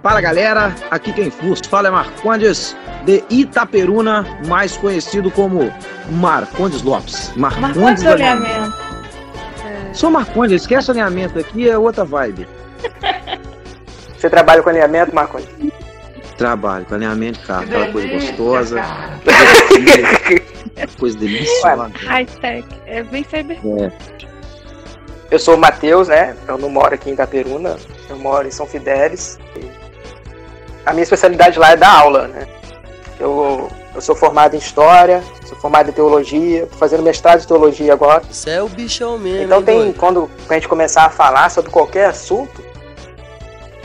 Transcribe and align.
Fala 0.00 0.20
galera, 0.22 0.74
aqui 0.90 1.12
quem 1.12 1.28
vos 1.28 1.60
fala 1.68 1.88
é 1.88 1.90
Marcondes 1.90 2.74
de 3.04 3.22
Itaperuna, 3.28 4.24
mais 4.46 4.76
conhecido 4.76 5.30
como 5.30 5.72
Marcondes 6.10 6.82
Lopes. 6.82 7.32
Marcondes 7.36 8.06
alinhamento. 8.06 8.74
Sou 9.92 10.10
Marcondes, 10.10 10.62
esquece 10.62 10.90
alinhamento 10.90 11.38
aqui, 11.38 11.68
é 11.68 11.76
outra 11.76 12.04
vibe. 12.04 12.48
Você 14.16 14.30
trabalha 14.30 14.62
com 14.62 14.70
alinhamento, 14.70 15.14
Marcondes? 15.14 15.48
Trabalho 16.38 16.86
com 16.86 16.94
alinhamento, 16.94 17.40
cara, 17.40 17.64
aquela 17.64 17.90
coisa 17.90 18.08
gostosa. 18.08 18.80
coisa 20.96 21.18
deliciosa. 21.18 21.90
High-tech. 21.94 22.66
É 22.86 23.02
bem 23.02 23.24
cyber. 23.24 23.58
É. 23.58 23.92
Eu 25.30 25.38
sou 25.38 25.56
o 25.56 25.58
Matheus, 25.58 26.08
né? 26.08 26.36
Eu 26.46 26.56
não 26.56 26.70
moro 26.70 26.94
aqui 26.94 27.10
em 27.10 27.12
Itaperuna, 27.12 27.76
eu 28.08 28.16
moro 28.16 28.46
em 28.46 28.52
São 28.52 28.66
Fidélis. 28.66 29.38
A 30.86 30.92
minha 30.92 31.02
especialidade 31.02 31.58
lá 31.58 31.72
é 31.72 31.76
dar 31.76 31.98
aula, 31.98 32.28
né? 32.28 32.46
Eu, 33.18 33.68
eu 33.94 34.00
sou 34.00 34.14
formado 34.14 34.54
em 34.54 34.58
História, 34.58 35.22
sou 35.44 35.58
formado 35.58 35.90
em 35.90 35.92
Teologia, 35.92 36.66
tô 36.66 36.76
fazendo 36.76 37.02
mestrado 37.02 37.42
em 37.42 37.46
Teologia 37.46 37.92
agora. 37.92 38.22
Você 38.30 38.50
é 38.50 38.62
o 38.62 38.68
bichão 38.68 39.18
mesmo. 39.18 39.42
Então 39.42 39.58
hein, 39.58 39.64
tem, 39.64 39.92
quando 39.92 40.30
a 40.48 40.54
gente 40.54 40.68
começar 40.68 41.04
a 41.04 41.10
falar 41.10 41.50
sobre 41.50 41.70
qualquer 41.70 42.06
assunto, 42.06 42.62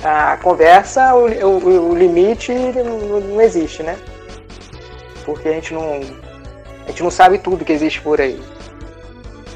a 0.04 0.38
conversa, 0.42 1.14
o, 1.16 1.26
o, 1.46 1.90
o 1.92 1.96
limite 1.96 2.52
não, 2.52 3.20
não 3.22 3.42
existe, 3.42 3.84
né? 3.84 3.96
Porque 5.26 5.48
a 5.48 5.54
gente 5.54 5.74
não, 5.74 6.02
a 6.86 6.88
gente 6.90 7.04
não 7.04 7.12
sabe 7.12 7.38
tudo 7.38 7.64
que 7.64 7.72
existe 7.72 8.02
por 8.02 8.20
aí. 8.20 8.42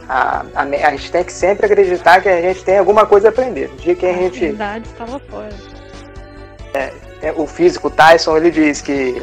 A, 0.08 0.46
a, 0.56 0.62
a 0.64 0.92
gente 0.92 1.12
tem 1.12 1.24
que 1.24 1.34
sempre 1.34 1.66
acreditar 1.66 2.22
que 2.22 2.30
a 2.30 2.42
gente 2.42 2.64
tem 2.64 2.78
alguma 2.78 3.06
coisa 3.06 3.28
a 3.28 3.30
aprender. 3.32 3.70
Dia 3.78 3.94
que 3.96 4.06
a 4.06 4.14
gente. 4.14 4.40
verdade 4.40 4.88
estava 4.88 5.20
fora. 5.20 5.50
É, 7.22 7.34
o 7.36 7.46
físico 7.48 7.90
Tyson 7.90 8.38
ele 8.38 8.52
diz 8.52 8.82
que 8.82 9.22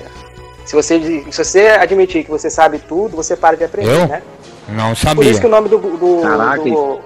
se 0.66 0.74
você, 0.74 0.98
se 1.30 1.38
você 1.44 1.68
admitir 1.68 2.24
que 2.24 2.30
você 2.30 2.50
sabe 2.50 2.78
tudo, 2.80 3.16
você 3.16 3.36
para 3.36 3.56
de 3.56 3.64
aprender, 3.64 3.90
Eu? 4.00 4.06
né? 4.08 4.22
Não 4.68 4.90
Por 4.90 4.96
sabia. 4.96 5.30
isso 5.30 5.40
que 5.40 5.46
o 5.46 5.50
nome 5.50 5.68
do, 5.68 5.78
do, 5.78 6.20
Caraca, 6.22 6.62
do- 6.62 7.00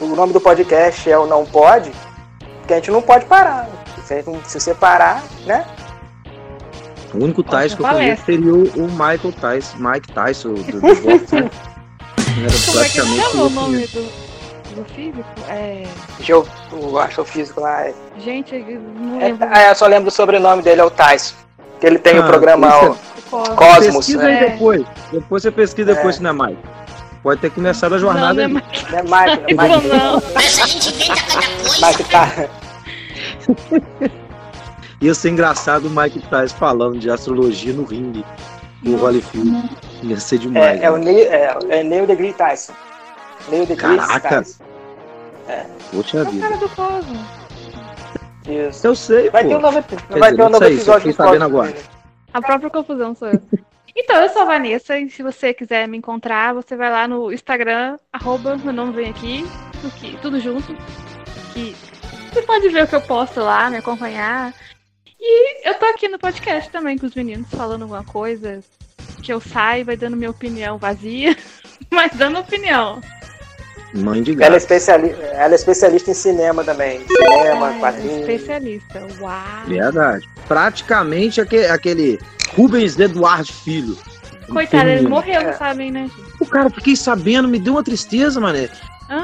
o 0.00 0.06
nome 0.14 0.32
do 0.32 0.40
podcast 0.40 1.10
é 1.10 1.18
o 1.18 1.26
Não 1.26 1.44
Pode, 1.44 1.90
porque 2.66 2.74
a 2.74 2.76
gente 2.78 2.90
não 2.90 3.00
pode 3.00 3.24
parar. 3.26 3.68
Se, 4.04 4.22
não- 4.26 4.42
se 4.44 4.58
você 4.58 4.74
parar, 4.74 5.22
né? 5.46 5.64
O 7.14 7.18
único 7.22 7.42
Tyson 7.44 7.76
que 7.76 7.82
eu 7.82 7.86
palestra. 7.86 8.24
conheço 8.24 8.24
seria 8.26 8.52
o, 8.82 8.84
o 8.84 8.90
Michael 8.90 9.32
Tyson, 9.40 9.76
Mike 9.78 10.12
Tyson 10.12 10.54
do, 10.54 10.62
do 10.64 10.80
boxe, 10.80 11.34
né? 11.36 11.50
Era 12.36 12.50
Como 12.66 12.80
é 12.80 12.88
que 12.88 13.00
praticamente 13.00 13.30
chama 13.30 13.44
o 13.44 13.50
nome 13.50 13.86
do, 13.86 14.02
do 14.74 14.84
físico? 14.92 15.24
É. 15.48 15.84
Geo, 16.20 16.46
o 16.72 16.98
astrofísico 16.98 17.60
lá. 17.60 17.82
É, 17.86 17.94
Gente, 18.18 18.54
eu 18.54 18.80
não 18.80 19.20
é, 19.20 19.28
lembro. 19.28 19.48
ah, 19.50 19.62
eu 19.68 19.74
só 19.74 19.86
lembro 19.86 20.06
do 20.06 20.10
sobrenome 20.10 20.62
dele, 20.62 20.80
é 20.80 20.84
o 20.84 20.90
Tyson. 20.90 21.34
Que 21.80 21.86
ele 21.86 21.98
tem 21.98 22.18
o 22.18 22.22
Ah, 22.22 22.26
programa 22.26 22.66
isso 22.68 22.76
é- 22.76 23.30
Cosmos. 23.30 23.56
Cosmos. 23.56 23.96
Pesquisa 23.96 24.22
né? 24.22 24.38
aí 24.38 24.44
É. 24.44 24.50
depois. 24.50 24.84
Depois 25.12 25.42
você 25.42 25.50
pesquisa 25.50 25.94
depois 25.94 26.16
É. 26.16 26.18
se 26.18 26.22
não 26.24 26.30
é 26.30 26.48
Mike. 26.48 26.62
Pode 27.22 27.40
ter 27.40 27.50
começado 27.50 27.92
a 27.94 27.96
Não, 27.96 28.00
jornada 28.00 28.34
não 28.34 28.40
é 28.42 28.44
ali. 28.44 28.54
mais. 28.54 28.90
Né? 28.90 29.02
Mike, 29.02 29.54
Não, 29.54 30.16
Mike, 30.16 30.26
não. 30.74 31.88
Mike 31.88 32.04
tá. 32.10 32.48
Ia 35.00 35.14
ser 35.14 35.30
engraçado 35.30 35.86
o 35.86 35.90
Mike 35.90 36.20
Tyson 36.28 36.56
falando 36.56 36.98
de 36.98 37.10
astrologia 37.10 37.72
no 37.72 37.84
ringue 37.84 38.24
no 38.82 38.96
Holyfield. 38.96 39.70
Ia 40.02 40.18
ser 40.18 40.38
demais. 40.38 40.80
É, 40.80 40.84
é 40.84 40.90
o 40.90 40.96
né? 40.96 41.04
Neil, 41.12 41.32
é, 41.32 41.58
é 41.80 41.82
Neil 41.82 42.06
deGrasse 42.06 42.34
Tyson. 42.38 42.72
Neil 43.48 43.66
deGrasse 43.66 44.06
Caraca. 44.08 44.28
Tyson. 44.42 44.64
Poxa 45.92 46.18
É 46.18 46.22
o 46.22 46.30
vida. 46.30 46.48
cara 46.48 46.56
do. 46.56 46.66
Isso. 48.50 48.86
Eu 48.86 48.94
sei, 48.94 49.30
Vai 49.30 49.42
pô. 49.42 49.48
ter 49.48 49.56
um 49.56 49.60
novo, 49.60 49.82
Quer 49.82 50.18
vai 50.18 50.30
dizer, 50.30 50.36
ter 50.36 50.42
um 50.42 50.44
não 50.44 50.50
novo 50.52 50.64
sei, 50.64 50.78
só 50.78 50.96
episódio 50.96 51.00
fiquei 51.00 51.12
do 51.12 51.16
sabendo 51.16 51.44
agora. 51.44 51.74
A 52.32 52.42
própria 52.42 52.70
confusão 52.70 53.14
sou 53.14 53.28
eu. 53.28 53.40
Então, 53.96 54.16
eu 54.22 54.28
sou 54.28 54.42
a 54.42 54.46
Vanessa 54.46 54.98
e 54.98 55.08
se 55.08 55.22
você 55.22 55.54
quiser 55.54 55.88
me 55.88 55.96
encontrar, 55.96 56.52
você 56.52 56.76
vai 56.76 56.90
lá 56.90 57.08
no 57.08 57.32
Instagram, 57.32 57.98
arroba, 58.12 58.56
meu 58.56 58.72
nome 58.72 58.92
vem 58.92 59.08
aqui, 59.10 59.44
que- 59.98 60.16
tudo 60.18 60.38
junto. 60.38 60.76
Que 61.54 61.74
você 62.30 62.42
pode 62.42 62.68
ver 62.68 62.84
o 62.84 62.86
que 62.86 62.94
eu 62.94 63.00
posto 63.00 63.40
lá, 63.40 63.70
me 63.70 63.78
acompanhar. 63.78 64.52
E 65.18 65.66
eu 65.68 65.74
tô 65.74 65.86
aqui 65.86 66.08
no 66.08 66.18
podcast 66.18 66.70
também 66.70 66.98
com 66.98 67.06
os 67.06 67.14
meninos 67.14 67.48
falando 67.50 67.82
alguma 67.82 68.04
coisa 68.04 68.62
que 69.22 69.32
eu 69.32 69.40
saiba 69.40 69.96
dando 69.96 70.16
minha 70.16 70.30
opinião 70.30 70.76
vazia, 70.76 71.34
mas 71.90 72.12
dando 72.12 72.38
opinião. 72.38 73.00
Mãe 73.96 74.22
de 74.22 74.32
Ela 74.32 74.42
é, 74.44 74.48
gato. 74.50 74.56
especiali 74.58 75.10
ela 75.32 75.52
é 75.52 75.56
especialista 75.56 76.10
em 76.10 76.14
cinema 76.14 76.62
também. 76.64 77.00
Cinema, 77.06 77.74
É, 77.74 77.78
quadrinhos. 77.78 78.20
especialista. 78.28 79.06
Uau! 79.20 79.32
Verdade. 79.66 80.28
Praticamente 80.48 81.40
aquele, 81.40 81.66
aquele 81.66 82.18
Rubens 82.56 82.98
Eduardo 82.98 83.52
Filho. 83.52 83.96
Coitado, 84.48 84.88
ele 84.88 85.08
morreu, 85.08 85.40
É. 85.40 85.44
não 85.44 85.52
sabem, 85.58 85.90
né, 85.90 86.02
gente? 86.02 86.32
O 86.40 86.46
cara, 86.46 86.70
fiquei 86.70 86.94
sabendo, 86.94 87.48
me 87.48 87.58
deu 87.58 87.72
uma 87.74 87.82
tristeza, 87.82 88.40
mané. 88.40 88.68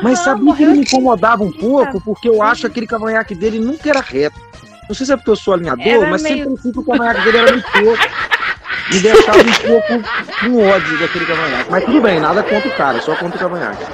Mas 0.02 0.18
Aham, 0.20 0.24
sabia 0.24 0.54
que 0.56 0.62
ele 0.62 0.72
me 0.72 0.78
incomodava 0.80 1.42
um 1.44 1.52
pouco, 1.52 2.00
porque 2.00 2.28
eu 2.28 2.40
acho 2.42 2.62
que 2.62 2.66
aquele 2.68 2.86
cavanhaque 2.86 3.34
dele 3.34 3.58
nunca 3.58 3.88
era 3.90 4.00
reto. 4.00 4.40
Não 4.88 4.94
sei 4.94 5.06
se 5.06 5.12
é 5.12 5.16
porque 5.16 5.30
eu 5.30 5.36
sou 5.36 5.54
alinhador, 5.54 5.84
Era 5.86 6.06
mas 6.10 6.22
meio- 6.22 6.38
sempre 6.38 6.54
achei 6.58 6.72
que 6.72 6.78
o 6.78 6.84
cavanhaque 6.84 7.20
dele 7.24 7.36
era 7.38 7.52
muito 7.52 7.72
pouco. 7.72 8.02
Me 8.92 9.00
deixava 9.00 9.38
um 9.38 9.52
pouco 9.68 10.08
com 10.40 10.68
ódio 10.68 10.98
daquele 10.98 11.24
cavanhaque. 11.26 11.70
Mas 11.70 11.84
tudo 11.84 12.00
bem, 12.00 12.20
nada 12.20 12.42
contra 12.42 12.68
o 12.68 12.76
cara, 12.76 13.00
só 13.00 13.14
contra 13.16 13.36
o 13.36 13.40
cavanhaque. 13.40 13.84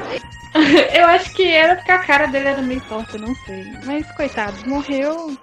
Eu 0.94 1.06
acho 1.06 1.32
que 1.34 1.46
era 1.46 1.76
porque 1.76 1.90
a 1.92 1.98
cara 1.98 2.26
dele 2.26 2.48
era 2.48 2.62
meio 2.62 2.80
torta, 2.82 3.16
eu 3.16 3.20
não 3.20 3.34
sei. 3.46 3.64
Mas, 3.84 4.10
coitado, 4.12 4.56
morreu. 4.68 5.36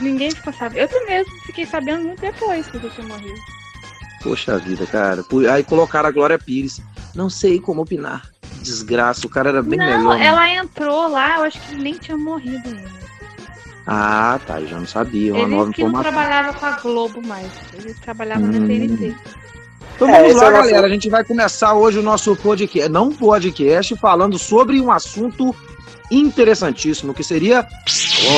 Ninguém 0.00 0.30
ficou 0.30 0.52
sabendo. 0.52 0.78
Eu 0.80 0.88
também 0.88 1.18
mesmo 1.18 1.32
fiquei 1.46 1.66
sabendo 1.66 2.04
muito 2.04 2.20
depois 2.20 2.66
que 2.68 2.78
tinha 2.78 3.06
morrido. 3.06 3.38
Poxa 4.22 4.58
vida, 4.58 4.86
cara. 4.86 5.24
Aí 5.52 5.62
colocaram 5.64 6.08
a 6.08 6.12
Glória 6.12 6.38
Pires. 6.38 6.80
Não 7.14 7.28
sei 7.28 7.60
como 7.60 7.82
opinar. 7.82 8.30
Desgraça, 8.62 9.26
o 9.26 9.30
cara 9.30 9.48
era 9.50 9.62
bem 9.62 9.78
não, 9.78 9.86
melhor. 9.86 10.18
né? 10.18 10.26
ela 10.26 10.48
entrou 10.48 11.08
lá, 11.08 11.38
eu 11.38 11.44
acho 11.44 11.60
que 11.60 11.74
nem 11.74 11.94
tinha 11.94 12.16
morrido 12.16 12.68
ainda. 12.68 13.02
Ah, 13.84 14.38
tá, 14.46 14.60
eu 14.60 14.68
já 14.68 14.78
não 14.78 14.86
sabia. 14.86 15.34
Uma 15.34 15.42
Ele 15.42 15.50
nova 15.56 15.72
que 15.72 15.82
não 15.82 15.88
informação. 15.90 16.12
trabalhava 16.12 16.52
com 16.58 16.66
a 16.66 16.70
Globo 16.80 17.26
mais. 17.26 17.50
Ele 17.74 17.92
trabalhava 17.94 18.40
Hum. 18.44 18.52
na 18.52 18.66
TNT. 18.66 19.16
Então 20.04 20.14
É, 20.14 20.18
vamos 20.18 20.30
esse 20.32 20.40
lá, 20.40 20.46
é 20.46 20.50
nosso- 20.50 20.68
galera. 20.68 20.86
A 20.86 20.90
gente 20.90 21.08
vai 21.08 21.24
começar 21.24 21.74
hoje 21.74 21.98
o 21.98 22.02
nosso 22.02 22.34
podcast, 22.36 22.90
não 22.90 23.10
podcast, 23.12 23.96
falando 23.96 24.38
sobre 24.38 24.80
um 24.80 24.90
assunto 24.90 25.54
interessantíssimo, 26.10 27.14
que 27.14 27.22
seria 27.24 27.66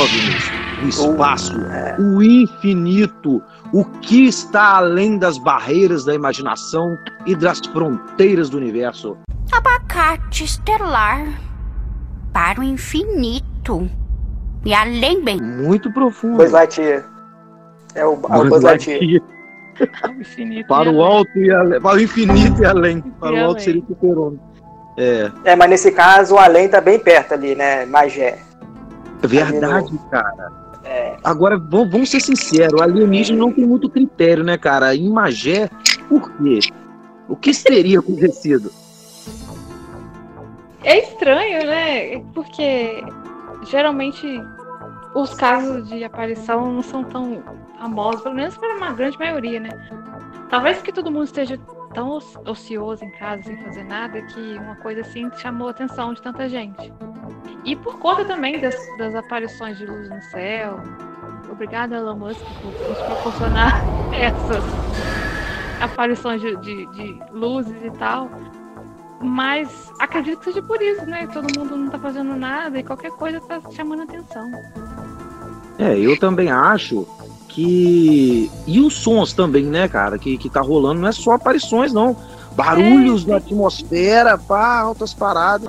OVNIs, 0.00 0.50
o 0.84 0.88
espaço, 0.88 1.52
é. 1.60 1.96
o 1.98 2.22
infinito, 2.22 3.42
o 3.72 3.84
que 3.84 4.26
está 4.26 4.76
além 4.76 5.18
das 5.18 5.38
barreiras 5.38 6.04
da 6.04 6.14
imaginação 6.14 6.96
e 7.26 7.34
das 7.34 7.58
fronteiras 7.72 8.48
do 8.50 8.56
universo. 8.58 9.16
abacate 9.52 10.44
estelar 10.44 11.26
para 12.32 12.60
o 12.60 12.64
infinito 12.64 13.88
e 14.64 14.72
além 14.74 15.22
bem. 15.24 15.40
Muito 15.40 15.92
profundo. 15.92 16.36
Buzz 16.36 16.52
Lightyear. 16.52 17.04
É 17.94 18.04
o, 18.04 18.12
é 18.30 18.36
o 18.38 18.48
Buzz 18.48 18.62
Lightyear. 18.62 19.20
O 20.08 20.20
infinito 20.20 20.68
Para 20.68 20.90
e 20.90 20.94
o 20.94 21.02
alto 21.02 21.38
e 21.38 21.50
além. 21.50 21.80
Para 21.80 21.96
o 21.96 22.00
infinito 22.00 22.62
e 22.62 22.64
além. 22.64 23.00
Para 23.00 23.32
o 23.32 23.36
E 23.36 23.40
alto 23.40 23.50
além. 23.52 23.64
seria 23.64 23.82
o 23.82 23.86
super-homem. 23.86 24.40
É. 24.96 25.30
É, 25.44 25.56
mas 25.56 25.70
nesse 25.70 25.90
caso 25.90 26.34
o 26.34 26.38
além 26.38 26.68
tá 26.68 26.80
bem 26.80 26.98
perto 26.98 27.34
ali, 27.34 27.54
né? 27.54 27.84
Magé. 27.86 28.38
Verdade, 29.22 29.98
cara. 30.10 30.52
É. 30.84 31.16
Agora, 31.24 31.56
vamos, 31.58 31.90
vamos 31.90 32.10
ser 32.10 32.20
sinceros, 32.20 32.78
o 32.78 32.82
alienígena 32.82 33.38
não 33.38 33.50
tem 33.50 33.64
muito 33.66 33.88
critério, 33.88 34.44
né, 34.44 34.58
cara? 34.58 34.94
Em 34.94 35.08
Magé, 35.10 35.68
por 36.08 36.30
quê? 36.32 36.60
O 37.26 37.34
que 37.34 37.50
teria 37.64 38.00
acontecido? 38.00 38.70
É 40.82 40.98
estranho, 40.98 41.66
né? 41.66 42.18
Porque 42.34 43.02
geralmente 43.70 44.26
os 45.14 45.32
casos 45.34 45.88
de 45.88 46.04
aparição 46.04 46.70
não 46.70 46.82
são 46.82 47.02
tão 47.04 47.42
famosos, 47.84 48.22
pelo 48.22 48.34
menos 48.34 48.56
para 48.56 48.76
uma 48.76 48.92
grande 48.92 49.18
maioria, 49.18 49.60
né? 49.60 49.68
Talvez 50.48 50.78
porque 50.78 50.92
todo 50.92 51.10
mundo 51.10 51.24
esteja 51.24 51.58
tão 51.92 52.08
oci- 52.10 52.38
ocioso 52.46 53.04
em 53.04 53.10
casa 53.10 53.42
sem 53.42 53.56
fazer 53.62 53.84
nada 53.84 54.22
que 54.22 54.56
uma 54.58 54.76
coisa 54.76 55.02
assim 55.02 55.30
chamou 55.36 55.68
a 55.68 55.70
atenção 55.70 56.14
de 56.14 56.22
tanta 56.22 56.48
gente. 56.48 56.92
E 57.64 57.76
por 57.76 57.98
conta 57.98 58.24
também 58.24 58.58
das, 58.60 58.74
das 58.98 59.14
aparições 59.14 59.76
de 59.76 59.84
luz 59.86 60.08
no 60.08 60.20
céu. 60.22 60.80
Obrigada, 61.50 61.96
Elon 61.96 62.16
Musk, 62.16 62.46
por 62.60 62.74
nos 62.88 63.02
proporcionar 63.02 63.84
essas 64.10 64.64
aparições 65.80 66.40
de, 66.40 66.56
de- 66.56 66.86
de 66.86 67.22
luzes 67.32 67.82
e 67.84 67.90
tal. 67.90 68.30
Mas 69.20 69.92
acredito 70.00 70.38
que 70.38 70.44
seja 70.46 70.62
por 70.62 70.80
isso, 70.82 71.04
né? 71.06 71.26
Todo 71.26 71.48
mundo 71.58 71.76
não 71.76 71.88
tá 71.90 71.98
fazendo 71.98 72.34
nada 72.34 72.78
e 72.78 72.82
qualquer 72.82 73.10
coisa 73.12 73.40
tá 73.42 73.60
chamando 73.70 74.02
atenção. 74.02 74.50
É, 75.78 75.98
eu 75.98 76.18
também 76.18 76.50
acho 76.50 77.06
que. 77.54 78.50
E 78.66 78.80
os 78.80 78.94
sons 78.94 79.32
também, 79.32 79.64
né, 79.64 79.88
cara, 79.88 80.18
que, 80.18 80.36
que 80.36 80.50
tá 80.50 80.60
rolando, 80.60 81.00
não 81.00 81.08
é 81.08 81.12
só 81.12 81.32
aparições, 81.32 81.92
não. 81.92 82.16
Barulhos 82.52 83.26
É. 83.26 83.30
na 83.30 83.36
atmosfera, 83.36 84.36
pá, 84.38 84.80
altas 84.80 85.14
paradas. 85.14 85.68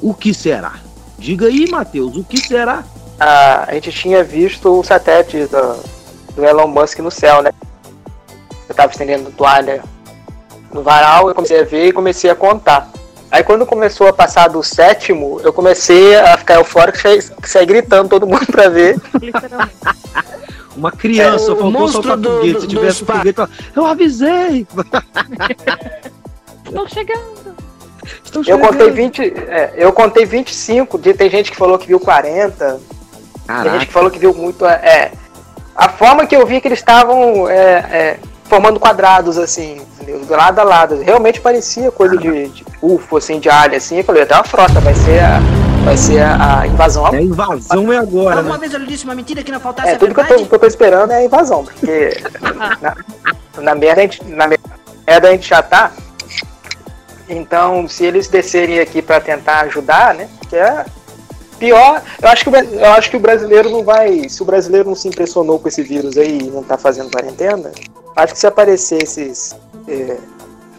O 0.00 0.14
que 0.14 0.32
será? 0.32 0.74
Diga 1.18 1.46
aí, 1.46 1.68
Matheus, 1.68 2.16
o 2.16 2.22
que 2.24 2.38
será? 2.38 2.84
a, 3.18 3.64
a 3.68 3.74
gente 3.74 3.90
tinha 3.90 4.22
visto 4.22 4.78
o 4.78 4.84
satélite 4.84 5.46
do, 5.46 5.82
do 6.34 6.44
Elon 6.44 6.68
Musk 6.68 7.00
no 7.00 7.10
céu, 7.10 7.42
né? 7.42 7.50
Eu 8.68 8.74
tava 8.74 8.92
estendendo 8.92 9.30
toalha 9.32 9.82
no 10.72 10.82
varal, 10.82 11.28
eu 11.28 11.34
comecei 11.34 11.60
a 11.60 11.64
ver 11.64 11.88
e 11.88 11.92
comecei 11.92 12.30
a 12.30 12.34
contar. 12.34 12.88
Aí 13.30 13.42
quando 13.44 13.66
começou 13.66 14.06
a 14.08 14.12
passar 14.12 14.48
do 14.48 14.62
sétimo, 14.62 15.40
eu 15.44 15.52
comecei 15.52 16.16
a 16.16 16.36
ficar 16.38 16.54
eufórico, 16.54 16.98
saí, 16.98 17.20
saí 17.44 17.66
gritando 17.66 18.08
todo 18.08 18.26
mundo 18.26 18.46
pra 18.46 18.68
ver. 18.68 18.98
Literalmente. 19.20 19.74
Uma 20.76 20.92
criança 20.92 21.50
É, 21.50 21.54
o 21.54 21.56
faltou 21.56 21.70
monstro 21.72 22.02
soltar 22.02 22.16
do- 22.16 22.30
foguete. 22.38 22.52
do- 22.54 22.60
Se 22.60 22.66
do 22.66 22.70
tivesse 22.70 23.02
espaço. 23.02 23.18
foguete, 23.18 23.52
eu 23.74 23.84
avisei. 23.86 24.66
Estão 26.64 26.86
chegando. 26.88 27.56
Estão 28.24 28.40
Eu 28.42 28.44
chegando. 28.44 28.66
contei 28.68 28.90
20, 28.90 29.22
é, 29.48 29.72
eu 29.76 29.92
contei 29.92 30.24
25, 30.24 30.98
de- 30.98 31.14
tem 31.14 31.28
gente 31.30 31.50
que 31.50 31.56
falou 31.56 31.78
que 31.78 31.86
viu 31.86 31.98
40, 31.98 32.54
tem 32.64 32.76
gente 32.78 33.46
Caraca, 33.46 33.86
que 33.86 33.92
falou 33.92 34.10
que 34.10 34.18
viu 34.18 34.32
muito. 34.34 34.64
É, 34.66 35.12
a 35.74 35.88
forma 35.88 36.26
que 36.26 36.36
eu 36.36 36.46
vi 36.46 36.60
que 36.60 36.68
eles 36.68 36.78
estavam 36.78 37.48
é, 37.48 37.54
é, 37.90 38.18
formando 38.48 38.80
quadrados, 38.80 39.38
assim, 39.38 39.80
lado 40.28 40.58
a 40.58 40.64
lado. 40.64 41.00
Realmente 41.00 41.40
parecia 41.40 41.90
coisa 41.90 42.16
de, 42.16 42.48
de 42.48 42.64
UFO, 42.82 43.18
assim, 43.18 43.38
de 43.38 43.48
alien, 43.48 43.76
assim. 43.76 43.98
Eu 43.98 44.04
falei, 44.04 44.22
até 44.22 44.34
uma 44.34 44.44
frota, 44.44 44.80
vai 44.80 44.94
ser 44.94 45.20
a, 45.20 45.40
vai 45.84 45.96
ser 45.96 46.20
a, 46.20 46.60
a 46.60 46.66
invasão. 46.66 47.06
é 47.08 47.22
invasão 47.22 47.92
é 47.92 47.98
agora, 47.98 48.42
né? 48.42 48.48
Uma 48.48 48.58
vez 48.58 48.72
eu 48.72 48.80
lhe 48.80 48.86
disse 48.86 49.04
uma 49.04 49.14
mentira 49.14 49.42
que 49.42 49.52
não 49.52 49.60
faltasse 49.60 49.90
É, 49.90 49.92
a 49.92 49.98
tudo 49.98 50.14
que 50.14 50.20
eu, 50.20 50.26
tô, 50.26 50.46
que 50.46 50.54
eu 50.54 50.58
tô 50.58 50.66
esperando 50.66 51.12
é 51.12 51.16
a 51.16 51.24
invasão, 51.24 51.64
porque 51.64 52.22
na, 52.80 52.96
na 53.62 53.74
merda 53.74 54.00
a 54.00 54.04
gente, 54.04 54.24
na 54.24 54.46
merda 54.46 55.28
a 55.28 55.30
gente 55.32 55.48
já 55.48 55.62
tá. 55.62 55.92
Então, 57.28 57.86
se 57.86 58.06
eles 58.06 58.26
descerem 58.28 58.80
aqui 58.80 59.02
pra 59.02 59.20
tentar 59.20 59.60
ajudar, 59.60 60.14
né? 60.14 60.28
Que 60.48 60.56
é 60.56 60.86
pior, 61.58 62.02
eu 62.22 62.28
acho 62.28 62.44
que 62.44 62.50
eu 62.50 62.92
acho 62.92 63.10
que 63.10 63.16
o 63.16 63.20
brasileiro 63.20 63.68
não 63.68 63.82
vai, 63.82 64.28
se 64.28 64.40
o 64.42 64.46
brasileiro 64.46 64.88
não 64.88 64.94
se 64.94 65.08
impressionou 65.08 65.58
com 65.58 65.68
esse 65.68 65.82
vírus 65.82 66.16
aí 66.16 66.38
e 66.38 66.50
não 66.50 66.62
tá 66.62 66.78
fazendo 66.78 67.10
quarentena, 67.10 67.72
acho 68.18 68.34
que 68.34 68.38
se 68.38 68.46
aparecer 68.46 69.02
esses 69.02 69.56
é, 69.86 70.16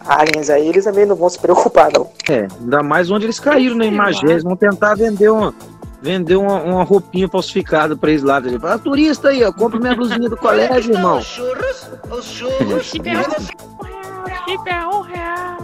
aliens 0.05 0.49
aí, 0.49 0.67
eles 0.67 0.83
também 0.83 1.05
não 1.05 1.15
vão 1.15 1.29
se 1.29 1.39
preocupar 1.39 1.91
não. 1.93 2.09
É, 2.29 2.47
ainda 2.59 2.83
mais 2.83 3.09
onde 3.09 3.25
eles 3.25 3.39
caíram, 3.39 3.75
né? 3.75 3.85
Em 3.85 3.89
Sei 3.89 3.97
Magé, 3.97 4.25
lá. 4.25 4.31
eles 4.31 4.43
vão 4.43 4.55
tentar 4.55 4.95
vender 4.95 5.29
uma, 5.29 5.53
vender 6.01 6.35
uma, 6.35 6.61
uma 6.61 6.83
roupinha 6.83 7.27
falsificada 7.27 7.95
pra 7.95 8.09
eles 8.09 8.23
lá. 8.23 8.41
Tipo, 8.41 8.67
ah, 8.67 8.77
turista 8.77 9.29
aí, 9.29 9.43
ó, 9.43 9.51
compra 9.51 9.79
minha 9.79 9.95
blusinha 9.95 10.29
do 10.29 10.35
colégio, 10.37 10.93
irmão. 10.93 11.19
Os 11.19 11.25
churros, 11.25 11.89
os 12.11 12.25
churros. 12.25 12.83
Chip 12.85 13.07
é 13.09 13.17
um 13.17 13.21
real. 13.21 14.45
Chip 14.45 14.69
é 14.69 14.87
um 14.87 15.01
real. 15.01 15.57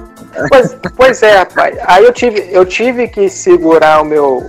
Pois, 0.50 0.78
pois 0.96 1.24
é, 1.24 1.38
rapaz. 1.38 1.78
Aí 1.86 2.04
eu 2.04 2.14
tive, 2.14 2.48
eu 2.52 2.66
tive 2.66 3.08
que 3.08 3.30
segurar 3.30 4.02
o 4.02 4.06
meu, 4.06 4.44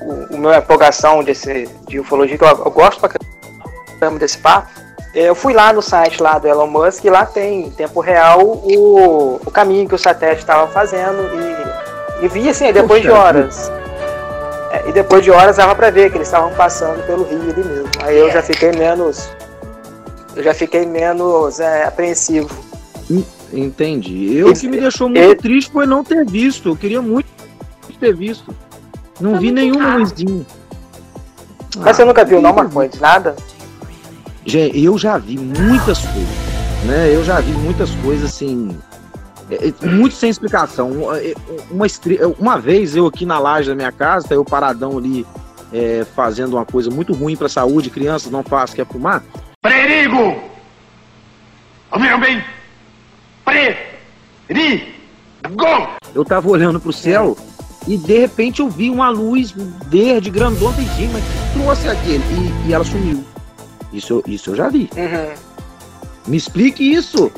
o, 0.00 0.34
o 0.34 0.38
meu 0.38 0.54
empolgação 0.54 1.22
desse, 1.24 1.68
de 1.88 1.98
ufologia, 1.98 2.38
que 2.38 2.44
eu, 2.44 2.48
eu 2.48 2.70
gosto 2.70 3.00
pra 3.00 3.10
caramba 4.00 4.18
desse 4.18 4.38
papo. 4.38 4.87
Eu 5.20 5.34
fui 5.34 5.52
lá 5.52 5.72
no 5.72 5.82
site 5.82 6.22
lá 6.22 6.38
do 6.38 6.46
Elon 6.46 6.68
Musk 6.68 7.04
e 7.04 7.10
lá 7.10 7.26
tem 7.26 7.66
em 7.66 7.70
tempo 7.70 7.98
real 8.00 8.40
o, 8.40 9.40
o 9.44 9.50
caminho 9.50 9.88
que 9.88 9.94
o 9.94 9.98
satélite 9.98 10.42
estava 10.42 10.68
fazendo 10.68 11.18
e, 12.22 12.24
e 12.24 12.28
vi 12.28 12.48
assim, 12.48 12.72
depois 12.72 13.02
de 13.02 13.08
Poxa 13.08 13.20
horas. 13.20 13.72
É, 14.70 14.88
e 14.88 14.92
depois 14.92 15.24
de 15.24 15.30
horas 15.32 15.56
dava 15.56 15.74
pra 15.74 15.90
ver 15.90 16.10
que 16.10 16.18
eles 16.18 16.28
estavam 16.28 16.50
passando 16.52 17.04
pelo 17.04 17.24
rio 17.24 17.40
ali 17.40 17.64
mesmo. 17.64 17.88
Aí 18.02 18.16
eu 18.16 18.30
já 18.30 18.42
fiquei 18.42 18.70
menos. 18.70 19.28
Eu 20.36 20.42
já 20.44 20.54
fiquei 20.54 20.86
menos 20.86 21.58
é, 21.58 21.84
apreensivo. 21.84 22.56
Entendi. 23.52 24.36
Eu 24.36 24.52
Esse- 24.52 24.60
que 24.60 24.68
me 24.68 24.78
deixou 24.78 25.08
muito 25.08 25.42
triste 25.42 25.72
foi 25.72 25.84
não 25.86 26.04
ter 26.04 26.24
visto. 26.24 26.68
Eu 26.68 26.76
queria 26.76 27.02
muito 27.02 27.26
ter 27.98 28.14
visto. 28.14 28.54
Não 29.20 29.32
Tá 29.32 29.38
vi 29.40 29.50
nenhuma 29.50 29.82
raro. 29.84 30.00
luzinha. 30.00 30.46
Mas 31.78 31.96
você 31.96 32.04
nunca 32.04 32.24
viu 32.24 32.40
não, 32.40 32.52
Marcos? 32.52 32.72
Marcondes? 32.74 33.00
Nada? 33.00 33.34
Gente, 34.48 34.82
eu 34.82 34.96
já 34.96 35.18
vi 35.18 35.38
muitas 35.38 35.98
coisas, 35.98 36.36
né? 36.86 37.14
Eu 37.14 37.22
já 37.22 37.38
vi 37.38 37.52
muitas 37.52 37.90
coisas 37.96 38.30
assim, 38.30 38.74
é, 39.50 39.68
é, 39.68 39.86
muito 39.86 40.14
sem 40.14 40.30
explicação. 40.30 40.90
Uma, 40.90 41.18
é, 41.18 41.34
uma, 42.40 42.58
vez 42.58 42.96
eu 42.96 43.06
aqui 43.06 43.26
na 43.26 43.38
laje 43.38 43.68
da 43.68 43.74
minha 43.74 43.92
casa, 43.92 44.28
tá 44.28 44.34
eu 44.34 44.42
paradão 44.46 44.96
ali 44.96 45.26
é, 45.70 46.06
fazendo 46.16 46.54
uma 46.54 46.64
coisa 46.64 46.90
muito 46.90 47.12
ruim 47.12 47.36
para 47.36 47.44
a 47.44 47.50
saúde, 47.50 47.90
crianças 47.90 48.32
não 48.32 48.42
faz, 48.42 48.72
quer 48.72 48.86
fumar. 48.86 49.22
Perigo! 49.60 50.42
Ouviram 51.92 52.18
bem? 52.18 52.42
Perigo! 53.44 53.78
Eu 56.14 56.24
tava 56.24 56.48
olhando 56.48 56.80
pro 56.80 56.90
céu 56.90 57.36
e 57.86 57.98
de 57.98 58.18
repente 58.18 58.60
eu 58.60 58.70
vi 58.70 58.88
uma 58.88 59.10
luz 59.10 59.54
verde 59.88 60.30
grandona 60.30 60.80
e 60.80 60.84
disse, 60.84 61.12
mas 61.12 61.22
que 61.22 61.60
trouxe 61.60 61.86
aquele? 61.86 62.24
E, 62.64 62.68
e 62.68 62.72
ela 62.72 62.84
sumiu. 62.84 63.22
Isso, 63.92 64.14
eu- 64.14 64.22
isso 64.26 64.50
eu 64.50 64.54
já 64.56 64.68
vi. 64.68 64.90
Uhum. 64.96 65.34
Me 66.26 66.36
explique 66.36 66.82
isso. 66.82 67.30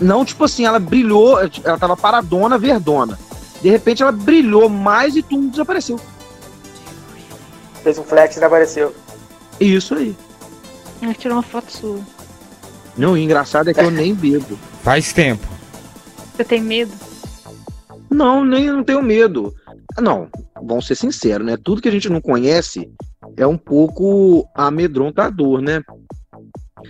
Não, 0.00 0.24
tipo 0.24 0.44
assim, 0.44 0.64
ela 0.64 0.78
brilhou, 0.78 1.38
ela 1.64 1.78
tava 1.78 1.96
paradona, 1.96 2.56
verdona. 2.58 3.18
De 3.60 3.68
repente 3.68 4.02
ela 4.02 4.12
brilhou 4.12 4.68
mais 4.68 5.16
e 5.16 5.22
tudo 5.22 5.48
desapareceu. 5.48 5.98
Fez 7.82 7.98
um 7.98 8.04
flex 8.04 8.36
e 8.36 8.44
apareceu. 8.44 8.94
Isso 9.58 9.94
aí. 9.94 10.14
Ela 11.02 11.14
tirou 11.14 11.36
uma 11.36 11.42
foto 11.42 11.70
sua. 11.72 11.98
Não, 12.96 13.12
o 13.12 13.16
engraçado 13.18 13.70
é 13.70 13.74
que 13.74 13.80
eu 13.80 13.90
nem 13.90 14.14
bebo. 14.14 14.58
Faz 14.82 15.12
tempo. 15.12 15.46
Você 16.36 16.44
tem 16.44 16.60
medo? 16.62 16.92
Não, 18.10 18.44
nem 18.44 18.66
não 18.70 18.84
tenho 18.84 19.02
medo. 19.02 19.54
Não, 20.00 20.28
vamos 20.62 20.86
ser 20.86 20.94
sinceros, 20.94 21.44
né? 21.46 21.56
Tudo 21.56 21.82
que 21.82 21.88
a 21.88 21.92
gente 21.92 22.08
não 22.08 22.20
conhece 22.20 22.88
é 23.38 23.46
um 23.46 23.56
pouco 23.56 24.46
amedrontador, 24.54 25.60
né? 25.60 25.82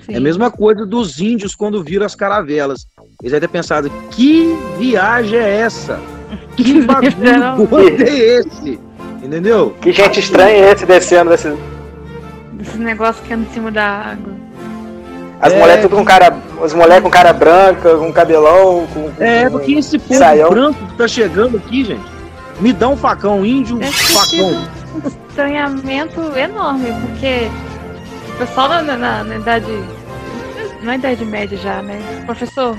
Sim. 0.04 0.14
É 0.14 0.16
a 0.16 0.20
mesma 0.20 0.50
coisa 0.50 0.84
dos 0.84 1.20
índios 1.20 1.54
quando 1.54 1.82
viram 1.82 2.04
as 2.06 2.14
caravelas. 2.14 2.86
Eles 3.20 3.32
devem 3.32 3.40
ter 3.40 3.48
pensado, 3.48 3.90
que 4.10 4.56
viagem 4.78 5.38
é 5.38 5.60
essa? 5.60 6.00
Que 6.56 6.80
bagulho 6.82 8.02
é 8.02 8.16
esse? 8.40 8.78
Entendeu? 9.22 9.74
Que 9.80 9.92
gente 9.92 10.20
estranha 10.20 10.66
é 10.66 10.72
esse 10.72 10.86
descendo 10.86 11.30
desse. 11.30 11.54
Esse 12.60 12.78
negócio 12.78 13.22
que 13.24 13.32
anda 13.32 13.46
em 13.48 13.52
cima 13.52 13.70
da 13.70 13.84
água. 13.84 14.32
As 15.40 15.52
É, 15.52 15.60
mulheres 15.60 15.82
tudo 15.82 15.96
com 15.96 16.04
cara. 16.04 16.36
Os 16.60 16.74
moleques 16.74 17.04
com 17.04 17.10
cara 17.10 17.32
branca, 17.32 17.96
com 17.96 18.12
cabelão, 18.12 18.86
com. 18.92 19.10
É, 19.22 19.48
porque 19.48 19.72
esse 19.72 19.98
povo 19.98 20.18
Saião. 20.18 20.50
branco 20.50 20.84
que 20.86 20.96
tá 20.96 21.06
chegando 21.06 21.56
aqui, 21.56 21.84
gente, 21.84 22.04
me 22.60 22.72
dá 22.72 22.88
um 22.88 22.96
facão, 22.96 23.46
índio, 23.46 23.78
ter 23.78 23.92
facão. 23.92 24.77
Um 25.06 25.28
estranhamento 25.28 26.20
enorme, 26.36 26.86
porque 27.00 27.48
o 28.34 28.38
pessoal 28.38 28.68
na, 28.68 28.96
na, 28.96 29.24
na 29.24 29.36
idade. 29.36 29.72
Na 30.82 30.94
idade 30.94 31.24
média 31.24 31.58
já, 31.58 31.82
né? 31.82 31.98
Professor, 32.24 32.78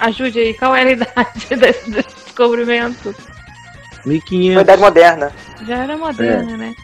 ajude 0.00 0.38
aí, 0.38 0.54
qual 0.54 0.74
era 0.74 0.90
a 0.90 0.92
idade 0.92 1.56
desse 1.56 1.90
descobrimento? 1.90 3.14
Foi 4.02 4.14
1500. 4.14 4.62
idade 4.62 4.82
moderna. 4.82 5.32
Já 5.64 5.76
era 5.76 5.96
moderna, 5.96 6.56
né? 6.56 6.74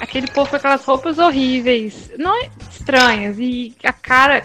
Aquele 0.00 0.28
povo 0.28 0.48
com 0.48 0.56
aquelas 0.56 0.84
roupas 0.84 1.18
horríveis, 1.18 2.10
não 2.18 2.34
é 2.42 2.48
estranhas, 2.70 3.38
e 3.38 3.74
a 3.84 3.92
cara 3.92 4.42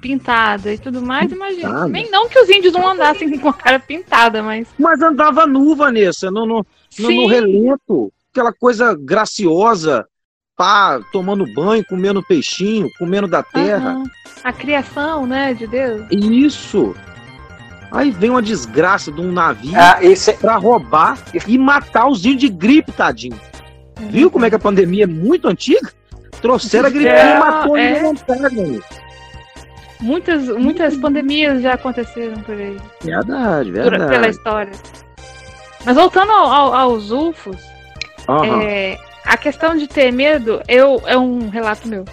pintada 0.00 0.72
e 0.72 0.78
tudo 0.78 1.00
mais, 1.00 1.30
imagina. 1.30 1.86
Nem 1.86 2.10
não 2.10 2.28
que 2.28 2.38
os 2.38 2.48
índios 2.48 2.72
não 2.72 2.88
andassem 2.88 3.38
com 3.38 3.48
a 3.48 3.54
cara 3.54 3.78
pintada, 3.78 4.42
mas. 4.42 4.66
Mas 4.78 5.00
andava 5.00 5.46
nu, 5.46 5.76
Vanessa, 5.76 6.30
no, 6.30 6.46
no, 6.46 6.66
no, 6.98 7.10
no 7.10 7.26
relento. 7.26 8.12
Aquela 8.32 8.50
coisa 8.50 8.96
graciosa, 8.98 10.06
pá, 10.56 10.98
tomando 11.12 11.44
banho, 11.52 11.84
comendo 11.86 12.22
peixinho, 12.22 12.88
comendo 12.98 13.28
da 13.28 13.42
terra. 13.42 13.90
Aham. 13.90 14.04
A 14.42 14.50
criação, 14.54 15.26
né, 15.26 15.52
de 15.52 15.66
Deus. 15.66 16.06
Isso. 16.10 16.96
Aí 17.90 18.10
vem 18.10 18.30
uma 18.30 18.40
desgraça 18.40 19.12
de 19.12 19.20
um 19.20 19.30
navio 19.30 19.74
Ah, 19.76 20.02
isso, 20.02 20.32
pra 20.38 20.56
roubar 20.56 21.18
e 21.46 21.58
matar 21.58 22.08
os 22.08 22.24
índios 22.24 22.40
de 22.40 22.48
gripe, 22.48 22.90
tadinho. 22.90 23.38
Viu 24.08 24.30
como 24.30 24.46
é 24.46 24.48
que 24.48 24.56
a 24.56 24.58
pandemia 24.58 25.04
é 25.04 25.06
muito 25.06 25.46
antiga? 25.46 25.92
Trouxeram 26.40 26.86
a 26.86 26.90
gripinha 26.90 27.12
É, 27.12 27.36
e 27.36 27.38
matou 27.38 27.76
é. 27.76 28.02
vontade, 28.02 28.46
amigo. 28.46 28.82
Muitas, 30.00 30.48
muitas 30.48 30.96
pandemias 30.96 31.60
já 31.62 31.74
aconteceram 31.74 32.40
por 32.42 32.54
aí, 32.54 32.78
Verdade, 33.02 33.70
por- 33.72 33.82
pela 33.82 33.98
verdade. 34.08 34.28
história. 34.30 34.72
Mas 35.84 35.94
voltando 35.96 36.32
ao- 36.32 36.50
ao- 36.50 36.74
aos 36.74 37.10
UFOs, 37.12 37.60
Aham. 38.28 38.62
é, 38.62 38.98
a 39.24 39.36
questão 39.36 39.76
de 39.76 39.86
ter 39.86 40.12
medo 40.12 40.62
eu, 40.68 41.02
é 41.06 41.16
um 41.16 41.48
relato 41.48 41.88
meu. 41.88 42.04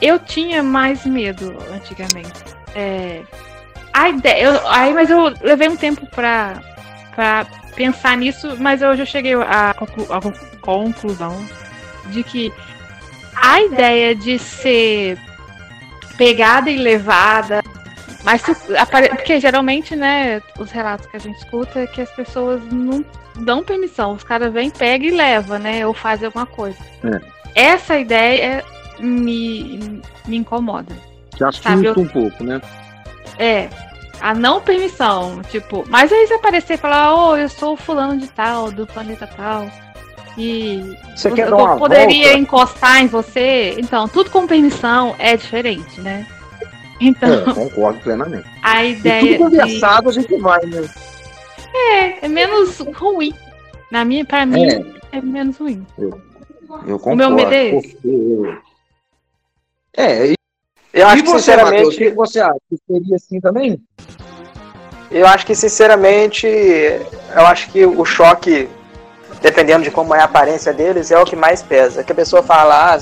Eu 0.00 0.18
tinha 0.18 0.62
mais 0.62 1.04
medo 1.04 1.56
antigamente. 1.74 2.32
É, 2.74 3.22
a 3.92 4.08
ideia, 4.08 4.44
eu, 4.44 4.68
aí, 4.68 4.94
mas 4.94 5.10
eu 5.10 5.34
levei 5.42 5.68
um 5.68 5.76
tempo 5.76 6.06
pra, 6.06 6.62
pra 7.14 7.46
pensar 7.74 8.16
nisso, 8.16 8.56
mas 8.58 8.80
eu 8.82 9.04
cheguei 9.04 9.34
à 9.34 9.74
conclu- 9.74 10.06
conclusão 10.60 11.44
de 12.06 12.22
que 12.22 12.52
a 13.34 13.60
ideia 13.62 14.14
de 14.14 14.38
ser 14.38 15.18
pegada 16.16 16.70
e 16.70 16.76
levada, 16.76 17.62
mas 18.24 18.42
se 18.42 18.50
o- 18.52 18.78
apare- 18.78 19.08
porque 19.10 19.38
geralmente, 19.40 19.94
né, 19.96 20.40
os 20.58 20.70
relatos 20.70 21.06
que 21.06 21.16
a 21.16 21.20
gente 21.20 21.36
escuta 21.38 21.80
é 21.80 21.86
que 21.86 22.00
as 22.00 22.10
pessoas 22.10 22.60
não 22.72 23.04
dão 23.36 23.62
permissão, 23.62 24.12
os 24.12 24.24
caras 24.24 24.52
vêm, 24.52 24.70
pega 24.70 25.04
e 25.06 25.10
leva, 25.10 25.58
né, 25.58 25.86
ou 25.86 25.94
fazem 25.94 26.26
alguma 26.26 26.46
coisa. 26.46 26.78
Essa 27.54 27.98
ideia 27.98 28.64
me, 28.98 30.00
me 30.26 30.36
incomoda. 30.36 30.94
Que 31.36 31.44
assusta 31.44 31.70
Sabe, 31.70 31.88
um 31.90 32.06
pouco, 32.08 32.42
né? 32.42 32.60
É, 33.38 33.68
a 34.20 34.34
não 34.34 34.60
permissão, 34.60 35.40
tipo, 35.50 35.84
mas 35.88 36.12
aí 36.12 36.26
você 36.26 36.34
aparecer 36.34 36.74
e 36.74 36.78
falar, 36.78 37.14
ô, 37.14 37.36
eu 37.36 37.48
sou 37.48 37.76
fulano 37.76 38.18
de 38.18 38.26
tal, 38.28 38.72
do 38.72 38.86
planeta 38.86 39.28
tal, 39.36 39.68
e 40.36 40.96
Você 41.16 41.28
eu, 41.30 41.78
poderia 41.78 42.24
volta? 42.28 42.38
encostar 42.38 43.00
em 43.02 43.06
você, 43.06 43.76
então, 43.78 44.08
tudo 44.08 44.30
com 44.30 44.46
permissão 44.46 45.14
é 45.18 45.36
diferente, 45.36 46.00
né? 46.00 46.26
Então, 47.00 47.32
É, 47.50 47.54
concordo 47.54 48.00
plenamente. 48.00 48.46
a 48.62 48.84
E 48.84 48.92
ideia 48.92 49.20
tudo 49.38 49.50
de, 49.50 49.56
conversado 49.58 50.08
a 50.08 50.12
gente 50.12 50.36
vai, 50.38 50.64
né? 50.66 50.88
é, 51.74 52.24
é 52.26 52.28
menos 52.28 52.78
ruim. 52.78 53.32
Na 53.90 54.04
minha, 54.04 54.24
pra 54.24 54.44
mim, 54.44 54.64
É. 54.66 55.16
é, 55.18 55.20
menos 55.20 55.56
ruim. 55.58 55.86
Eu 55.98 56.98
concordo. 56.98 57.16
meu 57.16 57.30
medo 57.30 57.52
é 57.52 57.66
esse. 57.68 57.94
porque- 57.96 58.58
É, 59.96 60.26
e, 60.28 60.34
Eu 60.92 61.06
acho 61.06 61.18
e 61.18 61.22
que, 61.22 61.28
você, 61.28 61.56
Matheus, 61.56 61.88
o 61.88 61.90
sinceramente, 61.92 61.96
que 61.98 62.10
você 62.10 62.40
acha? 62.40 62.58
Que 62.68 62.76
seria 62.86 63.16
assim 63.16 63.40
também? 63.40 63.80
eu 65.10 65.26
acho 65.26 65.46
que, 65.46 65.54
sinceramente, 65.54 66.46
eu 66.46 67.46
acho 67.46 67.70
que 67.70 67.86
o 67.86 68.04
choque, 68.04 68.68
dependendo 69.40 69.84
de 69.84 69.90
como 69.90 70.14
é 70.14 70.20
a 70.20 70.24
aparência 70.24 70.72
deles, 70.74 71.10
é 71.10 71.18
o 71.18 71.24
que 71.24 71.34
mais 71.36 71.62
pesa. 71.62 72.04
Que 72.04 72.12
a 72.12 72.14
pessoa 72.14 72.42
fala, 72.42 72.94
ah, 72.94 72.98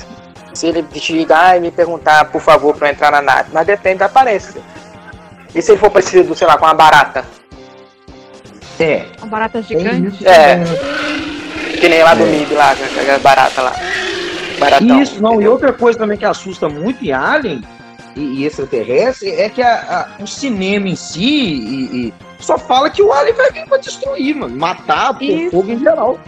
se 0.57 0.67
ele 0.67 0.85
chegar 0.95 1.55
e 1.57 1.59
me 1.59 1.71
perguntar, 1.71 2.25
por 2.25 2.41
favor, 2.41 2.75
pra 2.75 2.87
eu 2.87 2.91
entrar 2.93 3.11
na 3.11 3.21
nave. 3.21 3.49
Mas 3.53 3.65
depende 3.67 3.99
da 3.99 4.05
aparência. 4.07 4.59
E 5.53 5.61
se 5.61 5.71
ele 5.71 5.79
for 5.79 5.89
parecido, 5.91 6.33
sei 6.35 6.47
lá, 6.47 6.57
com 6.57 6.65
uma 6.65 6.73
barata? 6.73 7.23
É. 8.79 9.05
Uma 9.19 9.27
barata 9.27 9.61
gigante. 9.61 10.27
É. 10.27 10.59
Que 11.79 11.87
nem 11.89 12.03
lá 12.03 12.13
do 12.15 12.23
É. 12.23 12.25
MIB, 12.25 12.53
lá, 12.55 12.71
aquela 12.71 13.19
barata 13.19 13.61
lá. 13.61 13.73
Baratão. 14.59 15.01
Isso, 15.01 15.21
não. 15.21 15.41
E 15.41 15.47
outra 15.47 15.71
coisa 15.73 15.97
também 15.99 16.17
que 16.17 16.25
assusta 16.25 16.67
muito 16.67 17.03
em 17.05 17.11
Alien 17.11 17.63
e, 18.15 18.21
e 18.41 18.45
extraterrestre 18.45 19.29
é 19.31 19.49
que 19.49 19.61
a- 19.61 20.07
a- 20.19 20.23
o 20.23 20.27
cinema 20.27 20.87
em 20.89 20.95
si 20.95 21.21
e- 21.23 22.07
e 22.07 22.13
só 22.39 22.57
fala 22.57 22.89
que 22.89 23.01
o 23.01 23.11
Alien 23.13 23.35
vai 23.35 23.51
vir 23.51 23.65
pra 23.67 23.77
destruir, 23.77 24.35
mano. 24.35 24.55
Matar, 24.55 25.13
por 25.13 25.23
Isso. 25.23 25.51
fogo 25.51 25.71
em 25.71 25.79
geral. 25.79 26.19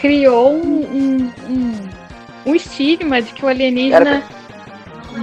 criou 0.00 0.54
um, 0.54 0.80
um, 0.80 1.32
um, 1.50 1.88
um 2.46 2.54
estigma 2.54 3.20
de 3.20 3.32
que 3.32 3.44
o 3.44 3.48
alienígena 3.48 4.22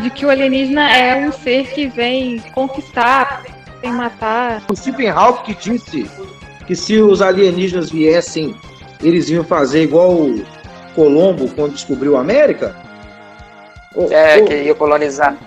de 0.02 0.10
que 0.10 0.26
o 0.26 0.30
alienígena 0.30 0.92
é 0.92 1.16
um 1.16 1.32
ser 1.32 1.68
que 1.68 1.88
vem 1.88 2.40
conquistar, 2.54 3.44
sem 3.82 3.92
matar. 3.92 4.62
O 4.70 4.76
Stephen 4.76 5.10
Hawking 5.10 5.54
que 5.54 5.72
disse 5.72 6.12
que 6.66 6.76
se 6.76 7.02
os 7.02 7.22
alienígenas 7.22 7.90
viessem, 7.90 8.56
eles 9.02 9.30
iam 9.30 9.44
fazer 9.44 9.84
igual 9.84 10.12
o 10.12 10.44
Colombo 10.94 11.48
quando 11.56 11.74
descobriu 11.74 12.18
a 12.18 12.22
América. 12.22 12.76
É, 14.12 14.38
ô, 14.38 14.46
que 14.46 14.56
ia 14.64 14.76
colonizar. 14.76 15.38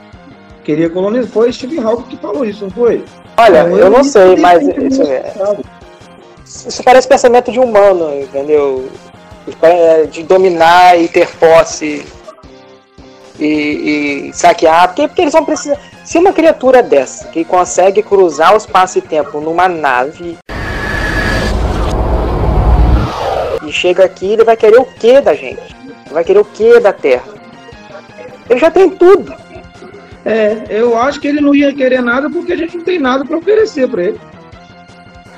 Queria 0.64 0.88
colonizar. 0.88 1.30
Foi 1.30 1.52
Stephen 1.52 1.84
Hawking 1.84 2.16
que 2.16 2.16
falou 2.16 2.44
isso, 2.44 2.64
não 2.64 2.70
foi? 2.70 3.04
Olha, 3.36 3.60
Então, 3.60 3.78
eu 3.78 3.90
não 3.90 4.02
sei, 4.02 4.36
mas 4.36 4.62
isso, 4.62 5.02
é, 5.02 5.32
isso 6.44 6.82
parece 6.82 7.06
pensamento 7.06 7.52
de 7.52 7.58
humano, 7.58 8.20
entendeu? 8.20 8.88
É, 9.62 10.04
De 10.04 10.22
dominar 10.22 10.98
e 11.00 11.08
ter 11.08 11.28
posse 11.36 12.04
e, 13.38 14.28
e 14.28 14.32
saquear. 14.32 14.88
Porque, 14.88 15.08
porque 15.08 15.22
eles 15.22 15.32
vão 15.32 15.44
precisar. 15.44 15.78
Se 16.04 16.18
uma 16.18 16.32
criatura 16.32 16.82
dessa 16.82 17.28
que 17.28 17.44
consegue 17.44 18.02
cruzar 18.02 18.54
o 18.54 18.56
espaço 18.56 18.98
e 18.98 19.02
tempo 19.02 19.40
numa 19.40 19.68
nave 19.68 20.38
e 23.66 23.72
chega 23.72 24.04
aqui, 24.04 24.32
ele 24.32 24.44
vai 24.44 24.56
querer 24.56 24.78
o 24.78 24.84
que 24.84 25.20
da 25.20 25.34
gente? 25.34 25.76
Vai 26.10 26.24
querer 26.24 26.40
o 26.40 26.44
que 26.44 26.80
da 26.80 26.92
Terra? 26.92 27.24
Ele 28.48 28.58
já 28.58 28.70
tem 28.70 28.90
tudo. 28.90 29.32
É, 30.24 30.66
eu 30.68 30.98
acho 30.98 31.20
que 31.20 31.28
ele 31.28 31.40
não 31.40 31.54
ia 31.54 31.72
querer 31.72 32.02
nada 32.02 32.28
porque 32.28 32.52
a 32.52 32.56
gente 32.56 32.76
não 32.76 32.84
tem 32.84 32.98
nada 32.98 33.24
para 33.24 33.38
oferecer 33.38 33.88
para 33.88 34.02
ele. 34.02 34.20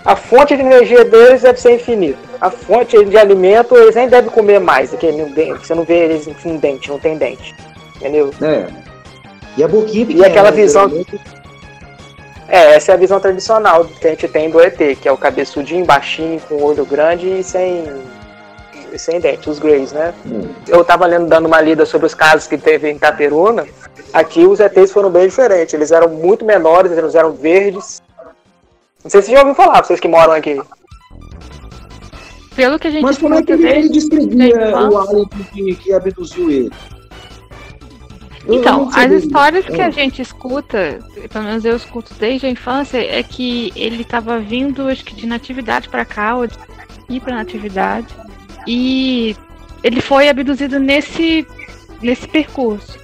A 0.04 0.16
fonte 0.16 0.56
de 0.56 0.62
energia 0.62 1.04
deles 1.04 1.42
deve 1.42 1.61
ser 1.61 1.75
infinita. 1.75 2.18
A 2.40 2.50
fonte 2.50 3.04
de 3.04 3.16
alimento, 3.16 3.76
eles 3.76 3.94
nem 3.94 4.09
devem 4.09 4.30
comer 4.30 4.59
mais. 4.59 4.90
Não 4.92 5.32
tem- 5.32 5.54
você 5.54 5.75
não 5.75 5.85
vê 5.85 6.04
eles 6.06 6.28
com 6.42 6.56
dente, 6.56 6.88
não 6.90 6.99
tem 6.99 7.16
dente. 7.16 7.54
Entendeu? 7.97 8.32
É. 8.42 8.66
E 9.56 9.62
a 9.62 9.68
boquinha 9.68 10.02
E 10.02 10.06
pequena, 10.06 10.26
aquela 10.26 10.50
né, 10.50 10.56
visão-. 10.56 10.90
É, 12.49 12.75
essa 12.75 12.92
é 12.92 12.94
a 12.94 12.99
visão 12.99 13.21
tradicional 13.21 13.85
que 13.85 14.06
a 14.06 14.11
gente 14.11 14.26
tem 14.26 14.50
do 14.50 14.61
ET, 14.61 14.76
que 14.97 15.09
é 15.09 15.12
o 15.12 15.16
cabeçudinho, 15.16 15.85
baixinho, 15.85 16.40
com 16.49 16.62
olho 16.62 16.85
grande 16.85 17.38
e 17.38 17.44
sem, 17.44 17.85
e 18.92 18.99
sem 18.99 19.21
dente, 19.21 19.49
os 19.49 19.59
Greys, 19.59 19.92
né? 19.92 20.12
Hum. 20.26 20.49
Eu 20.66 20.85
tava 20.85 21.06
lendo, 21.06 21.26
dando 21.28 21.47
uma 21.47 21.61
lida 21.61 21.87
sobre 21.87 22.06
os 22.06 22.14
casos 22.14 22.49
que 22.49 22.59
teve 22.59 22.90
em 22.90 22.97
Itaperuna. 22.97 23.66
Aqui 24.12 24.44
os 24.44 24.59
ETs 24.59 24.90
foram 24.90 25.11
bem 25.11 25.28
diferentes. 25.28 25.73
Eles 25.73 25.92
eram 25.92 26.09
muito 26.09 26.44
menores, 26.44 26.92
eles 26.92 27.14
eram 27.14 27.32
verdes. 27.32 28.01
Não 29.02 29.11
sei 29.11 29.21
se 29.23 29.28
você 29.28 29.32
já 29.32 29.40
ouviu 29.40 29.54
falar, 29.54 29.82
vocês 29.85 30.00
que 30.00 30.09
moram 30.09 30.32
aqui. 30.32 30.61
Pelo 32.54 32.78
que 32.78 32.88
a 32.88 32.90
gente 32.90 33.02
Mas 33.02 33.18
como 33.18 33.35
é 33.35 33.42
que 33.42 33.52
ele, 33.52 33.66
ele 33.68 33.88
descrevia 33.88 34.76
o 34.90 34.99
alien 34.99 35.26
que, 35.52 35.75
que 35.76 35.92
abduziu 35.92 36.50
ele? 36.50 36.71
Eu- 38.47 38.54
Então, 38.54 38.90
as 38.94 39.11
histórias 39.11 39.64
que 39.64 39.80
É. 39.80 39.85
a 39.87 39.90
gente 39.90 40.21
escuta, 40.21 40.99
pelo 41.32 41.44
menos 41.44 41.64
eu 41.64 41.76
escuto 41.76 42.12
desde 42.14 42.47
a 42.47 42.50
infância, 42.50 42.99
é 42.99 43.23
que 43.23 43.73
ele 43.75 44.02
estava 44.02 44.38
vindo, 44.38 44.88
acho 44.88 45.04
que 45.04 45.14
de 45.14 45.26
natividade 45.26 45.88
para 45.88 46.04
cá, 46.04 46.35
ou 46.37 46.47
de 46.47 46.54
ir 47.09 47.21
para 47.21 47.37
natividade, 47.37 48.09
e 48.66 49.35
ele 49.82 50.00
foi 50.00 50.28
abduzido 50.28 50.78
nesse, 50.78 51.47
nesse 52.02 52.28
percurso. 52.28 52.99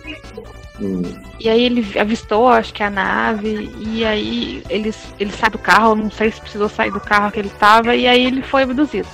Hum. 0.80 1.02
E 1.40 1.48
aí 1.48 1.62
ele 1.64 1.98
avistou, 1.98 2.48
acho 2.48 2.72
que 2.72 2.82
a 2.82 2.90
nave, 2.90 3.70
e 3.78 4.04
aí 4.04 4.62
ele, 4.68 4.94
ele 5.18 5.32
sai 5.32 5.50
do 5.50 5.58
carro, 5.58 5.94
não 5.94 6.10
sei 6.10 6.30
se 6.30 6.40
precisou 6.40 6.68
sair 6.68 6.90
do 6.90 7.00
carro 7.00 7.30
que 7.32 7.40
ele 7.40 7.48
estava, 7.48 7.94
e 7.96 8.06
aí 8.06 8.24
ele 8.24 8.42
foi 8.42 8.62
abduzido. 8.62 9.08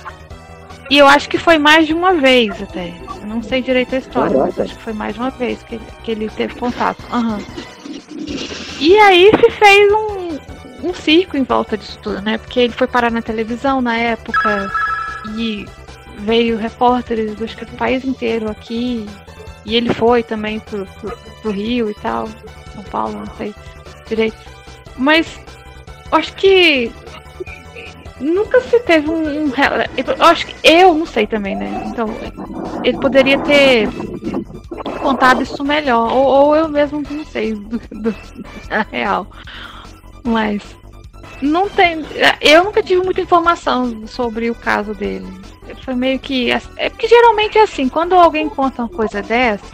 E 0.89 0.97
eu 0.97 1.07
acho 1.07 1.27
que 1.27 1.37
foi 1.37 1.57
mais 1.57 1.87
de 1.87 1.93
uma 1.93 2.13
vez 2.13 2.61
até. 2.61 2.93
Eu 3.21 3.27
não 3.27 3.41
sei 3.41 3.61
direito 3.61 3.95
a 3.95 3.97
história, 3.97 4.37
mas 4.37 4.55
Caraca. 4.55 4.63
acho 4.63 4.75
que 4.75 4.83
foi 4.83 4.93
mais 4.93 5.15
de 5.15 5.19
uma 5.19 5.31
vez 5.31 5.63
que 5.63 5.75
ele, 5.75 5.85
que 6.03 6.11
ele 6.11 6.29
teve 6.29 6.55
contato. 6.55 7.03
Aham. 7.11 7.39
E 8.79 8.97
aí 8.99 9.31
se 9.31 9.51
fez 9.51 9.91
um, 9.91 10.89
um 10.89 10.93
circo 10.93 11.35
em 11.35 11.43
volta 11.43 11.75
disso 11.75 11.97
tudo, 12.01 12.21
né? 12.21 12.37
Porque 12.37 12.59
ele 12.59 12.73
foi 12.73 12.87
parar 12.87 13.11
na 13.11 13.21
televisão 13.21 13.81
na 13.81 13.97
época 13.97 14.71
e 15.35 15.65
veio 16.19 16.57
repórteres 16.57 17.35
do, 17.35 17.43
acho 17.43 17.57
que 17.57 17.65
do 17.65 17.75
país 17.77 18.05
inteiro 18.05 18.49
aqui. 18.49 19.07
E 19.65 19.75
ele 19.75 19.93
foi 19.93 20.21
também 20.23 20.59
pro, 20.59 20.85
pro, 20.85 21.17
pro 21.41 21.51
Rio 21.51 21.89
e 21.89 21.93
tal, 21.95 22.27
São 22.73 22.83
Paulo, 22.83 23.17
não 23.25 23.35
sei 23.35 23.53
direito. 24.07 24.37
Mas 24.97 25.39
acho 26.11 26.33
que 26.35 26.91
nunca 28.19 28.61
se 28.61 28.79
teve 28.81 29.09
um, 29.09 29.45
um 29.47 29.51
eu 29.97 30.25
acho 30.25 30.45
que 30.47 30.55
eu 30.63 30.93
não 30.93 31.05
sei 31.05 31.27
também, 31.27 31.55
né? 31.55 31.83
Então 31.87 32.07
ele 32.83 32.97
poderia 32.99 33.39
ter 33.39 33.89
contado 35.01 35.41
isso 35.43 35.63
melhor, 35.63 36.11
ou, 36.11 36.25
ou 36.25 36.55
eu 36.55 36.69
mesmo 36.69 37.01
não 37.09 37.25
sei 37.25 37.53
do, 37.55 37.79
do- 37.91 38.15
na 38.69 38.83
real. 38.91 39.27
Mas 40.23 40.61
não 41.41 41.69
tem, 41.69 42.03
eu 42.41 42.63
nunca 42.63 42.81
tive 42.81 43.03
muita 43.03 43.21
informação 43.21 44.07
sobre 44.07 44.49
o 44.49 44.55
caso 44.55 44.93
dele. 44.93 45.27
Foi 45.83 45.95
meio 45.95 46.19
que 46.19 46.51
é 46.51 46.89
porque 46.89 47.07
geralmente 47.07 47.57
é 47.57 47.63
assim, 47.63 47.89
quando 47.89 48.13
alguém 48.13 48.47
conta 48.49 48.83
uma 48.83 48.89
coisa 48.89 49.21
dessa, 49.21 49.65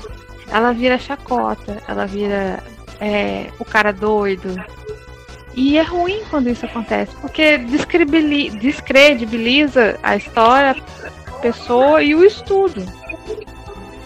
ela 0.49 0.71
vira 0.71 0.97
chacota, 0.97 1.81
ela 1.87 2.05
vira 2.05 2.63
é, 2.99 3.47
o 3.59 3.65
cara 3.65 3.91
doido. 3.91 4.55
E 5.53 5.77
é 5.77 5.81
ruim 5.81 6.21
quando 6.29 6.49
isso 6.49 6.65
acontece, 6.65 7.13
porque 7.19 7.57
descredibiliza 7.57 9.99
a 10.01 10.15
história, 10.15 10.81
a 11.27 11.31
pessoa 11.39 12.01
e 12.01 12.15
o 12.15 12.23
estudo. 12.23 12.81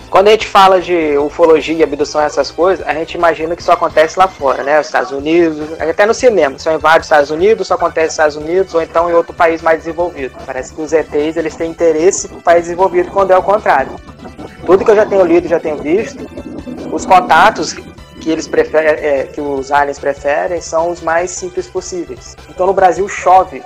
Quando 0.10 0.28
a 0.28 0.32
gente 0.32 0.48
fala 0.48 0.80
de 0.80 1.18
ufologia, 1.18 1.84
abdução 1.84 2.22
essas 2.22 2.52
coisas, 2.52 2.86
a 2.88 2.94
gente 2.94 3.16
imagina 3.16 3.56
que 3.56 3.64
só 3.64 3.74
acontece 3.74 4.18
lá 4.18 4.28
fora, 4.28 4.64
né? 4.64 4.80
Os 4.80 4.86
Estados 4.86 5.12
Unidos, 5.12 5.80
até 5.80 6.06
no 6.06 6.14
cinema, 6.14 6.58
só 6.58 6.74
invade 6.74 7.00
os 7.00 7.06
Estados 7.06 7.32
Unidos, 7.32 7.68
só 7.68 7.74
acontece 7.74 8.06
nos 8.06 8.14
Estados 8.14 8.36
Unidos, 8.36 8.74
ou 8.74 8.82
então 8.82 9.10
em 9.10 9.14
outro 9.14 9.34
país 9.34 9.62
mais 9.62 9.80
desenvolvido. 9.80 10.36
Parece 10.46 10.74
que 10.74 10.82
os 10.82 10.94
ETs 10.94 11.38
eles 11.38 11.56
têm 11.56 11.72
interesse 11.72 12.32
no 12.32 12.42
país 12.42 12.64
desenvolvido, 12.64 13.12
quando 13.12 13.32
é 13.32 13.38
o 13.38 13.44
contrário. 13.44 13.96
Tudo 14.66 14.86
que 14.86 14.92
eu 14.92 14.96
já 14.96 15.06
tenho 15.06 15.26
lido, 15.26 15.48
já 15.48 15.60
tenho 15.60 15.78
visto, 15.78 16.26
os 16.92 17.06
contatos 17.06 17.74
que 17.74 18.32
eles 18.32 18.48
preferem, 18.48 18.90
é, 18.90 19.24
que 19.24 19.42
os 19.42 19.72
aliens 19.72 20.00
preferem, 20.00 20.62
são 20.62 20.92
os 20.92 21.02
mais 21.02 21.32
simples 21.32 21.68
possíveis. 21.68 22.36
Então 22.50 22.66
no 22.66 22.74
Brasil 22.74 23.08
chove 23.10 23.62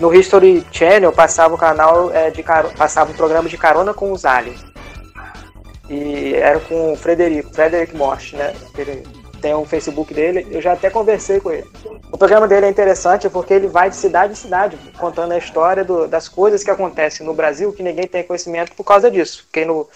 no 0.00 0.12
History 0.12 0.66
Channel 0.72 1.12
passava 1.12 1.54
o 1.54 1.58
canal 1.58 2.10
é, 2.12 2.28
de 2.28 2.42
passava 2.76 3.12
um 3.12 3.14
programa 3.14 3.48
de 3.48 3.56
carona 3.56 3.94
com 3.94 4.10
os 4.10 4.24
aliens. 4.24 4.73
E 5.94 6.34
era 6.34 6.58
com 6.58 6.92
o 6.92 6.96
Frederico, 6.96 7.54
Frederic 7.54 7.96
Morte, 7.96 8.34
né? 8.34 8.52
Ele 8.76 9.04
tem 9.40 9.54
um 9.54 9.64
Facebook 9.64 10.12
dele, 10.12 10.44
eu 10.50 10.60
já 10.60 10.72
até 10.72 10.90
conversei 10.90 11.38
com 11.38 11.52
ele. 11.52 11.70
O 12.10 12.18
programa 12.18 12.48
dele 12.48 12.66
é 12.66 12.68
interessante 12.68 13.28
porque 13.28 13.54
ele 13.54 13.68
vai 13.68 13.90
de 13.90 13.96
cidade 13.96 14.32
em 14.32 14.36
cidade, 14.36 14.76
contando 14.98 15.32
a 15.32 15.38
história 15.38 15.84
do- 15.84 16.08
das 16.08 16.28
coisas 16.28 16.64
que 16.64 16.70
acontecem 16.70 17.24
no 17.24 17.34
Brasil 17.34 17.72
que 17.72 17.82
ninguém 17.82 18.08
tem 18.08 18.24
conhecimento 18.24 18.72
por 18.74 18.82
causa 18.82 19.08
disso. 19.08 19.44
Porque 19.44 19.64
no, 19.64 19.88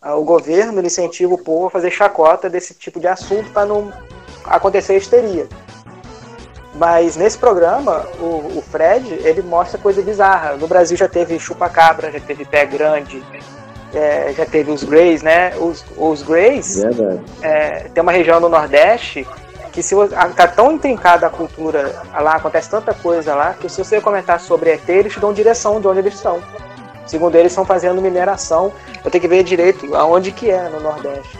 ah, 0.00 0.14
o 0.14 0.22
governo 0.22 0.80
incentiva 0.80 1.34
o 1.34 1.42
povo 1.42 1.66
a 1.66 1.70
fazer 1.70 1.90
chacota 1.90 2.48
desse 2.48 2.74
tipo 2.74 3.00
de 3.00 3.08
assunto 3.08 3.50
para 3.50 3.66
não 3.66 3.92
acontecer 4.44 4.96
histeria. 4.96 5.48
Mas 6.74 7.16
nesse 7.16 7.38
programa, 7.38 8.06
o, 8.20 8.58
o 8.58 8.62
Fred, 8.62 9.14
ele 9.24 9.42
mostra 9.42 9.78
coisa 9.78 10.00
bizarra. 10.02 10.56
No 10.56 10.68
Brasil 10.68 10.96
já 10.96 11.08
teve 11.08 11.38
chupa-cabra, 11.40 12.12
já 12.12 12.20
teve 12.20 12.44
pé 12.44 12.66
grande, 12.66 13.24
é, 13.94 14.32
já 14.36 14.44
teve 14.44 14.70
os 14.70 14.82
Greys, 14.82 15.22
né? 15.22 15.52
Os, 15.56 15.84
os 15.96 16.22
Greys, 16.22 16.82
é, 17.42 17.88
tem 17.92 18.02
uma 18.02 18.12
região 18.12 18.40
no 18.40 18.48
Nordeste 18.48 19.26
que 19.72 19.82
se 19.82 19.94
tá 20.36 20.46
tão 20.46 20.72
intrincada 20.72 21.26
a 21.26 21.30
cultura 21.30 22.00
lá, 22.14 22.36
acontece 22.36 22.70
tanta 22.70 22.94
coisa 22.94 23.34
lá, 23.34 23.54
que 23.54 23.68
se 23.68 23.82
você 23.82 24.00
comentar 24.00 24.38
sobre 24.38 24.70
ET, 24.70 24.88
eles 24.88 25.12
te 25.12 25.18
dão 25.18 25.32
direção 25.32 25.80
de 25.80 25.88
onde 25.88 25.98
eles 25.98 26.14
estão. 26.14 26.40
Segundo 27.06 27.34
eles, 27.34 27.50
estão 27.52 27.64
fazendo 27.64 28.00
mineração. 28.00 28.72
Eu 29.04 29.10
tenho 29.10 29.20
que 29.20 29.28
ver 29.28 29.42
direito 29.42 29.94
aonde 29.94 30.30
que 30.30 30.48
é 30.48 30.68
no 30.68 30.80
Nordeste. 30.80 31.38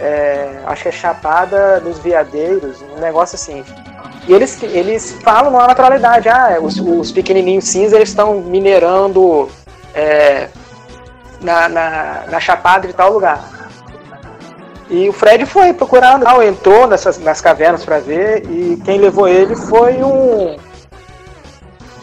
É, 0.00 0.62
acho 0.66 0.82
que 0.82 0.88
é 0.88 0.92
Chapada 0.92 1.80
dos 1.80 1.98
Veadeiros, 1.98 2.82
um 2.96 3.00
negócio 3.00 3.36
assim. 3.36 3.64
E 4.26 4.34
eles, 4.34 4.60
eles 4.62 5.12
falam 5.22 5.50
numa 5.50 5.66
naturalidade, 5.66 6.28
ah, 6.28 6.58
os, 6.60 6.78
os 6.78 7.12
pequenininhos 7.12 7.64
cinza 7.64 7.96
eles 7.96 8.08
estão 8.08 8.40
minerando 8.40 9.48
é, 9.94 10.48
na, 11.40 11.68
na, 11.68 12.24
na 12.28 12.40
Chapada 12.40 12.86
de 12.86 12.92
tal 12.92 13.12
lugar. 13.12 13.42
E 14.90 15.08
o 15.08 15.12
Fred 15.12 15.46
foi 15.46 15.72
procurando, 15.72 16.24
não, 16.24 16.42
entrou 16.42 16.86
nessas, 16.86 17.16
nas 17.18 17.40
cavernas 17.40 17.84
para 17.84 18.00
ver, 18.00 18.44
e 18.50 18.76
quem 18.84 18.98
levou 18.98 19.28
ele 19.28 19.54
foi 19.54 20.02
um, 20.02 20.56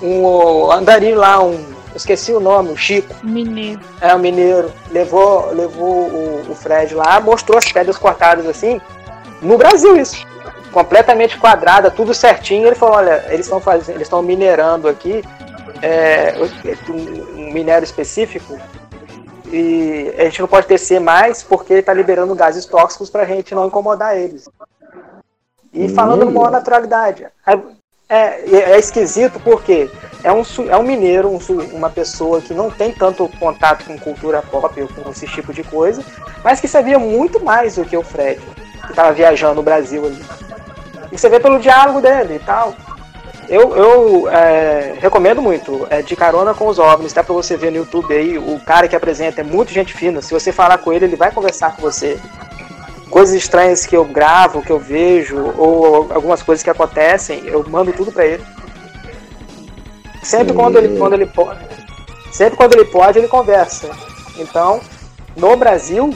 um 0.02 0.72
andarilho 0.72 1.18
lá, 1.18 1.44
um, 1.44 1.62
esqueci 1.94 2.32
o 2.32 2.40
nome, 2.40 2.72
o 2.72 2.78
Chico. 2.78 3.14
Mineiro. 3.24 3.82
É, 4.00 4.16
o 4.16 4.20
mineiro 4.20 4.72
levou, 4.90 5.52
levou 5.54 6.08
o, 6.08 6.46
o 6.50 6.56
Fred 6.56 6.96
lá, 6.96 7.20
mostrou 7.20 7.58
as 7.58 7.70
pedras 7.70 7.98
cortadas 7.98 8.48
assim, 8.48 8.80
no 9.42 9.58
Brasil 9.58 9.98
isso. 9.98 10.26
Completamente 10.72 11.38
quadrada, 11.38 11.92
tudo 11.92 12.14
certinho. 12.14 12.68
Ele 12.68 12.76
falou, 12.76 12.96
olha, 12.96 13.26
eles 13.30 13.48
estão 13.48 13.60
fazendo, 13.60 13.96
eles 13.96 14.04
estão 14.04 14.22
minerando 14.22 14.88
aqui 14.88 15.24
é, 15.82 16.36
um, 16.90 17.42
um 17.42 17.54
minério 17.54 17.84
específico 17.84 18.58
e 19.52 20.14
a 20.18 20.24
gente 20.26 20.42
não 20.42 20.48
pode 20.48 20.68
descer 20.68 21.00
mais 21.00 21.44
porque 21.44 21.76
está 21.76 21.94
liberando 21.94 22.36
gases 22.36 22.66
tóxicos 22.66 23.10
para 23.10 23.24
a 23.24 23.26
gente 23.26 23.56
não 23.56 23.68
incomodar 23.68 24.18
eles. 24.18 24.50
E 25.74 25.90
falando 25.90 26.24
Hum. 26.24 26.26
numa 26.26 26.40
maior 26.42 26.52
naturalidade. 26.52 27.28
É, 27.46 27.60
é, 28.10 28.72
é 28.72 28.80
esquisito 28.80 29.40
porque 29.42 29.90
é 30.24 30.32
um, 30.32 30.42
é 30.70 30.78
um 30.78 30.84
mineiro, 30.84 31.30
um 31.30 31.40
uma 31.76 31.90
pessoa 31.90 32.42
que 32.42 32.54
não 32.54 32.70
tem 32.72 32.92
tanto 32.92 33.30
contato 33.40 33.86
com 33.86 34.00
cultura 34.00 34.42
pop 34.42 34.82
ou 34.82 34.88
com 34.88 35.12
esse 35.12 35.28
tipo 35.28 35.54
de 35.54 35.64
coisa, 35.64 36.04
mas 36.44 36.60
que 36.60 36.68
sabia 36.68 36.98
muito 36.98 37.44
mais 37.44 37.76
do 37.76 37.86
que 37.86 37.98
o 37.98 38.04
Fred, 38.04 38.40
que 38.86 38.92
estava 38.92 39.12
viajando 39.12 39.56
no 39.56 39.64
Brasil 39.64 40.06
ali. 40.06 40.26
E 41.12 41.18
você 41.18 41.30
vê 41.30 41.40
pelo 41.40 41.60
diálogo 41.60 42.02
dele 42.02 42.36
e 42.36 42.40
tal. 42.40 42.74
Eu, 43.50 43.76
eu 43.78 44.30
é, 44.30 44.96
recomendo 45.00 45.42
muito, 45.42 45.88
é 45.90 46.02
de 46.02 46.16
carona 46.18 46.54
com 46.54 46.68
os 46.68 46.80
OVNIs, 46.80 47.14
dá 47.14 47.24
pra 47.24 47.34
você 47.34 47.56
ver 47.56 47.72
no 47.72 47.78
YouTube 47.78 48.14
aí, 48.14 48.38
o 48.38 48.60
cara 48.60 48.90
que 48.90 48.96
apresenta 48.96 49.40
é 49.40 49.44
muito 49.44 49.72
gente 49.72 49.94
fina, 49.94 50.22
se 50.22 50.34
você 50.34 50.52
falar 50.52 50.78
com 50.80 50.92
ele, 50.92 51.06
ele 51.06 51.16
vai 51.16 51.32
conversar 51.32 51.74
com 51.76 51.82
você. 51.82 52.20
Coisas 53.10 53.34
estranhas 53.34 53.86
que 53.86 53.96
eu 53.96 54.04
gravo, 54.04 54.62
que 54.62 54.70
eu 54.70 54.78
vejo, 54.78 55.54
ou 55.58 56.12
algumas 56.12 56.44
coisas 56.44 56.62
que 56.62 56.70
acontecem, 56.70 57.42
eu 57.46 57.66
mando 57.70 57.94
tudo 57.94 58.12
pra 58.12 58.26
ele. 58.26 58.44
Sempre 60.22 60.54
quando 60.54 60.78
ele, 60.78 60.98
quando 60.98 61.14
ele 61.14 61.26
pode. 61.26 61.60
Sempre 62.34 62.58
quando 62.58 62.74
ele 62.76 62.84
pode, 62.84 63.18
ele 63.18 63.30
conversa. 63.30 63.90
Então, 64.38 64.82
no 65.38 65.56
Brasil, 65.56 66.14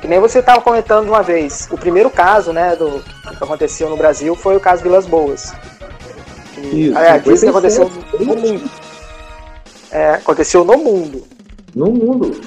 que 0.00 0.06
nem 0.06 0.20
você 0.20 0.38
estava 0.38 0.60
comentando 0.60 1.08
uma 1.08 1.22
vez, 1.22 1.68
o 1.72 1.76
primeiro 1.76 2.10
caso, 2.10 2.52
né, 2.52 2.76
do 2.76 3.02
que 3.36 3.42
aconteceu 3.42 3.90
no 3.90 3.96
Brasil 3.96 4.36
foi 4.36 4.56
o 4.56 4.60
caso 4.60 4.84
Vilas 4.84 5.04
Boas. 5.04 5.52
Que, 6.60 6.88
Isso, 6.88 6.98
aliás, 6.98 7.26
isso 7.26 7.36
57, 7.36 7.48
aconteceu 7.48 7.90
no 8.20 8.36
mundo. 8.36 8.70
É, 9.90 10.10
aconteceu 10.14 10.64
no 10.64 10.78
mundo. 10.78 11.24
No 11.74 11.90
mundo. 11.90 12.40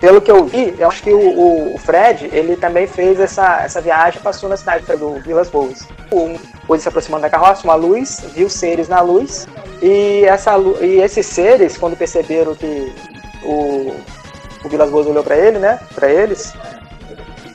Pelo 0.00 0.20
que 0.20 0.30
eu 0.30 0.44
vi, 0.44 0.74
eu 0.78 0.86
acho 0.88 1.02
que 1.02 1.10
o, 1.12 1.74
o- 1.74 1.78
Fred, 1.78 2.28
ele 2.32 2.54
também 2.56 2.86
fez 2.86 3.18
essa, 3.18 3.62
essa 3.62 3.80
viagem, 3.80 4.20
passou 4.22 4.48
na 4.48 4.56
cidade 4.56 4.84
do 4.96 5.14
Vilas 5.20 5.48
Boas. 5.48 5.88
Um 6.12 6.36
foi 6.68 6.78
se 6.78 6.88
aproximando 6.88 7.22
da 7.22 7.30
carroça, 7.30 7.64
uma 7.64 7.74
luz, 7.74 8.24
viu 8.34 8.48
seres 8.48 8.88
na 8.88 9.00
luz, 9.00 9.48
e, 9.82 10.24
essa, 10.24 10.56
e 10.80 11.00
esses 11.00 11.26
seres, 11.26 11.76
quando 11.76 11.96
perceberam 11.96 12.54
que 12.54 12.92
o, 13.42 13.92
o 14.64 14.68
Vilas 14.68 14.88
Boas 14.90 15.06
olhou 15.08 15.24
para 15.24 15.36
ele, 15.36 15.58
né, 15.58 15.80
para 15.94 16.08
eles, 16.08 16.52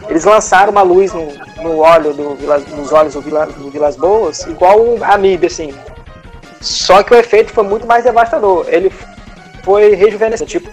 eles 0.10 0.24
lançaram 0.26 0.72
uma 0.72 0.82
luz 0.82 1.14
no, 1.14 1.28
no 1.62 1.78
olho 1.80 2.14
do 2.14 2.36
Vilas, 2.36 2.66
nos 2.68 2.92
olhos 2.92 3.14
do, 3.14 3.22
Vila, 3.22 3.46
do 3.46 3.70
Vilas 3.70 3.96
Boas, 3.96 4.42
igual 4.48 4.80
um 4.82 5.04
amíbe, 5.04 5.48
assim. 5.48 5.74
Só 6.62 7.04
que 7.04 7.14
o 7.14 7.18
efeito 7.18 7.52
foi 7.52 7.64
muito 7.64 7.86
mais 7.88 8.04
devastador. 8.04 8.66
Ele 8.70 8.92
foi 9.64 9.96
rejuvenescendo, 9.96 10.50
tipo 10.50 10.70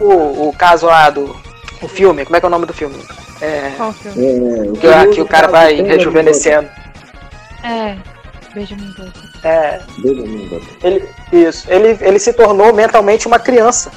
o, 0.00 0.48
o 0.48 0.52
caso 0.56 0.86
lá 0.86 1.10
do 1.10 1.34
o 1.82 1.88
filme, 1.88 2.24
como 2.24 2.36
é 2.36 2.40
que 2.40 2.46
é 2.46 2.48
o 2.48 2.50
nome 2.50 2.66
do 2.66 2.74
filme? 2.74 2.96
É, 3.40 3.72
Qual 3.76 3.92
filme? 3.92 4.26
É, 4.26 4.78
que, 4.78 4.86
o- 4.86 5.10
que 5.14 5.20
o 5.22 5.26
cara 5.26 5.48
vai 5.48 5.74
rejuvenescendo. 5.80 6.68
É. 7.64 7.96
Benjamin 8.54 8.92
Button. 8.98 9.20
É, 9.48 9.80
Benjamin 9.98 10.48
Button. 10.48 10.66
ele, 10.82 11.08
isso. 11.32 11.66
Ele, 11.70 11.96
ele 12.00 12.18
se 12.18 12.32
tornou 12.32 12.72
mentalmente 12.74 13.26
uma 13.26 13.38
criança. 13.38 13.90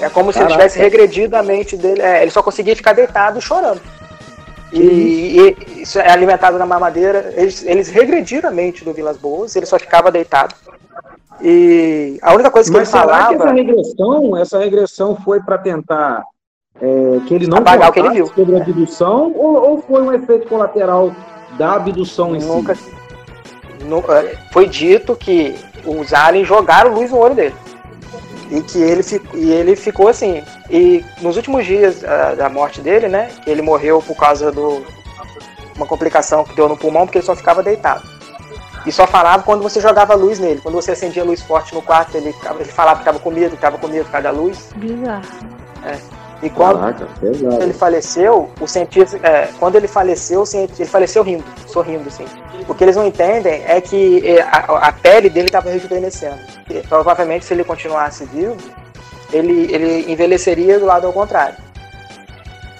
É 0.00 0.08
como 0.10 0.32
se 0.32 0.38
ele 0.38 0.48
Caraca. 0.48 0.62
tivesse 0.68 0.78
regredido 0.78 1.36
a 1.36 1.42
mente 1.42 1.76
dele. 1.76 2.02
É, 2.02 2.22
ele 2.22 2.30
só 2.30 2.42
conseguia 2.42 2.76
ficar 2.76 2.92
deitado 2.92 3.40
chorando. 3.40 3.80
E, 4.72 4.78
e 5.68 5.82
isso 5.82 5.98
é 5.98 6.10
alimentado 6.10 6.58
na 6.58 6.66
mamadeira. 6.66 7.32
Eles, 7.36 7.64
eles 7.64 7.88
regrediram 7.88 8.48
a 8.50 8.52
mente 8.52 8.84
do 8.84 8.92
Vilas 8.92 9.16
Boas, 9.16 9.54
ele 9.56 9.64
só 9.66 9.78
ficava 9.78 10.10
deitado. 10.10 10.54
E 11.40 12.18
a 12.22 12.32
única 12.34 12.50
coisa 12.50 12.70
que 12.70 12.76
Mas 12.76 12.92
ele 12.92 13.00
será 13.02 13.16
que 13.28 13.34
essa 13.34 13.38
falava. 13.38 13.52
regressão, 13.56 14.36
essa 14.36 14.58
regressão 14.58 15.16
foi 15.24 15.40
para 15.40 15.58
tentar 15.58 16.22
é, 16.80 17.20
que 17.26 17.34
ele 17.34 17.46
não 17.46 17.58
Apagar 17.58 17.90
o 17.90 17.92
que 17.92 18.00
ele 18.00 18.10
viu. 18.10 18.26
sobre 18.26 18.54
a 18.56 18.62
abdução 18.62 19.32
ou, 19.36 19.54
ou 19.70 19.82
foi 19.82 20.02
um 20.02 20.12
efeito 20.12 20.48
colateral 20.48 21.12
da 21.58 21.74
abdução 21.74 22.34
em 22.34 22.40
Nunca, 22.40 22.74
si? 22.74 22.90
nu- 23.84 24.02
é, 24.10 24.34
foi 24.52 24.66
dito 24.66 25.14
que 25.14 25.54
os 25.84 26.12
aliens 26.12 26.48
jogaram 26.48 26.92
luz 26.92 27.10
no 27.10 27.18
olho 27.18 27.34
dele. 27.34 27.54
E 28.50 28.60
que 28.62 28.78
ele, 28.78 29.02
e 29.34 29.52
ele 29.52 29.76
ficou 29.76 30.08
assim. 30.08 30.42
E 30.70 31.04
nos 31.20 31.36
últimos 31.36 31.66
dias 31.66 32.04
ah, 32.04 32.34
da 32.34 32.48
morte 32.48 32.80
dele, 32.80 33.08
né? 33.08 33.30
Ele 33.46 33.62
morreu 33.62 34.00
por 34.00 34.16
causa 34.16 34.52
do 34.52 34.84
uma 35.76 35.86
complicação 35.86 36.44
que 36.44 36.54
deu 36.54 36.68
no 36.68 36.76
pulmão, 36.76 37.06
porque 37.06 37.18
ele 37.18 37.26
só 37.26 37.36
ficava 37.36 37.62
deitado. 37.62 38.02
E 38.86 38.92
só 38.92 39.06
falava 39.06 39.42
quando 39.42 39.62
você 39.62 39.80
jogava 39.80 40.14
luz 40.14 40.38
nele. 40.38 40.60
Quando 40.60 40.76
você 40.76 40.92
acendia 40.92 41.24
luz 41.24 41.42
forte 41.42 41.74
no 41.74 41.82
quarto, 41.82 42.16
ele, 42.16 42.34
ele 42.58 42.64
falava 42.64 42.96
que 42.96 43.02
estava 43.02 43.18
com 43.18 43.30
medo, 43.30 43.50
que 43.50 43.56
estava 43.56 43.76
com 43.76 43.88
medo 43.88 44.04
por 44.04 44.12
causa 44.12 44.22
da 44.22 44.30
luz. 44.30 44.70
Bizarro. 44.76 45.22
E 46.42 46.50
quando 46.50 46.78
Caraca, 46.78 47.08
ele 47.22 47.72
faleceu, 47.72 48.50
o 48.60 48.66
cientista, 48.66 49.18
é, 49.22 49.48
quando 49.58 49.76
ele 49.76 49.88
faleceu, 49.88 50.42
o 50.42 50.46
cientista, 50.46 50.82
ele 50.82 50.90
faleceu 50.90 51.22
rindo, 51.22 51.44
sorrindo, 51.66 52.08
assim. 52.08 52.26
O 52.68 52.74
que 52.74 52.84
eles 52.84 52.96
não 52.96 53.06
entendem 53.06 53.62
é 53.66 53.80
que 53.80 54.26
é, 54.26 54.42
a, 54.42 54.88
a 54.88 54.92
pele 54.92 55.30
dele 55.30 55.46
estava 55.46 55.70
rejuvenescendo. 55.70 56.38
E, 56.68 56.80
provavelmente, 56.86 57.44
se 57.44 57.54
ele 57.54 57.64
continuasse 57.64 58.24
vivo, 58.26 58.56
ele, 59.32 59.72
ele 59.72 60.12
envelheceria 60.12 60.78
do 60.78 60.84
lado 60.84 61.06
ao 61.06 61.12
contrário. 61.12 61.56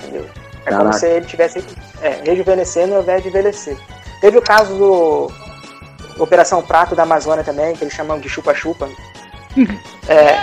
Entendeu? 0.03 0.27
É 0.67 0.71
como 0.71 0.85
Caraca. 0.85 0.99
se 0.99 1.07
ele 1.07 1.27
tivesse 1.27 1.65
é, 2.03 2.21
rejuvenescendo 2.25 2.95
ao 2.95 3.03
invés 3.03 3.23
de 3.23 3.29
envelhecer. 3.29 3.77
Teve 4.21 4.37
o 4.37 4.43
caso 4.43 4.75
do 4.75 5.31
Operação 6.19 6.63
Prato 6.63 6.95
da 6.95 7.05
Amazônia 7.05 7.45
também, 7.45 7.75
que 7.75 7.85
eles 7.85 7.95
chamam 7.95 8.19
de 8.19 8.29
chupa-chupa. 8.29 8.89
É, 10.09 10.41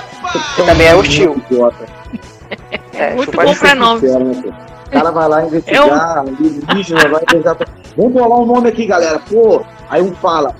que 0.58 0.65
também 0.65 0.88
é 0.88 0.93
hostil. 0.93 1.41
É, 2.94 3.13
Muito 3.16 3.32
chupa-chupa. 3.32 3.76
bom 3.76 4.00
pra 4.00 4.20
pô? 4.20 4.50
O 4.88 4.92
cara 4.92 5.12
vai 5.12 5.28
lá 5.28 5.44
investigar, 5.46 6.18
alienígena, 6.20 7.08
vai 7.10 7.22
pegar. 7.26 7.58
Vamos 7.98 8.13
bolar 8.13 8.39
um 8.39 8.46
nome 8.46 8.70
aqui, 8.70 8.86
galera. 8.86 9.20
Pô, 9.20 9.62
aí 9.89 10.02
um 10.02 10.13
fala. 10.16 10.56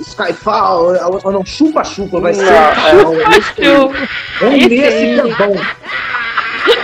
Skyfall, 0.00 0.94
a 1.00 1.08
outra 1.08 1.30
não, 1.30 1.44
chupa-chupa, 1.44 2.20
vai 2.20 2.32
ser. 2.34 2.44
É. 2.46 3.38
Esse 3.38 3.52
aí. 3.62 3.90
Vamos 4.40 4.58
Esse 4.64 4.68
que 4.68 5.20
é 5.20 5.34
bom. 5.36 5.54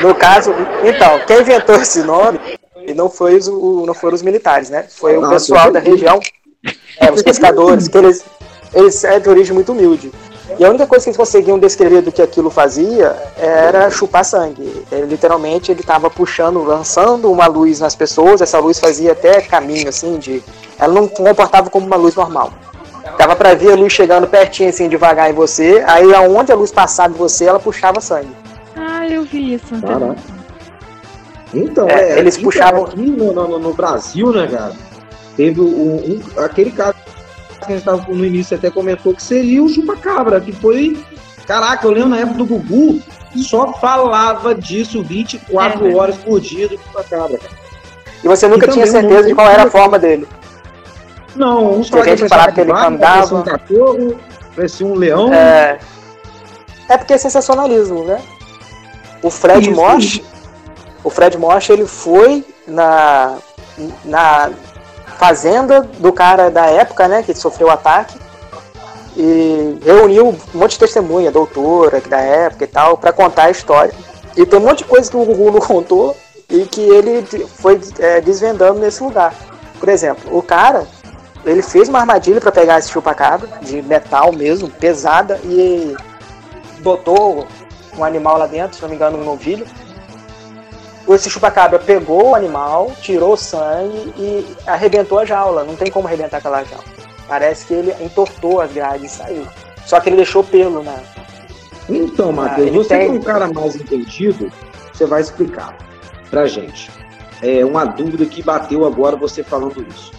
No 0.02 0.14
caso, 0.14 0.54
então, 0.84 1.18
quem 1.26 1.40
inventou 1.40 1.76
esse 1.76 2.02
nome 2.02 2.38
e 2.86 2.92
não 2.94 3.08
foi 3.10 3.36
os, 3.36 3.48
o- 3.48 3.84
não 3.86 3.94
foram 3.94 4.14
os 4.14 4.22
militares, 4.22 4.70
né? 4.70 4.84
Foi 4.88 5.16
o 5.16 5.28
pessoal 5.28 5.66
eu 5.66 5.72
da 5.72 5.80
região. 5.80 6.20
É, 7.00 7.10
os 7.10 7.22
pescadores, 7.22 7.88
que 7.88 7.96
eles, 7.98 8.24
eles 8.74 9.04
é 9.04 9.18
de 9.20 9.28
origem 9.28 9.54
muito 9.54 9.72
humilde. 9.72 10.10
E 10.58 10.64
a 10.64 10.68
única 10.68 10.86
coisa 10.86 11.02
que 11.04 11.08
eles 11.10 11.16
conseguiam 11.16 11.58
descrever 11.58 12.02
do 12.02 12.12
que 12.12 12.22
aquilo 12.22 12.50
fazia 12.50 13.14
era 13.36 13.90
chupar 13.90 14.24
sangue. 14.24 14.84
Ele, 14.92 15.06
literalmente 15.06 15.70
ele 15.72 15.80
estava 15.80 16.08
puxando, 16.08 16.62
lançando 16.62 17.30
uma 17.30 17.46
luz 17.46 17.80
nas 17.80 17.94
pessoas, 17.96 18.40
essa 18.40 18.58
luz 18.58 18.78
fazia 18.78 19.12
até 19.12 19.40
caminho 19.40 19.88
assim 19.88 20.18
de. 20.18 20.42
Ela 20.78 20.92
não 20.94 21.08
comportava 21.08 21.68
como 21.68 21.86
uma 21.86 21.96
luz 21.96 22.14
normal. 22.14 22.52
Dava 23.18 23.34
pra 23.36 23.54
ver 23.54 23.72
a 23.72 23.76
luz 23.76 23.92
chegando 23.92 24.26
pertinho 24.26 24.68
assim, 24.68 24.88
devagar 24.88 25.30
em 25.30 25.32
você, 25.34 25.82
aí 25.86 26.14
aonde 26.14 26.52
a 26.52 26.54
luz 26.54 26.70
passava 26.72 27.12
em 27.14 27.16
você, 27.16 27.44
ela 27.46 27.58
puxava 27.60 28.00
sangue. 28.00 28.34
Ah, 28.76 29.06
eu 29.08 29.22
vi 29.24 29.54
isso. 29.54 29.74
né? 29.74 29.80
Caraca. 29.86 30.16
Então, 31.54 31.88
É, 31.88 32.12
é, 32.14 32.18
eles 32.18 32.36
puxavam- 32.36 32.84
Aqui 32.84 33.00
no, 33.00 33.32
no- 33.32 33.58
no 33.58 33.72
Brasil, 33.72 34.30
né, 34.32 34.46
cara? 34.48 34.72
Teve 35.36 35.60
um, 35.60 35.64
um- 35.96 36.20
aquele 36.42 36.70
caso 36.70 36.94
que 37.66 37.72
a 37.72 37.76
gente 37.76 37.84
tava 37.84 38.04
no 38.12 38.24
início 38.24 38.56
até 38.56 38.70
comentou 38.70 39.14
que 39.14 39.22
seria 39.22 39.62
o 39.62 39.68
chupacabra, 39.68 40.40
que 40.40 40.52
foi. 40.52 40.96
Caraca, 41.46 41.86
eu 41.86 41.92
lembro 41.92 42.10
na 42.10 42.18
época 42.18 42.38
do 42.38 42.46
Gugu, 42.46 43.00
só 43.36 43.72
falava 43.74 44.54
disso 44.54 45.02
24 45.02 45.86
É, 45.86 45.88
né? 45.88 45.94
horas 45.94 46.16
por 46.16 46.40
dia 46.40 46.68
do 46.68 46.76
chupacabra. 46.78 47.38
E 48.24 48.26
você 48.28 48.48
nunca 48.48 48.66
E 48.66 48.70
tinha 48.72 48.86
certeza 48.86 49.28
de 49.28 49.34
qual 49.34 49.48
era 49.48 49.64
a 49.64 49.70
forma 49.70 49.98
dele. 49.98 50.26
Não, 51.36 51.78
uns 51.78 51.88
gente 51.88 52.22
que 52.22 52.28
falava 52.28 52.52
que 52.52 52.60
ele 52.60 52.72
andava. 52.72 52.98
Parecia 52.98 53.36
um 53.36 53.42
cachorro, 53.42 54.20
parecia 54.54 54.86
um 54.86 54.94
leão. 54.94 55.32
É, 55.32 55.78
é 56.88 56.96
porque 56.96 57.12
é 57.12 57.18
sensacionalismo, 57.18 58.04
né? 58.04 58.20
O 59.22 59.30
Fred. 59.30 59.70
Mosh, 59.70 60.22
o 61.04 61.10
Fred 61.10 61.36
Mosh, 61.36 61.70
ele 61.70 61.86
foi 61.86 62.44
na, 62.66 63.36
na 64.04 64.50
fazenda 65.16 65.82
do 65.98 66.12
cara 66.12 66.50
da 66.50 66.66
época, 66.66 67.08
né, 67.08 67.22
que 67.22 67.34
sofreu 67.34 67.68
o 67.68 67.70
ataque 67.70 68.18
e 69.16 69.78
reuniu 69.82 70.28
um 70.28 70.58
monte 70.58 70.72
de 70.72 70.80
testemunha, 70.80 71.32
doutora 71.32 72.00
da 72.02 72.18
época 72.20 72.64
e 72.64 72.66
tal, 72.66 72.98
pra 72.98 73.12
contar 73.12 73.44
a 73.44 73.50
história. 73.50 73.92
E 74.36 74.44
tem 74.44 74.58
um 74.58 74.62
monte 74.62 74.78
de 74.78 74.84
coisa 74.84 75.10
que 75.10 75.16
o 75.16 75.24
Gugu 75.24 75.50
não 75.50 75.60
contou 75.66 76.14
e 76.50 76.66
que 76.66 76.82
ele 76.82 77.24
foi 77.46 77.80
é, 77.98 78.20
desvendando 78.20 78.78
nesse 78.78 79.02
lugar. 79.02 79.34
Por 79.80 79.88
exemplo, 79.88 80.36
o 80.36 80.42
cara, 80.42 80.86
ele 81.44 81.62
fez 81.62 81.88
uma 81.88 82.00
armadilha 82.00 82.40
pra 82.40 82.52
pegar 82.52 82.78
esse 82.78 82.90
chupacabra, 82.90 83.48
de 83.62 83.80
metal 83.82 84.32
mesmo, 84.32 84.68
pesada, 84.68 85.40
e 85.44 85.96
botou 86.80 87.46
um 87.96 88.04
animal 88.04 88.38
lá 88.38 88.46
dentro, 88.46 88.76
se 88.76 88.82
não 88.82 88.90
me 88.90 88.94
engano, 88.94 89.18
um 89.18 89.24
novilho. 89.24 89.66
Esse 91.08 91.30
chupacabra 91.30 91.78
pegou 91.78 92.30
o 92.30 92.34
animal, 92.34 92.92
tirou 93.00 93.34
o 93.34 93.36
sangue 93.36 94.12
e 94.18 94.46
arrebentou 94.66 95.18
a 95.18 95.24
jaula. 95.24 95.62
Não 95.64 95.76
tem 95.76 95.90
como 95.90 96.08
arrebentar 96.08 96.38
aquela 96.38 96.64
jaula. 96.64 96.84
Parece 97.28 97.66
que 97.66 97.74
ele 97.74 97.94
entortou 98.00 98.60
as 98.60 98.72
grades 98.72 99.12
e 99.12 99.16
saiu. 99.16 99.46
Só 99.84 100.00
que 100.00 100.08
ele 100.08 100.16
deixou 100.16 100.42
pelo 100.42 100.82
na. 100.82 100.96
Então, 101.88 102.32
Matheus, 102.32 102.70
você 102.72 102.88
tem- 102.98 103.08
que 103.10 103.16
é 103.16 103.20
um 103.20 103.22
cara 103.22 103.52
mais 103.52 103.76
entendido, 103.76 104.50
você 104.92 105.06
vai 105.06 105.20
explicar 105.20 105.76
pra 106.30 106.46
gente. 106.46 106.90
É 107.42 107.64
uma 107.64 107.84
dúvida 107.84 108.26
que 108.26 108.42
bateu 108.42 108.84
agora 108.84 109.14
você 109.16 109.44
falando 109.44 109.86
isso. 109.88 110.10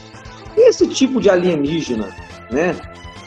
Esse 0.56 0.88
tipo 0.88 1.19
de 1.19 1.30
alienígena, 1.30 2.08
né? 2.50 2.76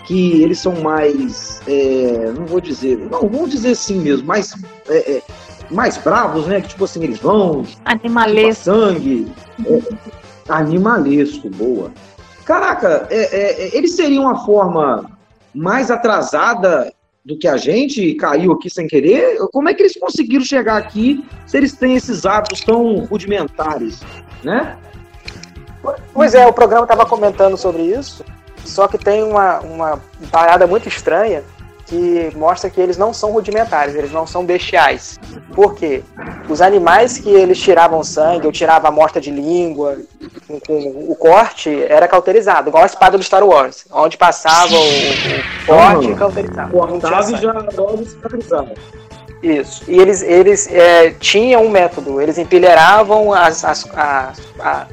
Que 0.06 0.42
eles 0.42 0.58
são 0.58 0.72
mais, 0.80 1.60
é, 1.68 2.32
não 2.36 2.46
vou 2.46 2.60
dizer, 2.60 2.96
não, 2.98 3.20
vamos 3.20 3.50
dizer 3.50 3.72
assim 3.72 4.00
mesmo, 4.00 4.26
mais, 4.26 4.54
é, 4.88 4.96
é, 5.16 5.22
mais 5.70 5.96
bravos, 5.96 6.46
né? 6.46 6.60
Que 6.60 6.68
tipo 6.68 6.84
assim, 6.84 7.02
eles 7.04 7.18
vão, 7.18 7.64
Animalesco. 7.84 8.64
sangue, 8.64 9.32
é, 9.66 9.80
animalesco, 10.48 11.48
boa. 11.50 11.92
Caraca, 12.44 13.06
é, 13.10 13.16
é, 13.16 13.62
é, 13.62 13.76
eles 13.76 13.94
seriam 13.94 14.24
uma 14.24 14.44
forma 14.44 15.10
mais 15.54 15.90
atrasada 15.90 16.92
do 17.24 17.38
que 17.38 17.46
a 17.46 17.56
gente 17.56 18.14
caiu 18.14 18.52
aqui 18.52 18.70
sem 18.70 18.86
querer? 18.86 19.38
Como 19.52 19.68
é 19.68 19.74
que 19.74 19.82
eles 19.82 19.96
conseguiram 19.98 20.44
chegar 20.44 20.76
aqui 20.76 21.24
se 21.46 21.56
eles 21.56 21.72
têm 21.72 21.94
esses 21.94 22.24
hábitos 22.24 22.60
tão 22.62 23.04
rudimentares, 23.04 24.00
né? 24.42 24.76
Pois 26.12 26.34
é, 26.34 26.46
o 26.46 26.52
programa 26.52 26.84
estava 26.84 27.06
comentando 27.06 27.56
sobre 27.56 27.82
isso, 27.82 28.24
só 28.64 28.88
que 28.88 28.98
tem 28.98 29.22
uma, 29.22 29.60
uma 29.60 30.00
parada 30.30 30.66
muito 30.66 30.88
estranha 30.88 31.42
que 31.90 32.30
mostra 32.36 32.70
que 32.70 32.80
eles 32.80 32.96
não 32.96 33.12
são 33.12 33.32
rudimentares, 33.32 33.94
eles 33.96 34.12
não 34.12 34.26
são 34.26 34.44
bestiais. 34.46 35.18
Por 35.54 35.74
quê? 35.74 36.02
Os 36.48 36.62
animais 36.62 37.18
que 37.18 37.28
eles 37.28 37.58
tiravam 37.60 38.02
sangue, 38.04 38.46
ou 38.46 38.52
tiravam 38.52 38.88
a 38.88 38.92
morta 38.92 39.20
de 39.20 39.30
língua, 39.30 39.98
com, 40.46 40.60
com 40.60 41.06
o 41.10 41.16
corte, 41.16 41.68
era 41.88 42.06
cauterizado, 42.06 42.70
igual 42.70 42.84
a 42.84 42.86
espada 42.86 43.18
do 43.18 43.24
Star 43.24 43.44
Wars, 43.44 43.84
onde 43.92 44.16
passava 44.16 44.72
o, 44.72 44.78
o 44.78 45.66
corte 45.66 46.06
Ah, 46.06 46.10
e 46.10 46.14
cauterizava. 46.14 46.70
Cortava 46.70 47.32
e 47.32 47.36
já 47.36 47.52
logo 47.76 48.04
cicatrizava. 48.06 48.70
Isso. 49.42 49.82
E 49.88 49.98
eles, 49.98 50.22
eles 50.22 50.68
é, 50.70 51.10
tinham 51.18 51.64
um 51.64 51.70
método. 51.70 52.20
Eles 52.20 52.36
empilhavam 52.38 53.32
as, 53.32 53.64
as- 53.64 53.88
a- 53.96 54.32
a- 54.60 54.86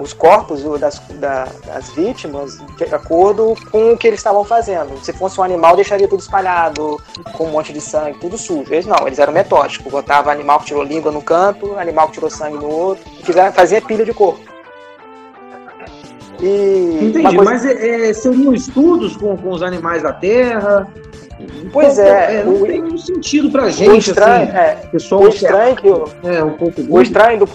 os 0.00 0.12
corpos 0.12 0.62
das, 0.80 0.98
da- 1.14 1.48
das 1.66 1.90
vítimas 1.90 2.58
de 2.76 2.84
acordo 2.94 3.54
com 3.70 3.92
o 3.92 3.96
que 3.98 4.06
eles 4.06 4.20
estavam 4.20 4.44
fazendo. 4.44 4.96
Se 5.04 5.12
fosse 5.12 5.38
um 5.40 5.44
animal, 5.44 5.76
deixaria 5.76 6.08
tudo 6.08 6.20
espalhado, 6.20 7.00
com 7.36 7.44
um 7.44 7.50
monte 7.50 7.72
de 7.72 7.80
sangue, 7.80 8.18
tudo 8.18 8.38
sujo. 8.38 8.72
Eles 8.72 8.86
não, 8.86 9.06
eles 9.06 9.18
eram 9.18 9.32
metódicos. 9.32 9.90
Botava 9.92 10.30
animal 10.32 10.60
que 10.60 10.66
tirou 10.66 10.82
língua 10.82 11.12
no 11.12 11.20
canto, 11.22 11.78
animal 11.78 12.06
que 12.08 12.14
tirou 12.14 12.30
sangue 12.30 12.56
no 12.56 12.68
outro, 12.70 13.04
e 13.20 13.24
fizeram- 13.24 13.52
fazia 13.52 13.80
pilha 13.82 14.04
de 14.04 14.14
corpo. 14.14 14.40
E 16.40 16.98
Entendi, 17.02 17.22
coisa- 17.36 17.44
mas 17.44 17.64
é, 17.64 18.08
é, 18.10 18.12
seriam 18.12 18.52
estudos 18.52 19.16
com, 19.16 19.36
com 19.36 19.50
os 19.50 19.62
animais 19.62 20.02
da 20.02 20.12
Terra? 20.12 20.88
Pois 21.72 21.98
é, 21.98 22.42
não 22.44 22.54
o- 22.54 22.66
tem 22.66 22.82
um 22.82 22.98
sentido 22.98 23.50
pra 23.50 23.64
o 23.64 23.70
gente, 23.70 24.10
estranho, 24.10 24.48
assim, 24.48 24.56
é, 24.56 24.74
pessoal 24.90 25.22
o 25.22 25.28
estranho 25.28 25.76
que 25.76 25.88
o, 25.88 26.04
é 26.24 26.42
um 26.44 26.52
pouco 26.56 26.82
O 26.88 27.00
estranho, 27.00 27.38
do, 27.40 27.48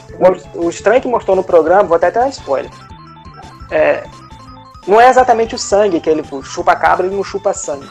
o 0.56 0.69
estranho 0.69 1.02
que 1.02 1.08
mostrou 1.08 1.36
no 1.36 1.43
programa, 1.43 1.84
vou 1.84 1.95
até 1.95 2.10
dar 2.12 2.28
spoiler. 2.30 2.71
É, 3.71 4.04
não 4.88 5.00
é 5.00 5.10
exatamente 5.10 5.54
o 5.56 5.58
sangue 5.58 6.00
que 6.00 6.10
ele 6.10 6.23
chupa 6.43 6.76
cabra, 6.76 7.06
ele 7.06 7.15
não 7.15 7.23
chupa 7.23 7.54
sangue. 7.54 7.88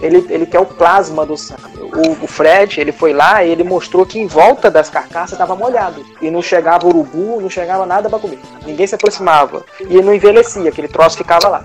Ele, 0.00 0.24
ele 0.30 0.46
quer 0.46 0.58
o 0.60 0.64
plasma 0.64 1.26
do 1.26 1.36
sangue. 1.36 1.60
O, 1.78 2.24
o 2.24 2.26
Fred, 2.26 2.80
ele 2.80 2.90
foi 2.90 3.12
lá 3.12 3.44
e 3.44 3.50
ele 3.50 3.62
mostrou 3.62 4.06
que 4.06 4.18
em 4.18 4.26
volta 4.26 4.70
das 4.70 4.88
carcaças 4.88 5.32
estava 5.32 5.54
molhado. 5.54 6.02
E 6.22 6.30
não 6.30 6.40
chegava 6.40 6.86
urubu, 6.86 7.38
não 7.38 7.50
chegava 7.50 7.84
nada 7.84 8.08
para 8.08 8.18
comer. 8.18 8.38
Ninguém 8.64 8.86
se 8.86 8.94
aproximava. 8.94 9.62
E 9.78 10.00
não 10.00 10.14
envelhecia, 10.14 10.70
aquele 10.70 10.88
troço 10.88 11.18
ficava 11.18 11.48
lá. 11.48 11.64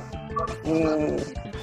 Hum, 0.66 1.16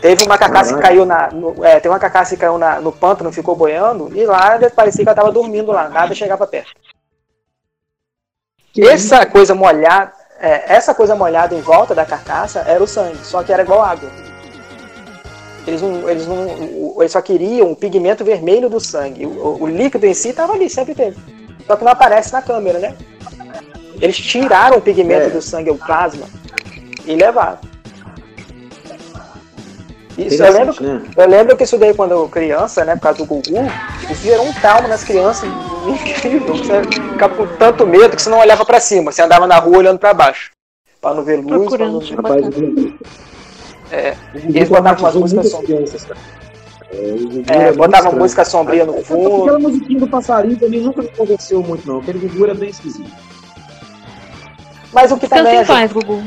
teve 0.02 0.24
uma 0.24 0.36
carcaça 0.36 0.74
que 0.74 0.82
caiu 0.82 1.06
na. 1.06 1.30
No, 1.30 1.64
é, 1.64 1.74
teve 1.76 1.88
uma 1.88 1.98
carcaça 1.98 2.34
que 2.34 2.40
caiu 2.40 2.58
na, 2.58 2.80
no 2.80 2.90
pântano, 2.90 3.32
ficou 3.32 3.54
boiando, 3.54 4.10
e 4.14 4.26
lá 4.26 4.58
parecia 4.74 5.04
que 5.04 5.08
ela 5.08 5.12
estava 5.12 5.32
dormindo 5.32 5.70
lá, 5.70 5.88
nada 5.88 6.14
chegava 6.14 6.46
perto. 6.46 6.72
Essa 8.76 9.24
coisa 9.24 9.54
molhada, 9.54 10.12
é, 10.40 10.74
essa 10.74 10.92
coisa 10.94 11.14
molhada 11.14 11.54
em 11.54 11.60
volta 11.60 11.94
da 11.94 12.04
carcaça 12.04 12.60
era 12.66 12.82
o 12.82 12.86
sangue, 12.86 13.18
só 13.22 13.42
que 13.42 13.52
era 13.52 13.62
igual 13.62 13.82
água. 13.82 14.10
Eles, 15.64 15.80
não, 15.80 16.10
eles, 16.10 16.26
não, 16.26 16.96
eles 16.98 17.12
só 17.12 17.22
queriam 17.22 17.70
o 17.70 17.76
pigmento 17.76 18.24
vermelho 18.24 18.68
do 18.68 18.80
sangue. 18.80 19.24
O, 19.24 19.62
o 19.62 19.66
líquido 19.68 20.04
em 20.06 20.14
si 20.14 20.30
estava 20.30 20.54
ali, 20.54 20.68
sempre 20.68 20.92
teve. 20.92 21.16
Só 21.66 21.76
que 21.76 21.84
não 21.84 21.92
aparece 21.92 22.32
na 22.32 22.42
câmera, 22.42 22.80
né? 22.80 22.96
Eles 24.00 24.16
tiraram 24.16 24.78
o 24.78 24.80
pigmento 24.80 25.26
É. 25.26 25.30
do 25.30 25.40
sangue, 25.40 25.70
o 25.70 25.78
plasma, 25.78 26.26
e 27.06 27.14
levaram. 27.14 27.60
Isso, 30.18 30.42
eu 30.42 30.52
lembro, 30.52 30.82
né? 30.82 31.02
eu 31.16 31.28
lembro 31.28 31.56
que 31.56 31.64
isso 31.64 31.78
daí 31.78 31.94
quando 31.94 32.12
eu 32.12 32.28
criança, 32.28 32.84
né, 32.84 32.94
por 32.96 33.02
causa 33.02 33.18
do 33.18 33.24
Gugu, 33.24 33.42
isso 34.10 34.22
gerou 34.22 34.46
um 34.46 34.52
trauma 34.52 34.86
nas 34.88 35.02
crianças 35.04 35.48
incrível. 35.86 36.54
Você 36.56 36.82
ficava 36.84 37.34
com 37.34 37.46
tanto 37.56 37.86
medo 37.86 38.14
que 38.16 38.22
você 38.22 38.28
não 38.30 38.38
olhava 38.38 38.64
pra 38.64 38.78
cima, 38.80 39.10
você 39.10 39.22
andava 39.22 39.46
na 39.46 39.58
rua 39.58 39.78
olhando 39.78 39.98
pra 39.98 40.12
baixo. 40.12 40.50
Pra 41.00 41.14
não 41.14 41.24
ver 41.24 41.36
luz, 41.40 41.74
pra 41.74 41.88
não... 41.88 41.98
Rapaz, 41.98 42.46
o 42.46 42.98
É, 43.90 44.14
Gugu 44.34 44.56
Eles 44.56 44.68
botavam 44.68 45.04
umas 45.04 45.14
músicas 45.14 45.52
cara. 45.52 46.16
É, 46.92 46.96
é, 46.96 47.00
era 47.00 47.64
muito 47.64 47.76
botava 47.78 47.96
estranho. 48.04 48.18
música 48.18 48.44
sombria 48.44 48.84
no 48.84 49.02
fundo. 49.02 49.42
Aquela 49.42 49.58
musiquinha 49.58 49.98
do 50.00 50.08
passarinho 50.08 50.58
também 50.58 50.80
nunca 50.80 51.02
me 51.02 51.08
convenceu 51.08 51.62
muito, 51.62 51.86
não. 51.88 51.98
Aquele 52.00 52.18
Gugu 52.18 52.44
era 52.44 52.54
bem 52.54 52.68
esquisito. 52.68 53.10
Mas 54.92 55.10
o 55.10 55.16
que 55.16 55.26
Tanto 55.26 55.38
também 55.38 55.54
em 55.56 55.60
aju- 55.60 55.72
faz, 55.72 55.92
Gugu. 55.92 56.22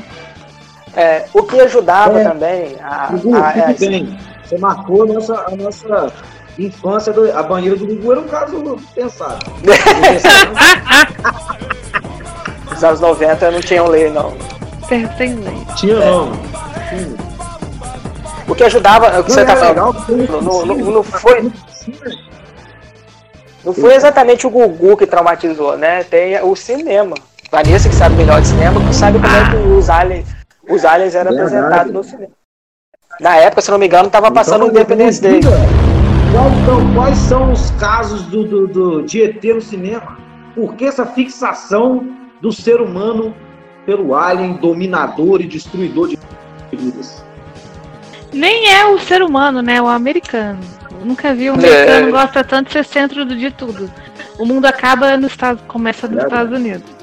É, 0.95 1.25
o 1.33 1.43
que 1.43 1.59
ajudava 1.61 2.19
É. 2.19 2.23
também 2.23 2.75
a, 2.81 3.07
Gugu, 3.07 3.35
a- 3.35 3.51
é, 3.53 3.73
bem. 3.73 4.17
Você 4.43 4.57
marcou 4.57 5.03
a 5.03 5.05
nossa, 5.07 5.45
a 5.47 5.55
nossa 5.55 6.13
infância. 6.57 7.11
do- 7.11 7.31
a 7.37 7.43
banheira 7.43 7.75
do 7.75 7.85
Gugu 7.87 8.11
era 8.11 8.21
um 8.21 8.27
caso 8.27 8.77
pensado. 8.93 9.39
os 12.75 12.83
anos 12.83 12.99
90 12.99 13.51
não 13.51 13.59
tinham 13.61 13.87
lei, 13.87 14.09
não. 14.11 14.33
Sem 14.87 15.05
lei. 15.35 15.65
Tinha 15.75 15.95
não. 15.95 16.31
O 18.47 18.53
que 18.53 18.63
ajudava, 18.63 19.07
é 19.07 19.19
o 19.19 19.23
que 19.23 19.31
você 19.31 19.39
Não, 19.43 19.47
tá 19.47 19.51
era 19.53 19.73
falando, 19.75 19.97
legal, 20.09 20.41
não, 20.41 20.65
não, 20.65 20.75
não, 20.91 21.03
foi, 21.03 21.51
não 23.63 23.73
foi 23.73 23.95
exatamente 23.95 24.45
o 24.45 24.49
Gugu 24.51 24.95
que 24.95 25.07
traumatizou, 25.07 25.75
né? 25.77 26.03
Tem 26.03 26.39
o 26.43 26.55
cinema. 26.55 27.15
Vanessa 27.51 27.89
que 27.89 27.95
sabe 27.95 28.15
melhor 28.15 28.41
de 28.41 28.47
cinema, 28.47 28.79
que 28.87 28.93
sabe 28.93 29.17
como 29.19 29.35
é 29.35 29.49
que 29.49 29.55
os 29.55 29.89
aliens, 29.89 30.27
Os 30.69 30.83
aliens 30.85 31.15
eram 31.15 31.31
Verdade. 31.31 31.55
apresentados 31.55 31.93
no 31.93 32.03
cinema. 32.03 32.31
Na 33.19 33.35
época, 33.37 33.61
se 33.61 33.71
não 33.71 33.77
me 33.77 33.85
engano, 33.85 34.09
tava 34.09 34.29
passando 34.31 34.63
o 34.63 34.67
Então, 34.67 34.81
Independence 34.81 35.21
Day. 35.21 35.39
diga, 35.39 35.51
Quais 36.93 37.17
são, 37.17 37.51
os 37.53 37.71
casos 37.71 38.23
do, 38.23 38.43
do, 38.43 38.67
do- 38.67 39.01
de 39.03 39.21
ET 39.23 39.41
no 39.53 39.61
cinema? 39.61 40.17
Por 40.53 40.73
que 40.75 40.85
essa 40.85 41.05
fixação 41.05 42.05
do 42.41 42.51
ser 42.51 42.81
humano 42.81 43.33
pelo 43.85 44.13
alien 44.15 44.53
dominador 44.53 45.39
e 45.41 45.47
destruidor 45.47 46.09
de 46.09 46.17
vidas? 46.73 47.23
Nem 48.33 48.69
é 48.73 48.85
o 48.87 48.99
ser 48.99 49.21
humano, 49.21 49.61
né? 49.61 49.81
O 49.81 49.87
americano. 49.87 50.59
Eu 50.99 51.05
nunca 51.05 51.33
vi 51.33 51.49
um 51.49 51.53
É. 51.55 51.57
americano 51.57 52.11
gosta 52.11 52.43
tanto 52.43 52.67
de 52.67 52.73
ser 52.73 52.83
centro 52.85 53.23
do- 53.23 53.35
de 53.37 53.51
tudo. 53.51 53.89
O 54.37 54.45
mundo 54.45 54.65
acaba 54.65 55.15
nos 55.15 55.31
Estados, 55.31 55.61
começa 55.69 56.05
nos 56.07 56.17
Verdade. 56.17 56.43
Estados 56.43 56.59
Unidos. 56.59 56.95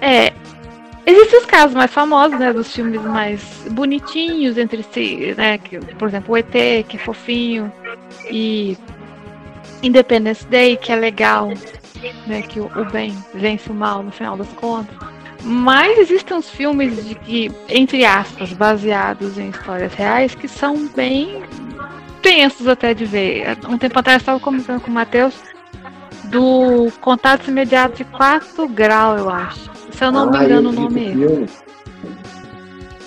É. 0.00 0.32
Existem 1.06 1.40
os 1.40 1.46
casos 1.46 1.74
mais 1.74 1.90
famosos, 1.90 2.38
né? 2.38 2.52
Dos 2.52 2.72
filmes 2.72 3.02
mais 3.02 3.42
bonitinhos 3.70 4.56
entre 4.56 4.82
si, 4.82 5.34
né? 5.36 5.58
Que, 5.58 5.78
por 5.78 6.08
exemplo, 6.08 6.34
o 6.34 6.36
ET, 6.36 6.50
que 6.88 6.96
é 6.96 6.98
fofinho. 6.98 7.72
E 8.30 8.76
Independence 9.82 10.46
Day, 10.46 10.76
que 10.76 10.92
é 10.92 10.96
legal. 10.96 11.52
Né, 12.26 12.42
que 12.42 12.60
o, 12.60 12.66
o 12.66 12.84
bem 12.90 13.16
vence 13.32 13.70
o 13.70 13.74
mal 13.74 14.02
no 14.02 14.12
final 14.12 14.36
das 14.36 14.48
contas. 14.48 14.94
Mas 15.42 15.98
existem 15.98 16.36
uns 16.36 16.50
filmes 16.50 17.06
de 17.06 17.14
que, 17.14 17.52
entre 17.68 18.04
aspas, 18.04 18.52
baseados 18.52 19.38
em 19.38 19.50
histórias 19.50 19.92
reais, 19.94 20.34
que 20.34 20.48
são 20.48 20.86
bem 20.88 21.42
tensos 22.22 22.66
até 22.66 22.94
de 22.94 23.04
ver. 23.04 23.58
Um 23.68 23.76
tempo 23.76 23.98
atrás 23.98 24.16
eu 24.16 24.20
estava 24.20 24.40
comentando 24.40 24.80
com 24.80 24.90
o 24.90 24.94
Matheus 24.94 25.34
do 26.24 26.90
Contatos 27.00 27.46
Imediatos 27.46 27.98
de 27.98 28.04
4 28.04 28.66
Grau, 28.68 29.18
eu 29.18 29.28
acho. 29.28 29.70
Eu 30.04 30.12
não 30.12 30.30
me 30.30 30.36
Ah, 30.36 30.44
engano 30.44 30.68
o 30.68 30.72
nome 30.72 31.12
filme. 31.12 31.46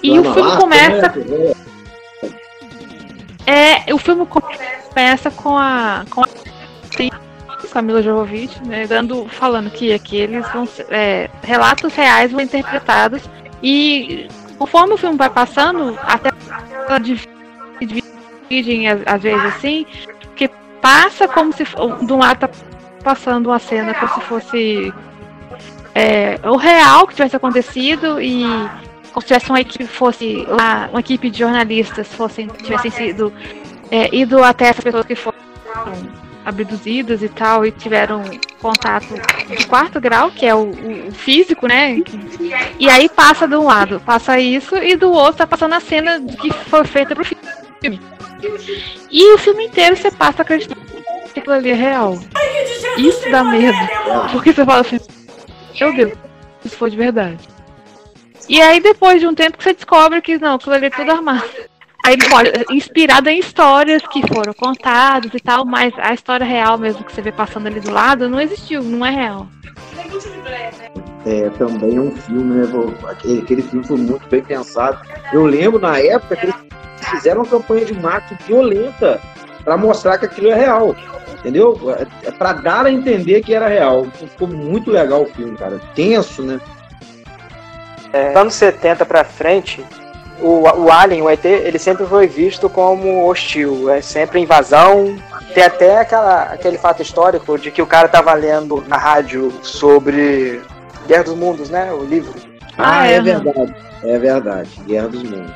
E 0.03 0.19
o 0.19 0.33
filme 0.33 0.57
começa. 0.57 1.13
né? 1.15 1.53
É, 3.45 3.93
o 3.93 3.97
filme 3.97 4.25
começa 4.25 5.31
com 5.31 5.57
a. 5.57 6.03
com 6.09 6.21
a 6.21 6.27
com 7.71 7.79
a 7.79 7.81
Mila 7.81 8.01
Jovovich, 8.01 8.63
né, 8.65 8.87
dando, 8.87 9.25
falando 9.27 9.69
que 9.69 9.91
aqueles 9.91 10.47
vão 10.53 10.65
ser, 10.65 10.85
é, 10.89 11.29
relatos 11.43 11.93
reais 11.93 12.31
vão 12.31 12.39
interpretados 12.39 13.21
e 13.61 14.27
conforme 14.57 14.93
o 14.93 14.97
filme 14.97 15.17
vai 15.17 15.29
passando, 15.29 15.97
até 16.03 16.29
ela 16.87 16.97
divi- 16.99 17.27
dividem 17.81 18.87
às, 18.87 19.21
vezes 19.21 19.43
assim, 19.45 19.85
que 20.35 20.47
passa 20.81 21.27
como 21.27 21.51
se 21.51 21.65
de 21.65 22.13
um 22.13 22.17
lado 22.19 22.39
tá 22.39 22.49
passando 23.03 23.47
uma 23.47 23.59
cena 23.59 23.93
como 23.95 24.13
se 24.13 24.21
fosse 24.21 24.93
é, 25.97 26.39
o 26.47 26.55
real 26.57 27.07
que 27.07 27.15
tivesse 27.15 27.35
acontecido 27.35 28.21
e 28.21 28.43
como 29.11 29.21
se 29.21 29.27
tivesse 29.27 29.49
uma 29.49 29.59
equipe 29.61 29.85
fosse 29.87 30.45
uma, 30.49 30.87
uma 30.89 30.99
equipe 30.99 31.29
de 31.29 31.39
jornalistas 31.39 32.07
fossem 32.13 32.47
tivessem 32.47 32.91
sido 32.91 33.33
é, 33.89 34.13
ido 34.15 34.43
até 34.43 34.65
essas 34.67 34.83
pessoas 34.83 35.05
que 35.05 35.15
foram 35.15 35.37
abduzidas 36.45 37.21
e 37.23 37.29
tal 37.29 37.65
e 37.65 37.71
tiveram 37.71 38.21
contato 38.61 39.07
de 39.49 39.65
quarto 39.67 39.99
grau, 39.99 40.31
que 40.31 40.45
é 40.45 40.55
o, 40.55 40.69
o- 40.69 41.11
físico, 41.11 41.67
né? 41.67 42.01
E 42.79 42.89
aí 42.89 43.09
passa 43.09 43.45
de 43.47 43.55
um 43.55 43.65
lado, 43.65 44.01
passa 44.05 44.39
isso, 44.39 44.77
e 44.77 44.95
do 44.95 45.11
outro 45.11 45.39
tá 45.39 45.47
passando 45.47 45.73
a 45.73 45.79
cena 45.81 46.21
que 46.21 46.49
foi 46.51 46.85
feita 46.85 47.13
pro 47.13 47.25
filme. 47.25 47.99
E 49.11 49.33
o 49.33 49.37
filme 49.37 49.65
inteiro 49.65 49.95
você 49.97 50.09
passa 50.09 50.41
acreditando 50.41 50.79
que 51.33 51.39
aquilo 51.39 51.55
ali 51.55 51.69
é 51.71 51.75
real. 51.75 52.17
Isso 52.97 53.29
dá 53.29 53.43
medo. 53.43 53.77
Porque 54.31 54.53
você 54.53 54.63
fala 54.65 54.81
assim, 54.81 54.99
meu 55.79 55.93
Deus, 55.93 56.13
isso 56.63 56.77
foi 56.77 56.89
de 56.89 56.97
verdade. 56.97 57.47
E 58.49 58.61
aí 58.61 58.79
depois 58.79 59.19
de 59.19 59.27
um 59.27 59.35
tempo 59.35 59.57
que 59.57 59.63
você 59.63 59.73
descobre 59.73 60.21
que 60.21 60.37
não, 60.37 60.55
aquilo 60.55 60.75
ali 60.75 60.85
é 60.85 60.89
tudo 60.89 61.11
armado. 61.11 61.43
Aí 62.05 62.17
pode, 62.29 62.51
inspirado 62.71 63.29
em 63.29 63.39
histórias 63.39 64.01
que 64.07 64.25
foram 64.33 64.53
contadas 64.53 65.33
e 65.33 65.39
tal, 65.39 65.65
mas 65.65 65.93
a 65.97 66.13
história 66.13 66.45
real 66.45 66.77
mesmo 66.77 67.03
que 67.03 67.13
você 67.13 67.21
vê 67.21 67.31
passando 67.31 67.67
ali 67.67 67.81
do 67.81 67.91
lado 67.91 68.29
não 68.29 68.39
existiu, 68.39 68.81
não 68.81 69.05
é 69.05 69.09
real. 69.09 69.47
É, 71.25 71.49
também 71.57 71.97
é 71.97 71.99
um 71.99 72.15
filme, 72.15 72.61
né? 72.61 72.67
Aquele, 73.09 73.41
aquele 73.41 73.61
filme 73.61 73.85
foi 73.85 73.97
muito 73.97 74.25
bem 74.29 74.41
pensado. 74.41 75.01
Eu 75.33 75.45
lembro 75.45 75.79
na 75.79 75.99
época 75.99 76.37
que 76.37 76.45
eles 76.45 76.55
fizeram 77.09 77.41
uma 77.41 77.49
campanha 77.49 77.83
de 77.83 77.93
marketing 77.93 78.41
violenta 78.45 79.21
para 79.67 79.75
mostrar 79.75 80.17
que 80.17 80.23
aquilo 80.25 80.49
é 80.49 80.55
real. 80.55 80.95
Entendeu? 81.39 81.77
É, 82.23 82.31
para 82.31 82.53
dar 82.53 82.85
a 82.85 82.91
entender 82.91 83.41
que 83.41 83.53
era 83.53 83.67
real. 83.67 84.07
Ficou 84.13 84.47
muito 84.47 84.89
legal 84.89 85.23
o 85.23 85.25
filme, 85.25 85.57
cara. 85.57 85.77
Tenso, 85.93 86.41
né? 86.41 86.57
É, 88.13 88.33
anos 88.33 88.53
70 88.53 89.05
pra 89.05 89.25
frente, 89.25 89.85
o, 90.39 90.61
o 90.61 90.89
Alien, 90.89 91.21
o 91.21 91.29
ET, 91.29 91.43
ele 91.43 91.77
sempre 91.77 92.05
foi 92.05 92.27
visto 92.27 92.69
como 92.69 93.27
hostil. 93.27 93.89
É 93.89 94.01
sempre 94.01 94.39
invasão. 94.39 95.17
Tem 95.53 95.63
até 95.63 95.99
aquela, 95.99 96.43
aquele 96.43 96.77
fato 96.77 97.01
histórico 97.01 97.57
de 97.59 97.69
que 97.69 97.81
o 97.81 97.85
cara 97.85 98.07
tava 98.07 98.33
lendo 98.33 98.81
na 98.87 98.95
rádio 98.95 99.51
sobre 99.61 100.61
Guerra 101.07 101.25
dos 101.25 101.35
Mundos, 101.35 101.69
né? 101.69 101.91
O 101.91 102.05
livro. 102.05 102.33
Ah, 102.77 103.01
Ah, 103.01 103.07
é, 103.07 103.15
é, 103.15 103.21
né? 103.21 103.33
verdade. 103.33 103.75
É 104.01 104.17
verdade. 104.17 104.69
Guerra 104.87 105.07
dos 105.09 105.23
Mundos. 105.23 105.51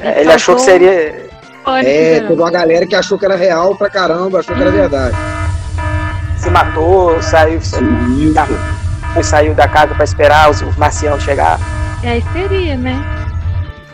É, 0.00 0.20
ele 0.20 0.32
achou 0.32 0.56
que 0.56 0.62
seria. 0.62 1.28
Pânico, 1.68 1.90
É, 1.90 2.20
teve 2.20 2.32
uma 2.32 2.50
galera 2.50 2.86
que 2.86 2.94
achou 2.94 3.18
que 3.18 3.24
era 3.26 3.36
real 3.36 3.74
pra 3.76 3.90
caramba, 3.90 4.38
achou 4.40 4.54
que 4.56 4.62
era 4.62 4.70
verdade. 4.70 5.14
Se 6.38 6.48
matou, 6.50 7.20
saiu, 7.22 7.58
Isso. 7.58 7.76
saiu 9.22 9.54
da 9.54 9.68
casa 9.68 9.94
pra 9.94 10.04
esperar 10.04 10.50
os, 10.50 10.62
os 10.62 10.76
marcianos 10.76 11.22
chegar. 11.22 11.58
É 12.02 12.10
a 12.12 12.16
histeria, 12.16 12.76
né? 12.76 12.96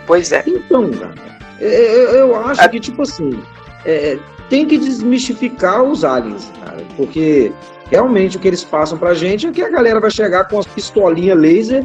Pois 0.06 0.30
é. 0.30 0.44
Então, 0.46 0.90
cara, 0.90 1.14
eu, 1.58 1.68
eu- 1.70 2.10
eu 2.28 2.46
acho 2.46 2.68
que, 2.68 2.78
tipo 2.78 3.02
assim, 3.02 3.42
é, 3.84 4.18
tem 4.50 4.66
que 4.66 4.76
desmistificar 4.78 5.82
os 5.82 6.04
aliens, 6.04 6.52
cara, 6.64 6.82
porque 6.96 7.50
realmente 7.90 8.36
o 8.36 8.40
que 8.40 8.48
eles 8.48 8.64
passam 8.64 8.96
pra 8.98 9.14
gente 9.14 9.46
é 9.46 9.52
que 9.52 9.62
a 9.62 9.68
galera 9.68 10.00
vai 10.00 10.10
chegar 10.10 10.44
com 10.48 10.58
as 10.58 10.66
pistolinhas 10.66 11.38
laser 11.38 11.84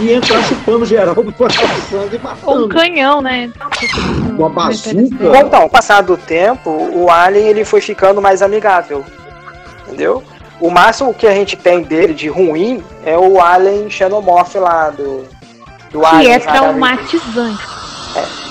e 0.00 0.12
entrar 0.12 0.42
chupando 0.44 0.84
geral 0.86 1.14
do 1.22 1.32
sangue 1.90 2.16
e 2.16 2.20
Ou 2.44 2.54
um 2.56 2.60
matando. 2.60 2.68
canhão, 2.68 3.20
né? 3.20 3.50
Uma 4.38 4.48
bazuca. 4.48 4.94
Bom, 4.94 5.34
então, 5.36 5.68
passado 5.68 6.14
o 6.14 6.16
tempo, 6.16 6.70
o 6.70 7.10
Alien 7.10 7.48
ele 7.48 7.64
foi 7.64 7.80
ficando 7.80 8.20
mais 8.22 8.42
amigável. 8.42 9.04
Entendeu? 9.86 10.22
O 10.60 10.70
máximo 10.70 11.14
que 11.14 11.26
a 11.26 11.32
gente 11.32 11.56
tem 11.56 11.82
dele 11.82 12.12
de 12.12 12.28
ruim 12.28 12.82
é 13.04 13.16
o 13.16 13.40
Alien 13.40 13.88
Xenomorph 13.88 14.54
lá 14.56 14.90
do. 14.90 15.24
Do 15.90 16.00
Que 16.00 16.06
Alien, 16.06 16.32
é 16.34 16.38
traumatizante. 16.38 17.62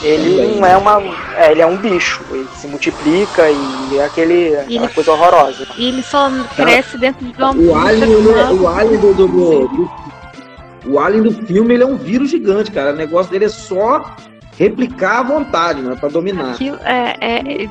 Ele 0.01 0.55
não 0.59 0.65
é 0.65 0.77
uma. 0.77 1.01
É, 1.37 1.51
ele 1.51 1.61
é 1.61 1.65
um 1.65 1.77
bicho. 1.77 2.21
Ele 2.31 2.47
se 2.55 2.67
multiplica 2.67 3.49
e 3.49 3.97
é 3.97 4.05
aquele, 4.05 4.55
aquela 4.55 4.71
Ele- 4.85 4.87
coisa 4.93 5.11
horrorosa. 5.11 5.67
E 5.77 5.87
ele 5.87 6.01
só 6.03 6.29
cresce 6.55 6.97
dentro 6.97 7.25
de 7.25 7.33
uma 7.37 7.51
O 7.55 7.75
alien, 7.75 8.11
é- 8.11 8.51
o 8.53 8.67
alien 8.67 8.99
do, 8.99 9.13
do- 9.13 9.27
do- 9.27 9.67
do- 9.67 9.91
o 10.85 10.99
alien 10.99 11.23
do 11.23 11.31
filme, 11.45 11.73
ele 11.73 11.83
é 11.83 11.85
um 11.85 11.97
vírus 11.97 12.29
gigante, 12.29 12.71
cara. 12.71 12.93
O 12.93 12.95
negócio 12.95 13.31
dele 13.31 13.45
é 13.45 13.49
só 13.49 14.15
replicar 14.57 15.19
à 15.19 15.23
vontade, 15.23 15.81
não 15.81 15.93
é 15.93 15.95
pra 15.95 16.09
dominar. 16.09 16.51
Aquilo 16.51 16.77
é, 16.83 17.15
é- 17.21 17.63
é- 17.63 17.69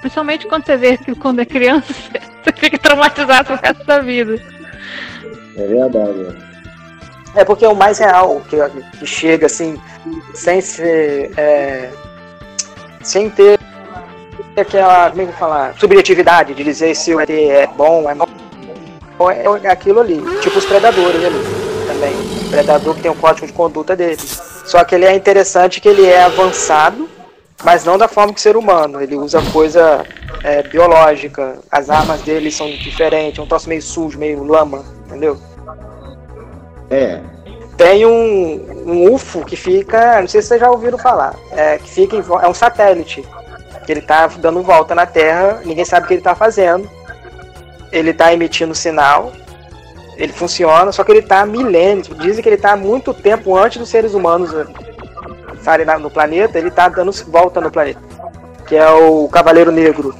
Principalmente 0.00 0.46
quando 0.46 0.64
você 0.64 0.76
vê 0.76 0.90
aquilo 0.92 1.16
quando 1.16 1.40
é 1.40 1.44
criança, 1.44 1.92
você 2.42 2.52
fica 2.56 2.78
traumatizado 2.78 3.44
pro 3.46 3.58
resto 3.62 3.84
da 3.84 4.00
vida. 4.00 4.40
É 5.56 5.66
verdade. 5.66 6.51
É 7.34 7.44
porque 7.44 7.64
é 7.64 7.68
o 7.68 7.74
mais 7.74 7.98
real 7.98 8.42
que, 8.48 8.56
que 8.98 9.06
chega 9.06 9.46
assim, 9.46 9.80
sem 10.34 10.60
ser. 10.60 11.32
é, 11.36 11.90
sem 13.02 13.30
ter 13.30 13.58
aquela. 14.56 15.10
Como 15.10 15.22
é 15.22 15.26
que 15.26 15.32
falar? 15.32 15.74
Subjetividade 15.78 16.54
de 16.54 16.64
dizer 16.64 16.94
se 16.94 17.14
o 17.14 17.20
ET 17.20 17.30
é 17.30 17.66
bom, 17.66 18.08
é 18.08 18.14
mau. 18.14 18.28
É 19.30 19.66
é 19.66 19.70
aquilo 19.70 20.00
ali. 20.00 20.20
Tipo 20.40 20.58
os 20.58 20.64
predadores 20.64 21.24
ali 21.24 21.62
também. 21.86 22.14
O 22.46 22.50
predador 22.50 22.94
que 22.94 23.02
tem 23.02 23.10
o 23.10 23.14
código 23.14 23.46
de 23.46 23.52
conduta 23.52 23.94
dele. 23.94 24.18
Só 24.64 24.84
que 24.84 24.94
ele 24.94 25.04
é 25.04 25.14
interessante 25.14 25.80
que 25.80 25.88
ele 25.88 26.06
é 26.06 26.22
avançado, 26.24 27.08
mas 27.64 27.84
não 27.84 27.98
da 27.98 28.08
forma 28.08 28.32
que 28.32 28.40
o 28.40 28.42
ser 28.42 28.56
humano. 28.56 29.00
Ele 29.00 29.16
usa 29.16 29.40
coisa 29.52 30.04
é, 30.42 30.62
biológica. 30.62 31.58
As 31.70 31.88
armas 31.88 32.20
dele 32.22 32.50
são 32.50 32.66
diferentes. 32.68 33.38
É 33.38 33.42
um 33.42 33.46
troço 33.46 33.68
meio 33.68 33.82
sujo, 33.82 34.18
meio 34.18 34.42
lama, 34.42 34.84
entendeu? 35.06 35.38
É. 36.92 37.20
Tem 37.76 38.04
um, 38.04 38.84
um 38.86 39.14
UFO 39.14 39.44
que 39.44 39.56
fica, 39.56 40.20
não 40.20 40.28
sei 40.28 40.42
se 40.42 40.48
vocês 40.48 40.60
já 40.60 40.70
ouviram 40.70 40.98
falar, 40.98 41.34
é, 41.50 41.78
que 41.78 41.88
fica 41.88 42.14
em, 42.14 42.20
é 42.20 42.46
um 42.48 42.52
satélite 42.52 43.24
que 43.86 43.90
ele 43.90 44.02
tá 44.02 44.26
dando 44.26 44.62
volta 44.62 44.94
na 44.94 45.06
Terra, 45.06 45.62
ninguém 45.64 45.84
sabe 45.84 46.04
o 46.04 46.08
que 46.08 46.14
ele 46.14 46.22
tá 46.22 46.34
fazendo. 46.34 46.88
Ele 47.90 48.12
tá 48.12 48.32
emitindo 48.32 48.74
sinal, 48.74 49.32
ele 50.16 50.32
funciona, 50.32 50.92
só 50.92 51.02
que 51.02 51.12
ele 51.12 51.22
tá 51.22 51.40
há 51.40 51.46
milênios. 51.46 52.08
Dizem 52.18 52.42
que 52.42 52.48
ele 52.48 52.56
tá 52.56 52.72
há 52.72 52.76
muito 52.76 53.12
tempo 53.12 53.56
antes 53.56 53.78
dos 53.78 53.88
seres 53.88 54.14
humanos 54.14 54.52
eh, 54.54 54.66
estarem 55.54 55.86
no 55.98 56.10
planeta, 56.10 56.58
ele 56.58 56.70
tá 56.70 56.88
dando 56.88 57.12
volta 57.26 57.60
no 57.60 57.70
planeta. 57.70 58.00
Que 58.66 58.76
é 58.76 58.88
o 58.90 59.28
Cavaleiro 59.28 59.72
Negro. 59.72 60.14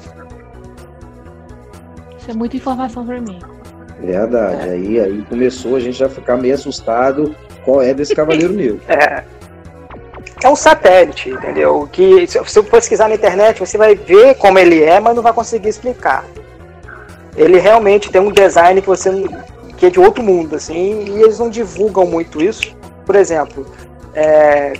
Isso 2.19 2.31
é 2.31 2.35
muita 2.35 2.57
informação 2.57 3.07
pra 3.07 3.21
mim. 3.21 3.39
Verdade. 4.03 4.69
Aí, 4.69 5.01
aí 5.01 5.23
começou 5.29 5.77
a 5.77 5.81
gente 5.81 6.03
a 6.03 6.09
ficar 6.09 6.37
meio 6.37 6.55
assustado 6.55 7.35
qual 7.65 7.81
é 7.81 7.95
desse 7.95 8.15
Cavaleiro 8.15 8.53
Negro. 8.53 8.81
É, 8.89 10.47
é 10.47 10.49
um 10.49 10.57
satélite, 10.57 11.31
entendeu? 11.31 11.89
Que 11.93 12.27
se 12.27 12.39
você 12.39 12.63
pesquisar 12.63 13.09
na 13.09 13.15
internet, 13.15 13.61
você 13.61 13.79
vai 13.79 13.95
ver 13.95 14.35
como 14.35 14.59
ele 14.59 14.83
é, 14.83 14.99
mas 14.99 15.15
não 15.15 15.23
vai 15.23 15.33
conseguir 15.33 15.69
explicar. 15.69 16.25
Ele 17.37 17.59
realmente 17.59 18.11
tem 18.11 18.21
um 18.21 18.33
design 18.33 18.81
que 18.81 18.89
você 18.89 19.11
que 19.77 19.87
é 19.87 19.91
de 19.91 19.99
outro 19.99 20.23
mundo, 20.23 20.55
assim, 20.55 21.05
e 21.07 21.23
eles 21.23 21.39
não 21.39 21.51
divulgam 21.51 22.07
muito 22.07 22.41
isso. 22.41 22.77
Por 23.05 23.17
exemplo, 23.17 23.67
é, 24.15 24.75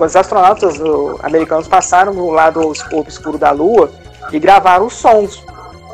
os 0.00 0.16
astronautas 0.16 0.80
americanos 1.22 1.68
passaram 1.68 2.14
no 2.14 2.30
lado 2.30 2.72
obscuro 2.92 3.36
da 3.36 3.50
Lua 3.50 3.90
e 4.32 4.38
gravaram 4.38 4.86
os 4.86 4.94
sons. 4.94 5.44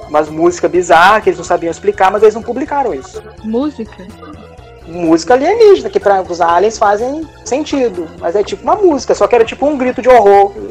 Umas 0.08 0.28
músicas 0.28 0.70
bizarras 0.70 1.22
que 1.22 1.30
eles 1.30 1.38
não 1.38 1.44
sabiam 1.44 1.70
explicar, 1.70 2.10
mas 2.10 2.22
eles 2.22 2.34
não 2.34 2.42
publicaram 2.42 2.94
isso. 2.94 3.22
Música? 3.44 4.06
Música 4.86 5.34
alienígena, 5.34 5.90
que 5.90 5.98
para 5.98 6.22
os 6.22 6.40
aliens 6.40 6.78
fazem 6.78 7.28
sentido. 7.44 8.08
Mas 8.20 8.36
é 8.36 8.44
tipo 8.44 8.62
uma 8.62 8.76
música, 8.76 9.14
só 9.14 9.26
que 9.26 9.34
era 9.34 9.44
tipo 9.44 9.66
um 9.66 9.76
grito 9.76 10.00
de 10.00 10.08
horror. 10.08 10.52
I 10.56 10.62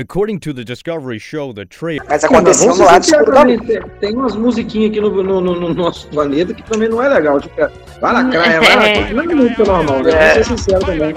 According 0.00 0.38
to 0.40 0.54
the 0.54 0.64
Discovery 0.64 1.18
show, 1.18 1.52
the 1.52 1.66
trailer. 1.66 2.04
Mas 2.08 2.24
aconteceu 2.24 2.74
no 2.74 2.84
lado 2.84 3.02
escuro 3.04 3.32
da. 3.32 3.44
Tem, 4.00 4.14
umas 4.14 4.34
musiquinhas 4.34 4.90
aqui 4.90 5.00
no, 5.00 5.10
no- 5.22 5.40
no- 5.40 5.60
no 5.60 5.74
nosso 5.74 6.08
planeta 6.08 6.54
que 6.54 6.62
também 6.62 6.88
não 6.88 7.02
é 7.02 7.08
legal. 7.08 7.40
Tipo, 7.40 7.54
vai 8.00 8.12
lacraia, 8.12 8.60
vai 8.62 8.76
lacraia. 8.76 9.12
Não 9.14 9.22
é 9.22 9.26
muito 9.34 9.64
normal, 9.64 10.02
né? 10.02 10.10
É. 10.12 10.34
Vou 10.34 10.44
ser 10.44 10.56
sincero 10.56 10.84
também. 10.86 11.14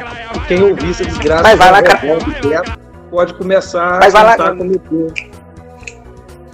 Quem 0.47 0.63
ouvir 0.63 0.89
essa 0.89 1.05
desgraça 1.05 1.43
Mas 1.43 1.57
vai 1.57 1.71
lacra- 1.71 1.97
revolta 1.97 2.41
direto, 2.41 2.79
pode 3.09 3.33
começar 3.35 3.99
Mas 4.01 4.11
vai 4.13 4.21
a 4.23 4.35
lá-. 4.35 4.55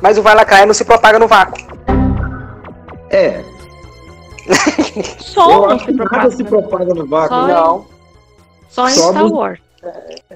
Mas 0.01 0.17
o 0.17 0.21
Vai 0.21 0.35
Lacraia 0.35 0.65
não 0.65 0.73
se 0.73 0.85
propaga 0.85 1.19
no 1.19 1.27
vácuo. 1.27 1.57
É, 3.09 3.41
eu 5.35 5.43
não 5.47 5.65
acho 5.71 5.79
se 5.79 5.85
que 5.85 5.91
nada 5.93 6.09
propaga. 6.09 6.31
se 6.31 6.43
propaga 6.43 6.93
no 6.93 7.05
vácuo. 7.07 7.29
Só- 7.35 7.47
né? 7.47 7.53
Não. 7.53 7.85
Só 8.69 8.87
em 8.87 8.91
Só 8.93 9.09
Star 9.11 9.27
Wars. 9.27 9.59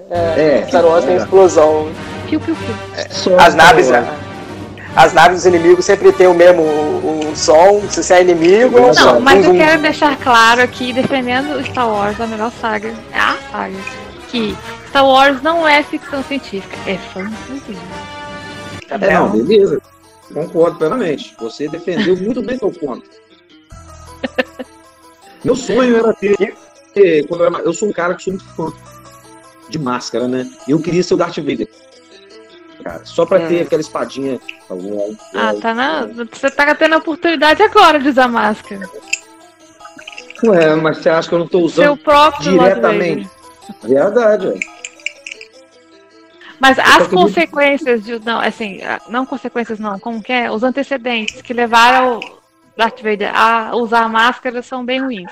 É, 0.10 0.66
Star 0.68 0.86
Wars 0.86 1.06
tem 1.06 1.16
explosão. 1.18 1.92
Piu, 2.30 2.40
piu, 2.40 2.56
piu. 2.56 2.76
só 3.10 3.38
As 3.38 3.56
naves, 3.56 3.90
as 4.96 5.14
naves 5.14 5.38
dos 5.38 5.46
inimigos 5.46 5.86
sempre 5.86 6.12
tem 6.14 6.28
o 6.28 6.34
mesmo 6.34 6.62
o, 6.62 7.30
o 7.32 7.36
som. 7.36 7.82
Se 7.90 8.04
você 8.04 8.16
é 8.16 8.22
inimigo, 8.22 8.80
Não, 8.80 8.90
é 8.90 8.94
som. 8.94 9.14
Não, 9.14 9.20
mas 9.20 9.46
eu 9.46 9.54
quero 9.54 9.82
deixar 9.82 10.18
claro 10.18 10.62
aqui, 10.62 10.94
defendendo 10.94 11.64
Star 11.66 11.90
Wars, 11.90 12.20
a 12.22 12.28
melhor 12.28 12.52
saga, 12.62 12.94
é 13.12 13.20
a 13.20 13.38
saga, 13.52 13.76
que 14.30 14.56
Star 14.90 15.06
Wars 15.06 15.42
não 15.42 15.68
é 15.68 15.84
ficção 15.84 16.24
científica, 16.24 16.78
é 16.88 16.98
fantasia. 16.98 17.76
Tá 18.88 18.96
É, 19.02 19.14
não, 19.14 19.30
beleza. 19.30 19.82
Concordo 20.34 20.78
plenamente. 20.78 21.36
Você 21.40 21.68
defendeu 21.68 22.16
muito 22.18 22.42
bem 22.42 22.58
seu 22.58 22.72
ponto. 22.72 23.04
Meu 25.44 25.56
sonho 25.56 25.98
era 25.98 26.14
ter. 26.14 26.56
ter- 26.94 27.28
quando 27.28 27.42
eu, 27.44 27.48
era- 27.54 27.64
eu 27.64 27.74
sou 27.74 27.90
um 27.90 27.92
cara 27.92 28.16
que 28.16 28.24
sou 28.24 28.34
muito 28.34 28.46
fã 28.56 28.72
de 29.70 29.80
máscara, 29.80 30.28
né? 30.28 30.50
Eu 30.68 30.80
queria 30.82 31.04
ser 31.04 31.14
o 31.14 31.18
Darth 31.18 31.38
Vader. 31.38 31.68
Cara, 32.84 33.06
só 33.06 33.26
pra 33.26 33.48
ter 33.48 33.62
Hum. 33.62 33.64
aquela 33.64 33.82
espadinha. 33.82 34.40
Ah, 35.34 35.54
tá 35.62 35.74
na. 35.74 36.06
Você 36.06 36.50
tá 36.52 36.76
tendo 36.76 36.96
a 36.96 36.98
oportunidade 36.98 37.62
agora 37.64 38.00
de 38.00 38.10
usar 38.10 38.28
máscara. 38.28 38.90
Ué, 40.44 40.76
mas 40.76 40.98
você 40.98 41.10
acha 41.10 41.30
que 41.30 41.36
eu 41.36 41.40
não 41.40 41.48
tô 41.48 41.60
usando 41.60 41.86
Seu 41.86 41.98
próprio 41.98 42.52
diretamente? 42.52 43.30
Vader. 43.82 43.90
Verdade. 43.90 44.60
Mas 46.60 46.78
as 46.80 47.08
consequências 47.08 48.04
de. 48.04 48.20
Não, 48.20 48.40
assim, 48.40 48.80
não 49.10 49.26
consequências 49.26 49.80
não, 49.80 49.98
como 50.00 50.22
que 50.22 50.32
é? 50.34 50.52
Os 50.52 50.64
antecedentes 50.64 51.42
que 51.42 51.54
levaram 51.54 52.20
o 52.20 52.22
Darth 52.78 53.02
Vader 53.02 53.32
a 53.34 53.76
usar 53.76 54.02
a 54.02 54.10
máscara 54.10 54.62
são 54.62 54.84
bem 54.84 55.02
ruins. 55.02 55.32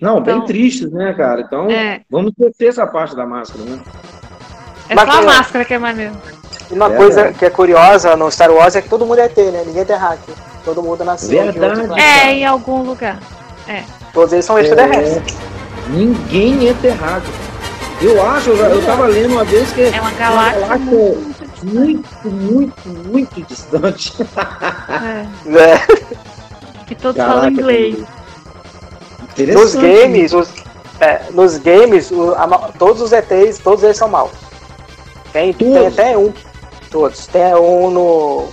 Não, 0.00 0.20
bem 0.20 0.34
Então- 0.36 0.46
tristes, 0.46 0.90
né, 0.92 1.12
cara? 1.14 1.40
Então, 1.40 1.70
É, 1.70 2.02
vamos 2.10 2.32
esquecer 2.32 2.68
essa 2.68 2.86
parte 2.86 3.14
da 3.16 3.24
máscara, 3.26 3.64
né? 3.64 3.78
é 4.88 4.94
Mas 4.94 5.12
só 5.12 5.18
a 5.18 5.22
máscara 5.22 5.64
que 5.64 5.74
é 5.74 5.78
maneiro. 5.78 6.12
E 6.70 6.74
uma 6.74 6.88
Verdade. 6.88 6.96
coisa 7.14 7.32
que 7.32 7.44
é 7.44 7.50
curiosa 7.50 8.16
no 8.16 8.30
Star 8.30 8.50
Wars 8.50 8.74
é 8.76 8.82
que 8.82 8.88
todo 8.88 9.06
mundo 9.06 9.20
é 9.20 9.24
ET, 9.26 9.36
né? 9.50 9.62
Ninguém 9.66 9.84
tem 9.84 9.96
hack. 9.96 10.18
Todo 10.64 10.82
mundo 10.82 11.04
nasceu 11.04 11.28
de 11.30 11.36
outro 11.46 11.60
Verdade. 11.60 11.86
planeta. 11.88 12.08
É, 12.08 12.32
em 12.34 12.44
algum 12.46 12.82
lugar. 12.82 13.18
Todos 14.12 14.32
eles 14.32 14.44
são 14.44 14.58
extraterrestres. 14.58 15.36
Ninguém 15.88 16.68
é 16.68 16.74
terrado. 16.74 17.24
Eu 18.02 18.20
acho, 18.30 18.50
eu, 18.50 18.56
eu 18.56 18.84
tava 18.84 19.06
lendo 19.06 19.32
uma 19.32 19.44
vez 19.44 19.72
que 19.72 19.82
É 19.82 20.00
uma 20.00 20.10
galáxia 20.10 20.60
galáxia 20.60 20.84
muito. 20.84 21.64
muito, 21.64 22.28
muito, 22.30 22.88
muito 22.88 23.42
distante. 23.42 24.12
É, 25.46 25.56
É. 25.58 26.84
que 26.84 26.94
todos 26.94 27.16
Caraca, 27.16 27.34
falam 27.36 27.50
inglês. 27.52 27.96
Nos 29.38 29.74
games, 29.74 30.32
os, 30.32 30.48
é, 31.00 31.20
nos 31.32 31.58
games, 31.58 32.10
o- 32.10 32.32
a 32.34 32.46
todos 32.78 33.02
os 33.02 33.12
ETs, 33.12 33.58
todos 33.58 33.82
eles 33.84 33.96
são 33.96 34.08
maus. 34.08 34.32
Tem, 35.32 35.52
tem 35.52 35.86
até 35.86 36.16
um. 36.16 36.32
Todos. 36.90 37.26
Tem 37.26 37.54
um 37.54 37.90
no. 37.90 38.48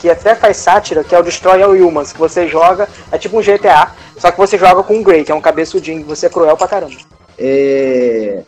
Que 0.00 0.08
até 0.08 0.34
faz 0.36 0.56
sátira, 0.58 1.02
que 1.02 1.12
é 1.14 1.18
o 1.18 1.22
Destroy 1.24 1.60
All 1.60 1.72
Humans, 1.72 2.12
que 2.12 2.18
você 2.20 2.46
joga, 2.46 2.88
é 3.10 3.18
tipo 3.18 3.36
um 3.36 3.42
GTA, 3.42 3.90
só 4.16 4.30
que 4.30 4.38
você 4.38 4.56
joga 4.56 4.84
com 4.84 4.94
um 4.94 5.02
Grey, 5.02 5.24
que 5.24 5.32
é 5.32 5.34
um 5.34 5.40
cabeçudinho, 5.40 6.04
você 6.04 6.26
é 6.26 6.28
cruel 6.28 6.56
pra 6.56 6.68
caramba. 6.68 6.94
É, 7.36 8.42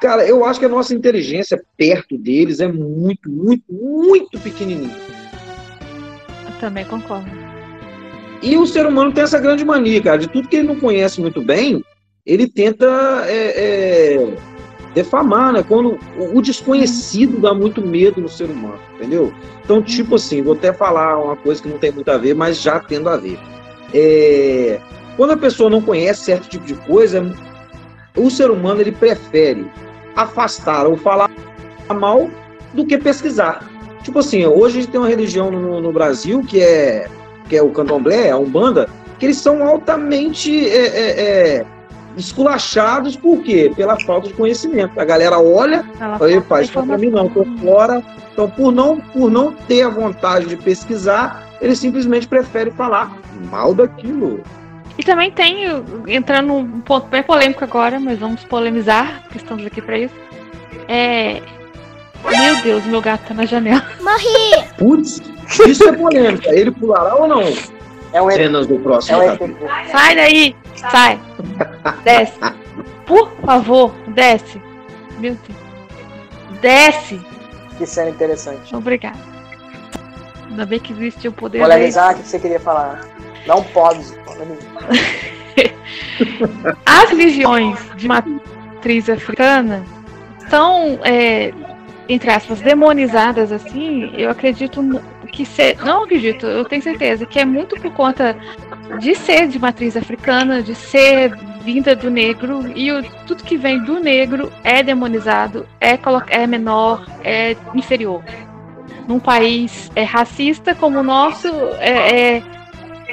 Cara, 0.00 0.24
eu 0.24 0.44
acho 0.44 0.58
que 0.60 0.64
a 0.66 0.68
nossa 0.68 0.94
inteligência 0.94 1.60
perto 1.76 2.16
deles 2.16 2.60
é 2.60 2.68
muito, 2.68 3.28
muito, 3.28 3.64
muito 3.68 4.38
pequenininha. 4.38 4.96
Eu 6.46 6.58
também 6.60 6.84
concordo. 6.86 7.28
E 8.42 8.56
o 8.56 8.66
ser 8.66 8.86
humano 8.86 9.12
tem 9.12 9.22
essa 9.22 9.38
grande 9.38 9.64
mania, 9.64 10.02
cara, 10.02 10.18
de 10.18 10.28
tudo 10.28 10.48
que 10.48 10.56
ele 10.56 10.68
não 10.68 10.80
conhece 10.80 11.20
muito 11.20 11.42
bem, 11.42 11.84
ele 12.24 12.48
tenta 12.48 12.86
é, 13.26 14.14
é, 14.16 14.34
defamar, 14.94 15.52
né? 15.52 15.62
Quando 15.62 15.98
o 16.16 16.40
desconhecido 16.40 17.38
dá 17.38 17.52
muito 17.52 17.86
medo 17.86 18.20
no 18.20 18.28
ser 18.28 18.48
humano, 18.48 18.80
entendeu? 18.94 19.32
Então, 19.62 19.82
tipo 19.82 20.14
assim, 20.14 20.42
vou 20.42 20.54
até 20.54 20.72
falar 20.72 21.18
uma 21.18 21.36
coisa 21.36 21.62
que 21.62 21.68
não 21.68 21.78
tem 21.78 21.92
muito 21.92 22.10
a 22.10 22.16
ver, 22.16 22.34
mas 22.34 22.60
já 22.60 22.80
tendo 22.80 23.08
a 23.08 23.16
ver. 23.16 23.38
É, 23.92 24.80
quando 25.16 25.32
a 25.32 25.36
pessoa 25.36 25.68
não 25.68 25.82
conhece 25.82 26.24
certo 26.24 26.48
tipo 26.48 26.64
de 26.64 26.74
coisa, 26.74 27.22
o 28.16 28.30
ser 28.30 28.50
humano 28.50 28.80
ele 28.80 28.92
prefere 28.92 29.70
afastar 30.16 30.86
ou 30.86 30.96
falar 30.96 31.30
mal 31.94 32.30
do 32.72 32.86
que 32.86 32.96
pesquisar. 32.96 33.68
Tipo 34.02 34.20
assim, 34.20 34.46
hoje 34.46 34.78
a 34.78 34.80
gente 34.80 34.90
tem 34.90 35.00
uma 35.00 35.08
religião 35.08 35.50
no, 35.50 35.80
no 35.80 35.92
Brasil 35.92 36.42
que 36.42 36.60
é 36.60 37.08
que 37.50 37.56
é 37.56 37.62
o 37.62 37.70
candomblé, 37.70 38.30
a 38.30 38.38
umbanda, 38.38 38.88
que 39.18 39.26
eles 39.26 39.36
são 39.36 39.66
altamente 39.66 40.70
é, 40.70 40.86
é, 40.86 41.20
é, 41.58 41.66
esculachados, 42.16 43.16
por 43.16 43.42
quê? 43.42 43.72
Pela 43.74 43.98
falta 44.00 44.28
de 44.28 44.34
conhecimento. 44.34 44.98
A 44.98 45.04
galera 45.04 45.40
olha, 45.40 45.84
Ela 46.00 46.16
fala, 46.16 46.32
"Epa, 46.32 46.62
isso 46.62 46.72
não 46.76 46.84
é 46.84 46.86
pra 46.86 46.98
mim 46.98 47.10
não, 47.10 47.28
tô 47.28 47.44
fora. 47.60 48.02
Então, 48.32 48.48
por 48.48 48.72
não, 48.72 48.98
por 48.98 49.28
não 49.28 49.52
ter 49.52 49.82
a 49.82 49.88
vontade 49.88 50.46
de 50.46 50.56
pesquisar, 50.56 51.44
eles 51.60 51.78
simplesmente 51.80 52.28
preferem 52.28 52.72
falar 52.72 53.18
mal 53.50 53.74
daquilo. 53.74 54.40
E 54.96 55.02
também 55.02 55.32
tem, 55.32 55.64
entrando 56.06 56.46
num 56.46 56.80
ponto 56.80 57.08
bem 57.08 57.22
polêmico 57.22 57.64
agora, 57.64 57.98
mas 57.98 58.18
vamos 58.18 58.44
polemizar, 58.44 59.22
porque 59.22 59.38
estamos 59.38 59.66
aqui 59.66 59.82
pra 59.82 59.98
isso. 59.98 60.14
É. 60.86 61.42
Meu 62.28 62.62
Deus, 62.62 62.84
meu 62.84 63.00
gato 63.00 63.28
tá 63.28 63.34
na 63.34 63.44
janela. 63.46 63.84
Putz, 64.78 65.20
isso 65.66 65.88
é 65.88 65.92
polêmica. 65.92 66.50
Ele 66.50 66.70
pulará 66.70 67.14
ou 67.16 67.26
não? 67.26 67.42
É 67.42 68.18
ET. 68.18 68.34
Cenas 68.34 68.66
do 68.66 68.74
É 68.76 68.78
próximo 68.78 69.18
capítulo. 69.24 69.68
ET. 69.68 69.90
Sai 69.90 70.16
daí! 70.16 70.56
Sai! 70.74 71.20
Desce! 72.04 72.38
Por 73.06 73.30
favor, 73.44 73.94
desce! 74.08 74.60
Meu 75.18 75.34
Deus! 75.46 75.58
Desce! 76.60 77.20
Que 77.78 77.86
cena 77.86 78.10
interessante. 78.10 78.74
Obrigada. 78.74 79.18
Ainda 80.48 80.66
bem 80.66 80.78
que 80.80 80.92
existe 80.92 81.28
o 81.28 81.32
poder. 81.32 81.60
Polemizar, 81.60 82.14
o 82.14 82.18
que 82.18 82.28
você 82.28 82.38
queria 82.38 82.60
falar? 82.60 83.00
Não 83.46 83.62
pode. 83.62 84.00
As 86.84 87.10
religiões 87.10 87.78
de 87.96 88.08
matriz 88.08 89.08
africana 89.08 89.82
são, 90.48 90.98
é, 91.04 91.52
entre 92.10 92.28
aspas, 92.30 92.60
demonizadas 92.60 93.52
assim. 93.52 94.10
Eu 94.16 94.30
acredito 94.30 95.00
que 95.32 95.46
ser, 95.46 95.76
não 95.84 96.02
acredito, 96.04 96.44
eu 96.44 96.64
tenho 96.64 96.82
certeza 96.82 97.24
que 97.24 97.38
é 97.38 97.44
muito 97.44 97.76
por 97.80 97.92
conta 97.92 98.36
de 98.98 99.14
ser 99.14 99.46
de 99.46 99.60
matriz 99.60 99.96
africana, 99.96 100.60
de 100.60 100.74
ser 100.74 101.36
vinda 101.62 101.94
do 101.94 102.10
negro 102.10 102.64
e 102.74 102.90
o, 102.90 103.02
tudo 103.26 103.44
que 103.44 103.56
vem 103.56 103.78
do 103.84 104.00
negro 104.00 104.50
é 104.64 104.82
demonizado, 104.82 105.68
é, 105.80 105.96
é 106.28 106.46
menor, 106.48 107.06
é 107.22 107.56
inferior. 107.74 108.24
Num 109.06 109.20
país 109.20 109.88
é 109.94 110.02
racista 110.02 110.74
como 110.74 110.98
o 110.98 111.02
nosso, 111.04 111.46
é, 111.78 112.38
é 112.38 112.42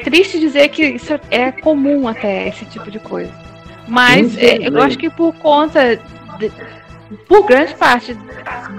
triste 0.03 0.39
dizer 0.39 0.69
que 0.69 0.83
isso 0.83 1.19
é 1.29 1.51
comum 1.51 2.07
até 2.07 2.47
esse 2.47 2.65
tipo 2.65 2.89
de 2.89 2.97
coisa. 2.99 3.31
Mas 3.87 4.35
é, 4.37 4.67
eu 4.67 4.81
acho 4.81 4.97
que 4.97 5.09
por 5.09 5.33
conta 5.35 5.99
de- 6.39 6.51
por 7.27 7.45
grande 7.45 7.75
parte 7.75 8.17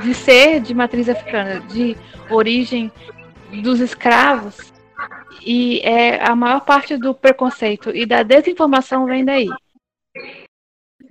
de 0.02 0.14
ser 0.14 0.60
de 0.60 0.74
matriz 0.74 1.08
africana, 1.08 1.60
de 1.60 1.96
origem 2.30 2.92
dos 3.62 3.80
escravos, 3.80 4.72
e 5.44 5.80
é 5.80 6.22
a 6.22 6.34
maior 6.36 6.60
parte 6.60 6.96
do 6.96 7.14
preconceito 7.14 7.90
e 7.94 8.04
da 8.04 8.22
desinformação 8.22 9.06
vem 9.06 9.24
daí. 9.24 9.48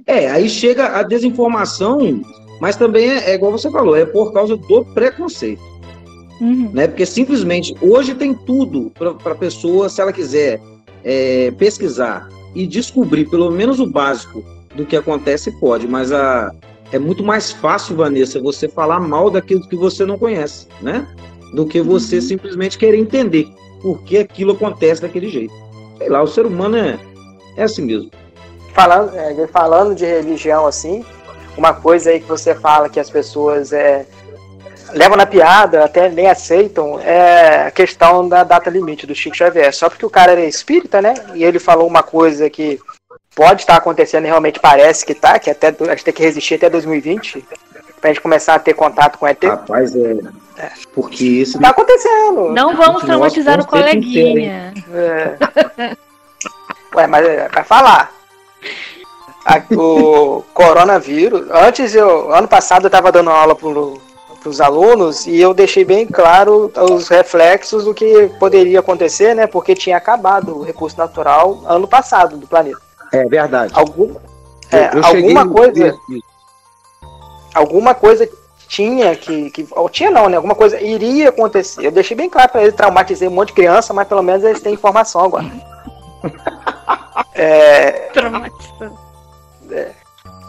É, 0.05 0.29
aí 0.29 0.49
chega 0.49 0.97
a 0.97 1.03
desinformação, 1.03 2.21
mas 2.61 2.75
também 2.75 3.09
é, 3.09 3.31
é 3.31 3.35
igual 3.35 3.51
você 3.51 3.71
falou, 3.71 3.95
é 3.95 4.05
por 4.05 4.31
causa 4.31 4.55
do 4.55 4.85
preconceito. 4.93 5.61
Uhum. 6.39 6.69
né? 6.71 6.87
Porque 6.87 7.05
simplesmente 7.05 7.75
hoje 7.81 8.13
tem 8.13 8.33
tudo 8.33 8.91
para 8.91 9.31
a 9.31 9.35
pessoa, 9.35 9.89
se 9.89 9.99
ela 9.99 10.13
quiser 10.13 10.61
é, 11.03 11.51
pesquisar 11.57 12.29
e 12.53 12.67
descobrir 12.67 13.25
pelo 13.25 13.49
menos 13.49 13.79
o 13.79 13.87
básico 13.87 14.43
do 14.75 14.85
que 14.85 14.95
acontece, 14.95 15.51
pode. 15.59 15.87
Mas 15.87 16.11
a, 16.11 16.53
é 16.91 16.99
muito 16.99 17.23
mais 17.23 17.51
fácil, 17.51 17.95
Vanessa, 17.95 18.39
você 18.39 18.67
falar 18.67 18.99
mal 18.99 19.29
daquilo 19.29 19.67
que 19.67 19.75
você 19.75 20.05
não 20.05 20.17
conhece, 20.17 20.67
né? 20.81 21.07
Do 21.53 21.65
que 21.65 21.81
você 21.81 22.21
simplesmente 22.21 22.77
querer 22.77 22.97
entender 22.97 23.47
por 23.81 24.01
que 24.03 24.17
aquilo 24.17 24.53
acontece 24.53 25.01
daquele 25.01 25.29
jeito. 25.29 25.53
Sei 25.97 26.09
lá, 26.09 26.21
o 26.21 26.27
ser 26.27 26.45
humano 26.45 26.77
é, 26.77 26.99
é 27.57 27.63
assim 27.63 27.83
mesmo. 27.83 28.11
Falando, 28.73 29.15
é, 29.15 29.47
falando 29.47 29.95
de 29.95 30.05
religião 30.05 30.67
assim, 30.67 31.03
uma 31.57 31.73
coisa 31.73 32.11
aí 32.11 32.19
que 32.19 32.27
você 32.27 32.53
fala 32.53 32.89
que 32.89 32.99
as 32.99 33.09
pessoas 33.09 33.73
é, 33.73 34.05
levam 34.93 35.17
na 35.17 35.25
piada, 35.25 35.83
até 35.83 36.09
nem 36.09 36.27
aceitam, 36.27 36.99
é 36.99 37.67
a 37.67 37.71
questão 37.71 38.27
da 38.27 38.43
data 38.43 38.69
limite 38.69 39.07
do 39.07 39.15
Chico 39.15 39.35
Xavier. 39.35 39.73
Só 39.73 39.89
porque 39.89 40.05
o 40.05 40.09
cara 40.09 40.33
era 40.33 40.45
espírita, 40.45 41.01
né? 41.01 41.15
E 41.33 41.43
ele 41.43 41.59
falou 41.59 41.87
uma 41.87 42.03
coisa 42.03 42.49
que 42.49 42.79
pode 43.37 43.61
estar 43.61 43.75
acontecendo 43.75 44.23
e 44.25 44.27
realmente 44.27 44.59
parece 44.59 45.05
que 45.05 45.13
tá, 45.13 45.37
que 45.37 45.51
até 45.51 45.67
a 45.67 45.89
gente 45.91 46.03
tem 46.03 46.13
que 46.13 46.23
resistir 46.23 46.55
até 46.55 46.71
2020 46.71 47.45
pra 48.01 48.09
gente 48.09 48.19
começar 48.19 48.55
a 48.55 48.59
ter 48.59 48.73
contato 48.73 49.19
com 49.19 49.25
o 49.25 49.29
ET. 49.29 49.43
Rapaz, 49.43 49.95
é. 49.95 50.71
Porque 50.91 51.23
isso. 51.23 51.59
Tá 51.59 51.69
acontecendo. 51.69 52.49
Não 52.49 52.75
vamos 52.75 53.03
traumatizar 53.03 53.59
o 53.61 53.67
coleguinha. 53.67 54.73
É. 54.91 55.35
Ué, 56.95 57.05
mas 57.05 57.27
é, 57.27 57.47
vai 57.49 57.63
falar. 57.63 58.11
A- 59.45 59.61
o 59.75 60.43
coronavírus. 60.51 61.47
Antes 61.51 61.93
eu. 61.93 62.33
Ano 62.33 62.47
passado 62.47 62.87
eu 62.87 62.89
tava 62.89 63.11
dando 63.11 63.29
aula 63.29 63.53
pro, 63.55 64.01
pros 64.41 64.59
alunos 64.59 65.27
e 65.27 65.39
eu 65.39 65.53
deixei 65.53 65.85
bem 65.85 66.07
claro 66.07 66.71
os 66.91 67.07
reflexos 67.07 67.83
do 67.85 67.93
que 67.93 68.31
poderia 68.39 68.79
acontecer, 68.79 69.35
né? 69.35 69.45
Porque 69.45 69.75
tinha 69.75 69.95
acabado 69.97 70.57
o 70.57 70.63
recurso 70.63 70.97
natural 70.97 71.61
ano 71.67 71.87
passado 71.87 72.35
do 72.35 72.47
planeta. 72.47 72.86
É 73.11 73.25
verdade. 73.25 73.73
Algum, 73.75 74.15
é, 74.71 74.87
Eu- 74.87 74.99
eu 74.99 75.05
alguma 75.05 75.47
coisa. 75.47 75.97
alguma 77.53 77.95
coisa 77.95 78.29
tinha 78.67 79.15
que, 79.15 79.49
que. 79.51 79.67
Ou 79.71 79.89
tinha 79.89 80.11
não, 80.11 80.27
né? 80.29 80.35
Alguma 80.37 80.55
coisa 80.55 80.79
iria 80.81 81.29
acontecer. 81.29 81.85
Eu 81.85 81.91
deixei 81.91 82.15
bem 82.17 82.29
claro 82.29 82.51
pra 82.51 82.61
eles, 82.61 82.75
traumatizei 82.75 83.27
um 83.27 83.31
monte 83.31 83.49
de 83.49 83.53
criança, 83.53 83.93
mas 83.93 84.07
pelo 84.07 84.21
menos 84.21 84.43
eles 84.43 84.61
têm 84.61 84.73
informação 84.73 85.21
agora. 85.23 85.45
é, 87.33 87.91
Traumatizando. 88.13 88.97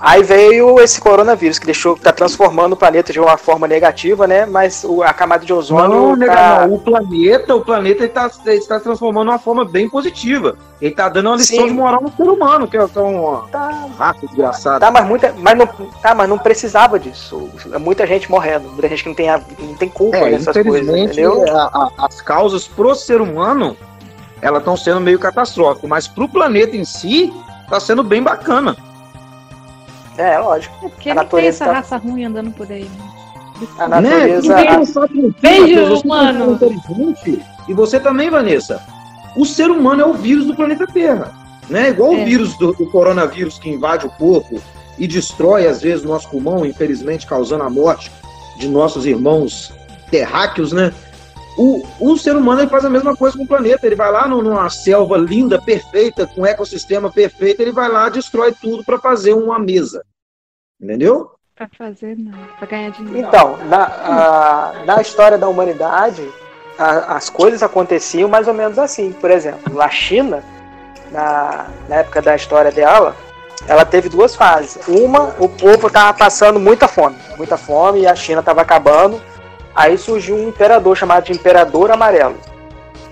Aí 0.00 0.22
veio 0.22 0.78
esse 0.80 1.00
coronavírus 1.00 1.58
que 1.58 1.66
deixou, 1.66 1.96
tá 1.96 2.12
transformando 2.12 2.72
o 2.72 2.76
planeta 2.76 3.12
de 3.12 3.18
uma 3.20 3.36
forma 3.36 3.66
negativa, 3.66 4.26
né? 4.26 4.46
Mas 4.46 4.84
o- 4.84 5.02
a 5.02 5.12
camada 5.12 5.44
de 5.44 5.52
ozônio 5.52 6.16
Não, 6.16 6.26
tá. 6.26 6.66
não. 6.66 6.74
O 6.74 6.78
planeta, 6.78 7.54
o 7.54 7.60
planeta 7.60 8.04
está 8.04 8.30
está 8.46 8.78
transformando 8.80 9.26
de 9.28 9.32
uma 9.32 9.38
forma 9.38 9.64
bem 9.64 9.88
positiva. 9.88 10.56
Ele 10.80 10.92
está 10.92 11.08
dando 11.08 11.26
uma 11.26 11.36
lição 11.36 11.58
Sim. 11.58 11.66
de 11.68 11.72
moral 11.72 12.00
no 12.02 12.12
ser 12.12 12.30
humano, 12.30 12.68
que 12.68 12.76
é, 12.76 12.80
é 12.80 13.00
um 13.00 13.42
Tá, 13.50 13.86
rato 13.98 14.26
desgraçado. 14.26 14.80
tá, 14.80 14.90
mas 14.90 15.04
muita, 15.06 15.34
mas 15.36 15.58
não, 15.58 15.66
tá, 15.66 16.14
mas 16.14 16.28
não 16.28 16.38
precisava 16.38 16.98
disso. 16.98 17.48
Muita 17.80 18.06
gente 18.06 18.30
morrendo, 18.30 18.68
muita 18.70 18.88
gente 18.88 19.02
que 19.02 19.08
não 19.08 19.16
tem, 19.16 19.28
não 19.58 19.74
tem 19.74 19.88
culpa 19.88 20.18
É, 20.18 20.30
nessas 20.30 20.54
coisas, 20.54 20.66
infelizmente, 20.82 21.12
entendeu? 21.20 21.44
a- 21.56 21.90
a- 21.98 22.06
as 22.06 22.20
causas 22.20 22.68
pro 22.68 22.94
ser 22.94 23.20
humano, 23.20 23.76
elas 24.40 24.60
estão 24.60 24.76
sendo 24.76 25.00
meio 25.00 25.18
catastróficas, 25.18 25.90
mas 25.90 26.06
pro 26.06 26.28
planeta 26.28 26.76
em 26.76 26.84
si, 26.84 27.32
está 27.64 27.80
sendo 27.80 28.04
bem 28.04 28.22
bacana. 28.22 28.76
É, 30.18 30.38
lógico. 30.38 30.74
É 30.84 30.88
porque 30.88 31.10
A 31.10 31.14
não 31.14 31.20
tem 31.22 31.24
natureza 31.26 31.48
essa 31.48 31.64
tá- 31.66 31.72
raça 31.72 31.96
ruim 31.96 32.24
andando 32.24 32.50
por 32.50 32.70
aí. 32.70 32.84
né? 32.84 33.66
A 33.78 33.88
Né? 33.88 34.10
natureza. 34.10 34.54
Tem 34.54 34.66
pensar 34.66 35.00
tranquilo, 35.08 35.34
Beijo, 35.40 35.80
é 35.80 35.82
um 35.96 36.02
mano. 36.08 36.58
cara 36.58 36.72
inteligente, 36.74 37.42
E 37.68 37.74
você 37.74 37.98
também, 38.00 38.30
Vanessa. 38.30 38.80
O 39.36 39.44
ser 39.44 39.70
humano 39.70 40.02
é 40.02 40.06
o 40.06 40.14
vírus 40.14 40.46
do 40.46 40.54
planeta 40.54 40.86
Terra. 40.86 41.32
Né? 41.68 41.90
Igual 41.90 42.14
É. 42.14 42.22
o 42.22 42.24
vírus 42.24 42.56
do, 42.58 42.72
do 42.72 42.86
coronavírus 42.90 43.58
que 43.58 43.68
invade 43.68 44.06
o 44.06 44.10
corpo 44.10 44.60
e 44.98 45.06
destrói, 45.06 45.66
às 45.66 45.82
vezes, 45.82 46.04
o 46.04 46.08
nosso 46.08 46.28
pulmão, 46.30 46.64
infelizmente 46.64 47.26
causando 47.26 47.62
a 47.62 47.70
morte 47.70 48.10
de 48.56 48.66
nossos 48.68 49.04
irmãos 49.06 49.72
terráqueos, 50.10 50.72
né? 50.72 50.92
O, 51.58 51.82
o 51.98 52.16
ser 52.16 52.36
humano 52.36 52.60
ele 52.60 52.70
faz 52.70 52.84
a 52.84 52.90
mesma 52.90 53.16
coisa 53.16 53.36
com 53.36 53.42
o 53.42 53.48
planeta. 53.48 53.84
Ele 53.84 53.96
vai 53.96 54.10
lá 54.12 54.28
numa 54.28 54.70
selva 54.70 55.16
linda, 55.16 55.60
perfeita, 55.60 56.26
com 56.26 56.42
um 56.42 56.46
ecossistema 56.46 57.10
perfeito, 57.10 57.60
ele 57.60 57.72
vai 57.72 57.88
lá, 57.88 58.08
destrói 58.08 58.52
tudo 58.52 58.84
para 58.84 58.98
fazer 58.98 59.32
uma 59.34 59.58
mesa. 59.58 60.04
Entendeu? 60.80 61.32
Pra 61.56 61.68
fazer, 61.76 62.16
não. 62.16 62.32
Pra 62.58 62.66
ganhar 62.68 62.90
dinheiro. 62.92 63.18
Então, 63.26 63.56
na, 63.66 63.82
a- 63.84 64.72
na 64.86 65.00
história 65.02 65.36
da 65.36 65.48
humanidade, 65.48 66.26
a- 66.78 67.16
as 67.16 67.28
coisas 67.28 67.60
aconteciam 67.62 68.28
mais 68.28 68.46
ou 68.46 68.54
menos 68.54 68.78
assim. 68.78 69.10
Por 69.12 69.28
exemplo, 69.28 69.82
a 69.82 69.88
China, 69.90 70.44
na, 71.10 71.66
na 71.88 71.96
época 71.96 72.22
da 72.22 72.36
história 72.36 72.70
dela, 72.70 73.16
ela 73.66 73.84
teve 73.84 74.08
duas 74.08 74.36
fases. 74.36 74.78
Uma, 74.86 75.34
o 75.40 75.48
povo 75.48 75.88
estava 75.88 76.16
passando 76.16 76.60
muita 76.60 76.86
fome, 76.86 77.16
muita 77.36 77.56
fome, 77.56 78.02
e 78.02 78.06
a 78.06 78.14
China 78.14 78.38
estava 78.38 78.62
acabando. 78.62 79.20
Aí 79.78 79.96
surgiu 79.96 80.34
um 80.34 80.48
imperador 80.48 80.96
chamado 80.96 81.22
de 81.26 81.32
Imperador 81.32 81.92
Amarelo, 81.92 82.34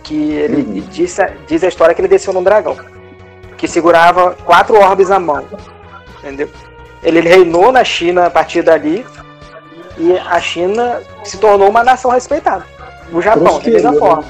que 0.03 0.33
ele 0.33 0.63
Uhum. 0.63 0.81
diz, 0.91 1.21
a- 1.21 1.31
diz 1.47 1.63
a 1.63 1.69
história 1.69 1.95
que 1.95 2.01
ele 2.01 2.09
desceu 2.09 2.33
num 2.33 2.43
dragão, 2.43 2.77
que 3.57 3.69
segurava 3.69 4.37
quatro 4.45 4.77
orbes 4.77 5.09
na 5.09 5.21
mão, 5.21 5.47
entendeu? 6.19 6.51
Ele 7.05 7.21
reinou 7.21 7.71
na 7.71 7.85
China 7.85 8.27
a 8.27 8.31
partir 8.31 8.63
dali, 8.63 9.07
e 9.97 10.19
a 10.19 10.41
China 10.41 11.01
se 11.23 11.39
tornou 11.39 11.69
uma 11.69 11.85
nação 11.85 12.11
respeitada. 12.11 12.67
O 13.13 13.23
Japão, 13.23 13.61
da 13.61 13.71
mesma 13.71 13.93
né? 13.93 13.99
forma. 14.01 14.25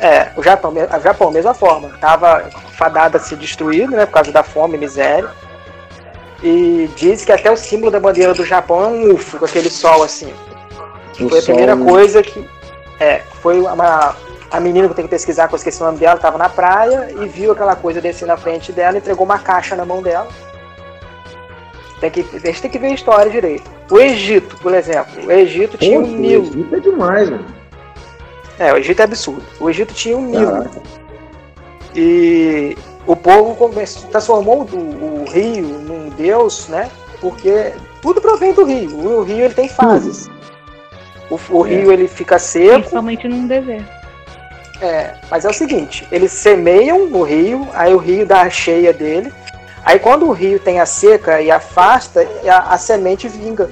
É, 0.00 0.28
o 0.36 0.42
Japão, 0.42 0.70
o 0.70 1.00
Japão, 1.02 1.30
mesma 1.30 1.54
forma. 1.54 1.88
Tava 1.98 2.50
fadado 2.72 3.16
a 3.16 3.20
se 3.20 3.34
destruir, 3.36 3.88
né, 3.88 4.04
por 4.04 4.12
causa 4.12 4.30
da 4.30 4.42
fome 4.42 4.74
e 4.76 4.80
miséria. 4.80 5.30
E 6.42 6.90
diz 6.94 7.24
que 7.24 7.32
até 7.32 7.50
o 7.50 7.56
símbolo 7.56 7.90
da 7.90 7.98
bandeira 7.98 8.34
do 8.34 8.44
Japão 8.44 8.82
é 8.84 8.86
um 8.88 9.14
UFO, 9.14 9.38
com 9.38 9.46
aquele 9.46 9.70
sol 9.70 10.02
assim. 10.02 10.30
O 11.20 11.28
Foi 11.28 11.38
a 11.38 11.42
primeira 11.42 11.76
coisa 11.76 12.22
que. 12.22 12.44
É, 13.00 13.22
foi 13.40 13.60
uma. 13.60 14.16
A 14.50 14.60
menina 14.60 14.86
que 14.86 14.92
eu 14.92 14.96
tenho 14.96 15.08
que 15.08 15.14
pesquisar, 15.14 15.48
que 15.48 15.54
eu 15.54 15.56
esqueci 15.56 15.82
o 15.82 15.86
nome 15.86 15.98
dela, 15.98 16.14
estava 16.14 16.38
na 16.38 16.48
praia 16.48 17.12
e 17.20 17.26
viu 17.26 17.50
aquela 17.50 17.74
coisa 17.74 18.00
descer 18.00 18.26
na 18.26 18.36
frente 18.36 18.70
dela, 18.70 18.98
entregou 18.98 19.24
uma 19.24 19.38
caixa 19.38 19.74
na 19.74 19.84
mão 19.84 20.00
dela. 20.00 20.28
Tem 22.00 22.10
que, 22.10 22.20
a 22.20 22.38
gente 22.38 22.62
tem 22.62 22.70
que 22.70 22.78
ver 22.78 22.88
a 22.88 22.94
história 22.94 23.30
direito. 23.30 23.68
O 23.90 23.98
Egito, 23.98 24.56
por 24.58 24.72
exemplo. 24.74 25.26
O 25.26 25.32
Egito 25.32 25.76
tinha 25.76 25.98
o 25.98 26.02
Poxa, 26.02 26.16
Nilo. 26.16 26.60
Isso 26.60 26.74
é 26.74 26.80
demais, 26.80 27.30
mano. 27.30 27.44
É, 28.58 28.72
o 28.72 28.76
Egito 28.76 29.00
é 29.00 29.04
absurdo. 29.04 29.42
O 29.58 29.68
Egito 29.68 29.92
tinha 29.94 30.16
o 30.16 30.20
Nilo. 30.20 30.52
Caraca. 30.52 30.82
E 31.96 32.76
o 33.06 33.14
povo 33.14 33.54
começou, 33.54 34.08
transformou 34.10 34.62
o, 34.62 35.22
o 35.22 35.30
rio 35.30 35.66
num 35.66 36.08
deus, 36.10 36.68
né? 36.68 36.90
Porque 37.20 37.72
tudo 38.02 38.20
provém 38.20 38.52
do 38.52 38.64
rio. 38.64 38.96
O 38.96 39.22
rio 39.22 39.44
ele 39.44 39.54
tem 39.54 39.68
fases. 39.68 40.28
O, 41.30 41.38
o 41.58 41.66
É. 41.66 41.68
rio 41.70 41.92
ele 41.92 42.06
fica 42.08 42.38
seco, 42.38 42.74
Principalmente 42.80 43.26
num 43.28 43.46
deserto. 43.46 43.88
é, 44.80 45.14
mas 45.30 45.44
é 45.44 45.48
o 45.48 45.52
seguinte, 45.54 46.06
eles 46.12 46.32
semeiam 46.32 47.04
o 47.12 47.22
rio, 47.22 47.66
aí 47.72 47.94
o 47.94 47.98
rio 47.98 48.26
dá 48.26 48.42
a 48.42 48.50
cheia 48.50 48.92
dele, 48.92 49.32
aí 49.84 49.98
quando 49.98 50.26
o 50.26 50.32
rio 50.32 50.58
tem 50.58 50.80
a 50.80 50.86
seca 50.86 51.40
e 51.40 51.50
afasta, 51.50 52.26
a, 52.46 52.74
a 52.74 52.78
semente 52.78 53.26
vinga. 53.28 53.70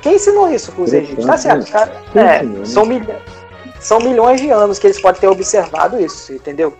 Quem 0.00 0.16
ensinou 0.16 0.50
isso 0.52 0.72
para 0.72 0.82
os 0.82 0.92
egípcios? 0.92 1.24
Tá 1.26 1.36
certo, 1.36 1.70
cara? 1.70 1.92
Quem 2.12 2.22
É, 2.22 2.36
ensinou, 2.38 2.58
né? 2.58 2.64
são, 2.64 2.84
milha- 2.84 3.20
são 3.78 3.98
milhões 4.00 4.40
de 4.40 4.50
anos 4.50 4.78
que 4.80 4.86
eles 4.88 5.00
podem 5.00 5.20
ter 5.20 5.28
observado 5.28 6.00
isso, 6.00 6.32
entendeu? 6.32 6.74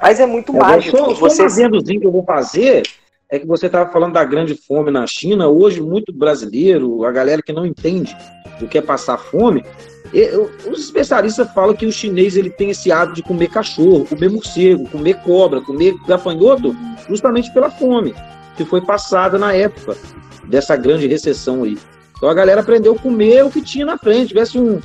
Mas 0.00 0.20
é 0.20 0.26
muito 0.26 0.54
É, 0.54 0.58
mágico. 0.58 0.94
Só, 0.98 1.04
só 1.06 1.10
um 1.10 1.14
Vocês... 1.14 1.54
adendozinho 1.58 2.00
que 2.00 2.06
eu 2.06 2.12
vou 2.12 2.22
fazer 2.24 2.82
é 3.30 3.38
que 3.38 3.46
você 3.46 3.66
estava 3.66 3.90
falando 3.90 4.12
da 4.12 4.24
grande 4.24 4.54
fome 4.54 4.90
na 4.90 5.06
China. 5.06 5.48
Hoje, 5.48 5.80
muito 5.80 6.12
brasileiro, 6.12 7.04
a 7.04 7.10
galera 7.10 7.42
que 7.42 7.52
não 7.52 7.66
entende 7.66 8.16
do 8.60 8.68
que 8.68 8.78
é 8.78 8.82
passar 8.82 9.18
fome, 9.18 9.64
eu- 10.12 10.50
os 10.70 10.80
especialistas 10.80 11.50
falam 11.52 11.74
que 11.74 11.86
o 11.86 11.92
chinês 11.92 12.36
ele 12.36 12.50
tem 12.50 12.70
esse 12.70 12.92
hábito 12.92 13.16
de 13.16 13.22
comer 13.22 13.48
cachorro, 13.48 14.06
comer 14.06 14.30
morcego, 14.30 14.88
comer 14.88 15.14
cobra, 15.22 15.60
comer 15.60 15.94
gafanhoto, 16.06 16.74
justamente 17.08 17.52
pela 17.52 17.70
fome 17.70 18.14
que 18.56 18.64
foi 18.64 18.80
passada 18.80 19.38
na 19.38 19.54
época 19.54 19.96
dessa 20.44 20.76
grande 20.76 21.06
recessão 21.06 21.64
aí. 21.64 21.76
Então 22.16 22.28
a 22.28 22.34
galera 22.34 22.62
aprendeu 22.62 22.94
a 22.94 22.98
comer 22.98 23.44
o 23.44 23.50
que 23.50 23.60
tinha 23.60 23.84
na 23.84 23.98
frente. 23.98 24.28
Tivesse 24.28 24.58
um, 24.58 24.80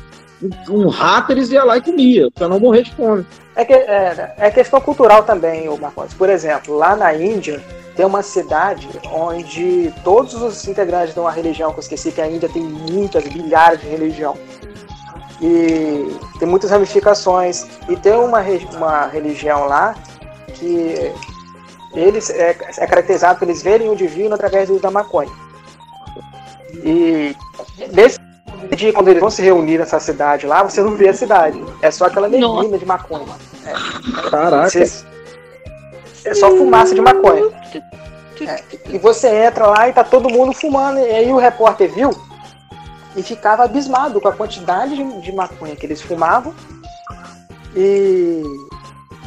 um, 0.69 0.87
rato, 0.89 1.31
eles 1.31 1.49
iam 1.51 1.65
lá 1.65 1.77
e 1.77 1.81
comia, 1.81 2.29
para 2.31 2.49
não 2.49 2.59
morrer 2.59 2.83
de 2.83 2.93
fome. 2.93 3.25
É, 3.55 3.63
que, 3.63 3.73
é, 3.73 4.33
é 4.37 4.51
questão 4.51 4.81
cultural 4.81 5.23
também, 5.23 5.69
o 5.69 5.77
Marcos. 5.77 6.13
Por 6.13 6.29
exemplo, 6.29 6.75
lá 6.75 6.95
na 6.95 7.13
Índia 7.15 7.63
tem 8.01 8.07
uma 8.07 8.23
cidade 8.23 8.89
onde 9.11 9.93
todos 10.03 10.33
os 10.33 10.67
integrantes 10.67 11.13
de 11.13 11.19
uma 11.19 11.29
religião, 11.29 11.71
que 11.71 11.77
eu 11.77 11.81
esqueci 11.81 12.11
que 12.11 12.19
a 12.19 12.27
Índia 12.27 12.49
tem 12.49 12.63
muitas, 12.63 13.23
milhares 13.25 13.79
de 13.79 13.87
religião. 13.87 14.35
E 15.39 16.17
tem 16.39 16.47
muitas 16.47 16.71
ramificações. 16.71 17.67
E 17.87 17.95
tem 17.95 18.13
uma, 18.13 18.41
uma 18.75 19.05
religião 19.05 19.67
lá 19.67 19.93
que 20.55 21.11
eles 21.93 22.31
é, 22.31 22.57
é 22.79 22.87
caracterizado 22.87 23.37
por 23.37 23.47
eles 23.47 23.61
verem 23.61 23.87
o 23.87 23.95
divino 23.95 24.33
através 24.33 24.67
do 24.67 24.73
uso 24.73 24.81
da 24.81 24.89
maconha. 24.89 25.29
E 26.83 27.35
nesse 27.93 28.17
dia, 28.75 28.91
quando 28.93 29.09
eles 29.09 29.21
vão 29.21 29.29
se 29.29 29.43
reunir 29.43 29.77
nessa 29.77 29.99
cidade 29.99 30.47
lá, 30.47 30.63
você 30.63 30.81
não 30.81 30.95
vê 30.95 31.09
a 31.09 31.13
cidade. 31.13 31.63
É 31.83 31.91
só 31.91 32.05
aquela 32.05 32.27
neblina 32.27 32.79
de 32.79 32.85
maconha. 32.87 33.27
Caraca. 34.31 34.71
Vocês- 34.71 35.05
É 36.25 36.33
só 36.33 36.49
fumaça 36.49 36.95
de 36.95 37.01
maconha. 37.01 37.60
É, 38.41 38.63
e 38.89 38.97
você 38.97 39.27
entra 39.45 39.67
lá 39.67 39.87
e 39.87 39.93
tá 39.93 40.03
todo 40.03 40.29
mundo 40.29 40.51
fumando. 40.53 40.99
E 40.99 41.11
aí 41.11 41.31
o 41.31 41.37
repórter 41.37 41.91
viu 41.93 42.09
e 43.15 43.21
ficava 43.21 43.63
abismado 43.63 44.19
com 44.19 44.27
a 44.27 44.31
quantidade 44.33 44.95
de, 44.95 45.21
de 45.21 45.31
maconha 45.31 45.75
que 45.75 45.85
eles 45.85 46.01
fumavam. 46.01 46.53
E 47.75 48.41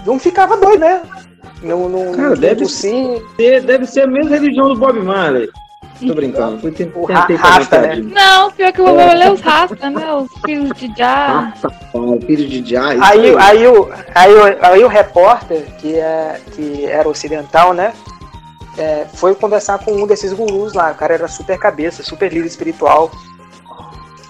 não 0.04 0.18
ficava 0.18 0.56
doido, 0.56 0.80
né? 0.80 1.02
Não, 1.62 1.88
não, 1.88 2.12
Cara, 2.12 2.30
não 2.30 2.36
deve 2.36 2.66
ser- 2.66 3.24
Deve 3.36 3.86
ser 3.86 4.02
a 4.02 4.06
mesma 4.06 4.30
religião 4.30 4.68
do 4.68 4.76
Bob 4.76 4.98
Marley. 5.00 5.48
Tô 6.06 6.12
brincando. 6.12 6.58
Fui 6.58 6.72
ten- 6.72 6.90
O 6.94 7.06
tentei 7.06 7.36
ra- 7.36 7.48
rasta, 7.48 7.80
né? 7.80 7.96
Não, 7.96 8.50
pior 8.50 8.72
que 8.72 8.80
eu 8.80 8.84
vou 8.84 8.96
ler 8.96 9.32
os 9.32 9.40
rasta, 9.40 9.88
né? 9.88 10.12
Os 10.12 10.28
filhos 10.44 10.76
de 10.76 10.92
Já. 10.96 11.26
Rasta, 11.40 11.70
pau, 11.92 12.18
filho 12.20 12.48
de 12.48 12.68
Jai. 12.68 12.98
Aí, 13.00 13.34
aí, 13.38 13.66
o, 13.68 13.88
aí, 14.14 14.34
o, 14.34 14.42
aí 14.60 14.84
o 14.84 14.88
repórter, 14.88 15.62
que, 15.78 15.94
é, 15.96 16.40
que 16.52 16.84
era 16.84 17.08
ocidental, 17.08 17.72
né? 17.72 17.92
É, 18.76 19.06
foi 19.14 19.34
conversar 19.34 19.78
com 19.78 19.92
um 19.92 20.06
desses 20.06 20.32
gurus 20.32 20.72
lá. 20.72 20.92
O 20.92 20.94
cara 20.94 21.14
era 21.14 21.28
super 21.28 21.58
cabeça, 21.58 22.02
super 22.02 22.32
líder 22.32 22.46
espiritual. 22.46 23.10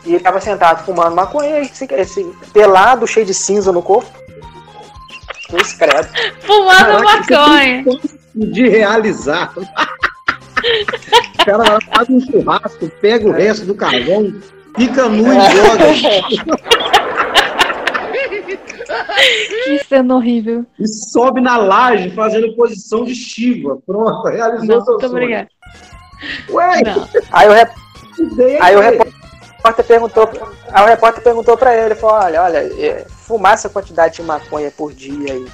E 0.04 0.14
ele 0.14 0.20
tava 0.20 0.40
sentado 0.40 0.84
fumando 0.84 1.14
maconha, 1.14 1.60
esse, 1.60 1.86
esse 1.92 2.24
pelado, 2.52 3.06
cheio 3.06 3.24
de 3.24 3.32
cinza 3.32 3.72
no 3.72 3.82
corpo. 3.82 4.10
Cruz 5.48 5.72
credo. 5.74 6.08
Fumando 6.40 7.04
Caraca, 7.04 7.38
maconha. 7.38 7.84
de 8.34 8.68
realizar. 8.68 9.52
O 10.64 11.44
cara 11.44 11.58
lá 11.58 11.78
faz 11.94 12.08
um 12.08 12.20
churrasco, 12.20 12.88
pega 13.02 13.28
o 13.28 13.32
resto 13.32 13.66
do 13.66 13.74
carvão, 13.74 14.32
fica 14.78 15.10
nu 15.10 15.26
e 15.30 15.36
joga. 15.50 17.03
Que 19.64 19.84
cena 19.88 20.14
horrível. 20.16 20.64
E 20.78 20.86
sobe 20.86 21.40
na 21.40 21.56
laje 21.56 22.10
fazendo 22.14 22.54
posição 22.54 23.04
de 23.04 23.14
Shiva. 23.14 23.78
Pronto, 23.86 24.28
realizou 24.28 24.66
Não, 24.66 24.84
seu 24.84 24.92
muito 24.94 25.00
sonho. 25.08 25.12
obrigada. 25.12 25.48
Ué, 26.50 26.82
Não. 26.82 27.08
Aí 27.32 27.48
o, 27.48 27.52
rep- 27.52 27.72
aí 28.60 28.76
o 28.76 28.82
é 28.82 28.90
repórter 28.90 29.84
perguntou, 29.86 30.28
aí 30.70 30.82
o 30.84 30.86
repórter 30.86 31.22
perguntou 31.22 31.56
pra 31.56 31.74
ele, 31.76 31.94
falou, 31.94 32.16
olha, 32.16 32.42
olha, 32.42 32.58
é, 32.58 33.06
fumar 33.08 33.54
essa 33.54 33.68
quantidade 33.68 34.16
de 34.16 34.22
maconha 34.22 34.70
por 34.70 34.92
dia 34.92 35.32
aí, 35.32 35.46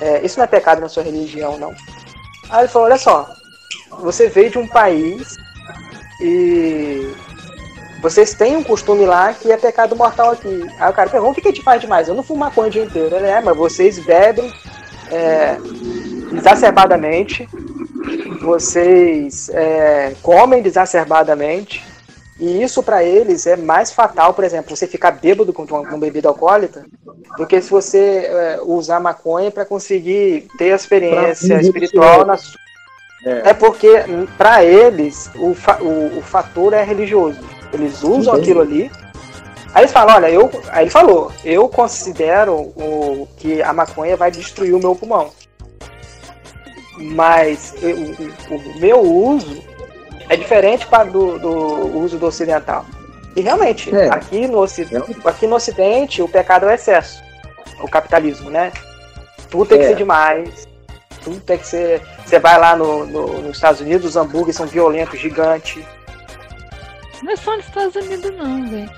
é, 0.00 0.24
isso 0.24 0.38
não 0.38 0.44
é 0.44 0.48
pecado 0.48 0.80
na 0.80 0.88
sua 0.88 1.02
religião, 1.02 1.58
não. 1.58 1.72
Aí 2.50 2.60
ele 2.60 2.68
falou, 2.68 2.86
olha 2.88 2.98
só, 2.98 3.28
você 4.00 4.28
veio 4.28 4.50
de 4.50 4.58
um 4.58 4.66
país 4.68 5.36
e 6.20 7.12
vocês 8.10 8.34
têm 8.34 8.56
um 8.56 8.62
costume 8.62 9.04
lá 9.04 9.34
que 9.34 9.50
é 9.50 9.56
pecado 9.56 9.96
mortal 9.96 10.30
aqui. 10.30 10.64
Aí 10.78 10.90
o 10.90 10.94
cara 10.94 11.10
perguntou, 11.10 11.32
o 11.32 11.34
que, 11.34 11.40
que 11.42 11.48
a 11.48 11.50
gente 11.50 11.64
faz 11.64 11.80
demais? 11.80 12.06
Eu 12.06 12.14
não 12.14 12.22
fumo 12.22 12.40
maconha 12.40 12.68
o 12.68 12.70
dia 12.70 12.84
inteiro. 12.84 13.16
Ele 13.16 13.26
é, 13.26 13.40
mas 13.40 13.56
vocês 13.56 13.98
bebem 13.98 14.52
é, 15.10 15.56
exacerbadamente, 16.32 17.48
vocês 18.40 19.48
é, 19.50 20.14
comem 20.22 20.64
exacerbadamente, 20.64 21.84
e 22.38 22.62
isso 22.62 22.82
pra 22.82 23.02
eles 23.02 23.46
é 23.46 23.56
mais 23.56 23.90
fatal, 23.92 24.34
por 24.34 24.44
exemplo, 24.44 24.76
você 24.76 24.86
ficar 24.86 25.10
bêbado 25.10 25.52
com 25.52 25.64
uma, 25.64 25.84
com 25.86 25.98
bebida 25.98 26.28
alcoólica, 26.28 26.84
do 27.36 27.46
que 27.46 27.60
se 27.60 27.70
você 27.70 27.98
é, 27.98 28.60
usar 28.62 29.00
maconha 29.00 29.50
para 29.50 29.64
conseguir 29.64 30.46
ter 30.58 30.72
a 30.72 30.76
experiência 30.76 31.60
espiritual 31.60 32.24
na 32.24 32.36
sua. 32.36 32.60
É. 33.24 33.50
É 33.50 33.54
porque, 33.54 33.90
pra 34.38 34.62
eles, 34.62 35.28
o, 35.34 35.54
fa- 35.54 35.78
o, 35.80 36.18
o 36.18 36.22
fator 36.22 36.72
é 36.72 36.84
religioso. 36.84 37.40
Eles 37.76 38.02
usam 38.02 38.34
Entendi. 38.34 38.50
aquilo 38.50 38.60
ali. 38.62 38.90
Aí 39.74 39.82
eles 39.82 39.92
falam, 39.92 40.16
olha, 40.16 40.30
eu. 40.30 40.50
Aí 40.70 40.84
ele 40.84 40.90
falou, 40.90 41.30
eu 41.44 41.68
considero 41.68 42.54
o, 42.54 43.28
que 43.36 43.62
a 43.62 43.72
maconha 43.72 44.16
vai 44.16 44.30
destruir 44.30 44.74
o 44.74 44.78
meu 44.78 44.94
pulmão. 44.94 45.30
Mas 46.98 47.74
eu- 47.82 47.96
o, 47.96 48.54
o 48.76 48.80
meu 48.80 49.00
uso 49.00 49.62
é 50.28 50.36
diferente 50.36 50.86
pra, 50.86 51.04
do, 51.04 51.38
do 51.38 51.98
uso 51.98 52.18
do 52.18 52.26
ocidental. 52.26 52.84
E 53.34 53.42
realmente, 53.42 53.94
É. 53.94 54.08
aqui, 54.08 54.46
no, 54.46 54.58
Oci- 54.60 54.88
aqui 55.24 55.46
no 55.46 55.56
Ocidente, 55.56 56.22
o 56.22 56.28
pecado 56.28 56.64
é 56.64 56.68
o 56.68 56.72
excesso. 56.72 57.22
O 57.82 57.88
capitalismo, 57.88 58.48
né? 58.48 58.72
Tudo 59.50 59.66
tem 59.66 59.78
que 59.78 59.84
É. 59.84 59.88
ser 59.88 59.96
demais. 59.96 60.66
Tudo 61.22 61.38
tem 61.40 61.58
que 61.58 61.66
ser. 61.66 62.00
Você 62.24 62.38
vai 62.38 62.58
lá 62.58 62.74
no, 62.74 63.04
no- 63.04 63.42
nos 63.42 63.56
Estados 63.56 63.80
Unidos, 63.82 64.06
os 64.10 64.16
hambúrgueres 64.16 64.56
são 64.56 64.66
violentos, 64.66 65.20
gigantes. 65.20 65.84
Não 67.22 67.32
é 67.32 67.36
só 67.36 67.56
nos 67.56 67.66
Estados 67.66 67.96
Unidos, 67.96 68.30
não, 68.36 68.68
velho. 68.68 68.90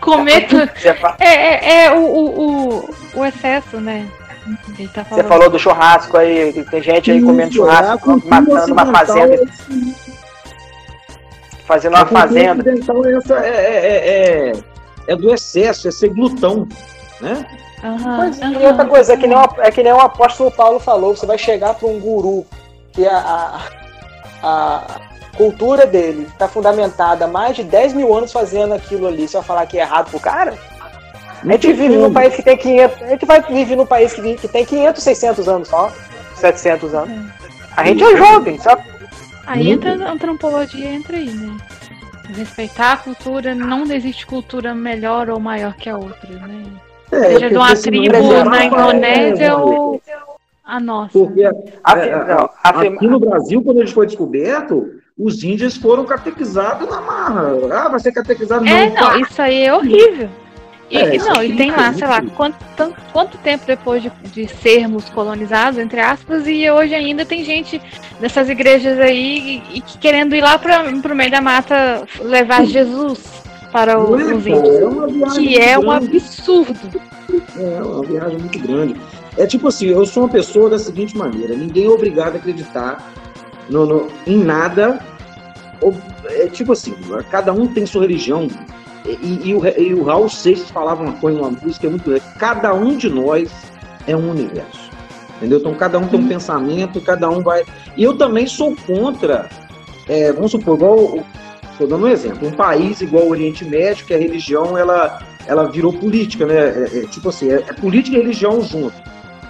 Você, 0.76 0.94
fa- 0.94 1.16
É, 1.18 1.34
é, 1.34 1.84
é 1.86 1.92
o, 1.92 1.98
o, 2.04 2.78
o, 2.80 2.94
o 3.16 3.24
excesso, 3.24 3.78
né? 3.80 4.06
Ele 4.78 4.86
tá 4.88 5.02
você 5.02 5.08
falando. 5.10 5.26
falou 5.28 5.50
do 5.50 5.58
churrasco 5.58 6.16
aí, 6.16 6.52
tem 6.70 6.80
gente 6.80 7.10
aí 7.10 7.20
comendo 7.20 7.50
é 7.50 7.52
churrasco, 7.52 8.22
matando 8.26 8.72
uma 8.72 8.86
fazenda, 8.86 9.34
é 9.34 9.42
assim. 9.42 9.94
fazendo 11.66 11.96
uma 11.96 12.06
fazenda. 12.06 12.70
é, 12.70 13.16
essa, 13.16 13.34
é, 13.44 13.48
é, 13.48 14.08
é, 14.48 14.52
é 15.08 15.16
do 15.16 15.34
excesso, 15.34 15.88
é 15.88 15.90
ser 15.90 16.10
glutão. 16.10 16.68
Né? 17.20 17.44
Aham, 17.82 18.18
Mas, 18.18 18.40
aham. 18.40 18.52
e 18.52 18.66
outra 18.66 18.84
coisa, 18.86 19.14
é 19.14 19.16
que, 19.16 19.26
nem 19.26 19.36
o, 19.36 19.48
é 19.58 19.70
que 19.72 19.82
nem 19.82 19.92
o 19.92 20.00
apóstolo 20.00 20.50
Paulo 20.52 20.78
falou, 20.78 21.16
você 21.16 21.26
vai 21.26 21.38
chegar 21.38 21.74
para 21.74 21.88
um 21.88 21.98
guru 21.98 22.46
que 22.92 23.04
a, 23.04 23.18
a, 23.18 23.60
a 24.44 25.00
cultura 25.36 25.86
dele 25.86 26.26
está 26.30 26.48
fundamentada 26.48 27.24
há 27.24 27.28
mais 27.28 27.54
de 27.56 27.62
10 27.64 27.92
mil 27.92 28.14
anos 28.14 28.32
fazendo 28.32 28.74
aquilo 28.74 29.06
ali, 29.06 29.28
você 29.28 29.36
vai 29.36 29.46
falar 29.46 29.66
que 29.66 29.78
é 29.78 29.82
errado 29.82 30.10
pro 30.10 30.20
cara? 30.20 30.54
A 31.42 31.52
gente 31.52 31.72
vive 31.72 31.96
num 31.96 32.12
país 32.12 32.34
que 32.34 32.42
tem 32.42 32.56
500, 32.56 33.02
a 33.02 33.06
gente 33.08 33.26
vai 33.26 33.40
vive 33.42 33.76
num 33.76 33.86
país 33.86 34.12
que, 34.12 34.34
que 34.34 34.48
tem 34.48 34.64
500, 34.64 35.02
600 35.02 35.48
anos 35.48 35.68
só, 35.68 35.92
700 36.34 36.94
anos. 36.94 37.26
A 37.76 37.84
gente 37.84 38.02
é 38.02 38.16
jovem, 38.16 38.58
só 38.58 38.76
Aí 39.46 39.70
entra 39.70 39.92
a 39.92 40.10
antropologia, 40.10 40.88
entra 40.92 41.16
aí, 41.16 41.30
né? 41.30 41.56
Respeitar 42.34 42.94
a 42.94 42.96
cultura, 42.96 43.54
não 43.54 43.84
existe 43.84 44.26
cultura 44.26 44.74
melhor 44.74 45.30
ou 45.30 45.38
maior 45.38 45.74
que 45.74 45.88
a 45.88 45.96
outra, 45.96 46.28
né? 46.28 46.64
É, 47.12 47.20
Seja 47.20 47.48
de 47.50 47.56
uma 47.56 47.76
tribo 47.76 48.16
é 48.16 48.20
na 48.20 48.44
mais- 48.44 48.72
Indonésia 48.72 49.44
é, 49.44 49.54
ou 49.54 50.02
a 50.64 50.80
nossa. 50.80 51.12
Porque 51.16 51.44
é, 51.44 51.50
afirma- 51.84 52.96
aqui 52.96 53.06
no 53.06 53.20
Brasil, 53.20 53.62
quando 53.62 53.76
a 53.76 53.84
gente 53.84 53.94
foi 53.94 54.06
descoberto, 54.06 54.90
os 55.18 55.42
índios 55.42 55.76
foram 55.76 56.04
catequizados 56.04 56.88
na 56.88 57.00
marra. 57.00 57.52
Ah, 57.72 57.88
vai 57.88 58.00
ser 58.00 58.12
catequizado 58.12 58.66
É, 58.66 58.90
não. 58.90 58.94
não, 59.12 59.20
isso 59.20 59.40
aí 59.40 59.62
é 59.64 59.74
horrível. 59.74 60.28
E, 60.88 60.98
É, 60.98 61.16
não, 61.18 61.32
aqui 61.32 61.46
e 61.46 61.56
tem 61.56 61.70
é 61.70 61.76
lá, 61.76 61.92
sei 61.92 62.06
lá, 62.06 62.22
quanto, 62.36 62.56
tan- 62.76 62.92
quanto 63.12 63.36
tempo 63.38 63.64
depois 63.66 64.00
de, 64.02 64.12
de 64.32 64.46
sermos 64.46 65.08
colonizados, 65.08 65.80
entre 65.80 65.98
aspas, 65.98 66.46
e 66.46 66.70
hoje 66.70 66.94
ainda 66.94 67.24
tem 67.24 67.42
gente 67.44 67.80
dessas 68.20 68.48
igrejas 68.48 68.96
aí 69.00 69.62
e, 69.72 69.78
e 69.78 69.80
que 69.80 69.98
querendo 69.98 70.34
ir 70.36 70.42
lá 70.42 70.56
para 70.58 70.84
pro 71.02 71.16
meio 71.16 71.30
da 71.30 71.40
mata 71.40 72.06
levar 72.20 72.64
Jesus 72.66 73.18
para 73.72 73.98
os, 73.98 74.10
Não 74.10 74.20
é, 74.30 74.34
os 74.34 74.44
pô, 74.44 74.48
índios. 74.50 74.76
é 74.78 74.84
uma 74.86 75.06
viagem 75.08 75.44
Que 75.48 75.58
é 75.58 75.76
muito 75.76 75.88
um 75.88 75.90
grande. 75.98 76.16
absurdo. 76.18 77.00
É 77.58 77.82
uma 77.82 78.02
viagem 78.04 78.38
muito 78.38 78.58
grande. 78.60 78.96
É 79.36 79.44
tipo 79.46 79.66
assim, 79.68 79.88
eu 79.88 80.06
sou 80.06 80.22
uma 80.22 80.28
pessoa 80.28 80.70
da 80.70 80.78
seguinte 80.78 81.16
maneira: 81.16 81.56
ninguém 81.56 81.86
é 81.86 81.88
obrigado 81.88 82.34
a 82.34 82.38
acreditar 82.38 83.12
no, 83.68 83.86
no- 83.86 84.08
em 84.26 84.38
nada. 84.42 85.00
É 86.28 86.46
tipo 86.48 86.72
assim, 86.72 86.94
cada 87.30 87.52
um 87.52 87.66
tem 87.66 87.86
sua 87.86 88.02
religião. 88.02 88.48
E, 89.04 89.50
e 89.50 89.54
o, 89.54 89.64
e 89.66 89.94
o 89.94 90.02
Raul 90.02 90.28
Seixas 90.28 90.70
falava 90.70 91.02
uma 91.02 91.12
coisa, 91.14 91.38
uma 91.38 91.50
música 91.50 91.88
muito. 91.88 92.10
Cada 92.38 92.74
um 92.74 92.96
de 92.96 93.08
nós 93.08 93.50
é 94.06 94.16
um 94.16 94.30
universo. 94.30 94.90
Entendeu? 95.36 95.58
Então 95.58 95.74
cada 95.74 95.98
um 95.98 96.08
tem 96.08 96.18
um 96.18 96.28
pensamento, 96.28 97.00
cada 97.00 97.28
um 97.28 97.42
vai. 97.42 97.62
E 97.96 98.02
eu 98.02 98.16
também 98.16 98.46
sou 98.46 98.74
contra, 98.86 99.48
é, 100.08 100.32
vamos 100.32 100.50
supor, 100.50 100.76
igual. 100.76 101.24
Estou 101.72 101.86
dando 101.86 102.06
um 102.06 102.08
exemplo, 102.08 102.48
um 102.48 102.52
país 102.52 103.02
igual 103.02 103.24
o 103.26 103.30
Oriente 103.30 103.62
Médio, 103.62 104.06
que 104.06 104.14
a 104.14 104.18
religião 104.18 104.78
ela, 104.78 105.20
ela 105.46 105.70
virou 105.70 105.92
política, 105.92 106.46
né? 106.46 106.54
É, 106.56 107.00
é, 107.00 107.06
tipo 107.06 107.28
assim, 107.28 107.50
é, 107.50 107.56
é 107.56 107.72
política 107.74 108.16
e 108.16 108.20
religião 108.20 108.62
junto. 108.62 108.94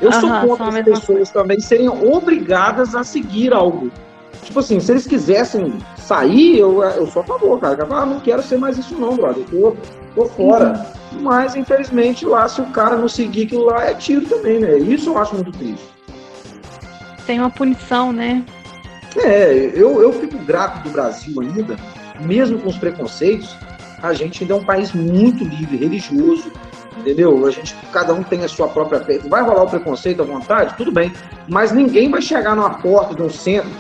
Eu 0.01 0.11
sou 0.13 0.29
Aham, 0.29 0.49
contra 0.49 0.67
as 0.67 0.81
pessoas 0.81 1.31
também 1.31 1.61
serem 1.61 1.89
obrigadas 1.89 2.97
a 2.97 3.05
seguir 3.05 3.55
algo. 3.55 3.93
Tipo 4.47 4.61
assim, 4.61 4.79
se 4.79 4.93
eles 4.93 5.07
quisessem 5.09 5.75
sair, 5.97 6.61
eu, 6.61 6.81
eu 6.81 7.07
sou 7.09 7.21
a 7.21 7.25
favor, 7.25 7.59
cara. 7.59 7.83
Eu 7.83 7.93
ah, 7.93 8.07
não 8.07 8.21
quero 8.21 8.41
ser 8.45 8.57
mais 8.57 8.79
isso 8.79 8.95
não, 8.95 9.17
brother. 9.17 9.45
Eu 9.51 9.77
tô, 10.15 10.23
tô 10.23 10.29
fora. 10.31 10.87
Mas, 11.21 11.57
infelizmente, 11.57 12.25
lá, 12.25 12.49
se 12.49 12.61
o 12.61 12.67
cara 12.67 12.97
não 12.97 13.09
seguir 13.09 13.47
aquilo 13.47 13.65
lá, 13.65 13.87
é 13.87 13.95
tiro 13.95 14.25
também, 14.25 14.61
né? 14.61 14.79
Isso 14.79 15.11
eu 15.11 15.19
acho 15.19 15.35
muito 15.35 15.51
triste. 15.51 15.85
tem 17.27 17.41
uma 17.41 17.51
punição, 17.51 18.13
né? 18.13 18.45
É, 19.17 19.73
eu, 19.75 20.01
eu 20.01 20.13
fico 20.13 20.39
grato 20.39 20.85
do 20.85 20.91
Brasil 20.91 21.41
ainda, 21.41 21.77
mesmo 22.21 22.61
com 22.61 22.69
os 22.69 22.79
preconceitos, 22.79 23.57
a 24.01 24.13
gente 24.13 24.45
ainda 24.45 24.55
é 24.55 24.57
um 24.59 24.65
país 24.65 24.93
muito 24.93 25.43
livre, 25.43 25.77
religioso, 25.77 26.53
entendeu? 26.99 27.45
A 27.47 27.51
gente, 27.51 27.75
cada 27.93 28.15
um 28.15 28.23
tem 28.23 28.45
a 28.45 28.49
sua 28.49 28.69
própria 28.69 29.01
fé. 29.01 29.19
Vai 29.19 29.43
rolar 29.43 29.65
o 29.65 29.71
preconceito 29.71 30.23
à 30.23 30.25
vontade? 30.25 30.77
Tudo 30.77 30.93
bem. 30.93 31.13
Mas 31.49 31.73
ninguém 31.73 32.09
vai 32.09 32.23
chegar 32.23 32.55
numa 32.55 32.75
porta 32.75 33.13
de 33.13 33.23
um 33.23 33.31
centro 33.31 33.71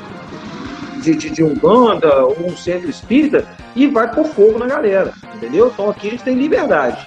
de, 1.07 1.15
de, 1.15 1.31
de 1.31 1.45
Umbanda 1.45 2.25
ou 2.25 2.37
um 2.41 2.57
centro 2.57 2.91
espírita 2.91 3.45
e 3.77 3.87
vai 3.87 4.13
pôr 4.13 4.25
fogo 4.25 4.59
na 4.59 4.67
galera, 4.67 5.13
entendeu? 5.35 5.69
Então 5.73 5.89
aqui 5.91 6.09
a 6.09 6.11
gente 6.11 6.25
tem 6.25 6.35
liberdade. 6.35 7.07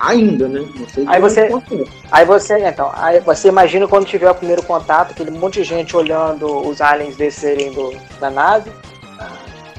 Ainda, 0.00 0.46
né? 0.48 0.66
Não 0.74 0.88
sei 0.88 1.04
Aí 1.06 1.20
você- 1.20 1.40
é. 1.42 1.50
Aí 2.10 2.24
você, 2.26 2.58
então, 2.58 2.90
aí 2.94 3.20
você 3.20 3.48
imagina 3.48 3.86
quando 3.88 4.04
tiver 4.04 4.30
o 4.30 4.34
primeiro 4.34 4.62
contato, 4.62 5.12
aquele 5.12 5.30
monte 5.30 5.54
de 5.54 5.64
gente 5.64 5.96
olhando 5.96 6.46
os 6.68 6.80
aliens 6.80 7.16
descerem 7.16 7.72
do, 7.72 7.94
da 8.20 8.30
nave. 8.30 8.70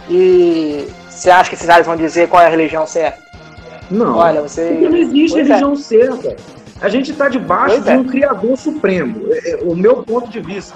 E 0.09 0.87
você 1.09 1.29
acha 1.29 1.49
que 1.49 1.55
esses 1.55 1.69
aliens 1.69 1.85
vão 1.85 1.95
dizer 1.95 2.29
qual 2.29 2.41
é 2.41 2.45
a 2.47 2.49
religião 2.49 2.87
certa? 2.87 3.19
Não. 3.91 4.17
Olha, 4.17 4.41
você. 4.41 4.69
Porque 4.69 4.89
não 4.89 4.97
existe 4.97 5.31
Pois 5.33 5.35
é. 5.45 5.49
religião 5.49 5.75
certa. 5.75 6.35
A 6.81 6.89
gente 6.89 7.11
está 7.11 7.27
debaixo 7.29 7.75
Pois 7.75 7.83
de 7.83 7.91
é. 7.91 7.97
um 7.97 8.03
Criador 8.03 8.57
Supremo. 8.57 9.27
É, 9.31 9.51
é, 9.51 9.59
o 9.63 9.75
meu 9.75 9.97
ponto 10.03 10.29
de 10.29 10.39
vista. 10.39 10.75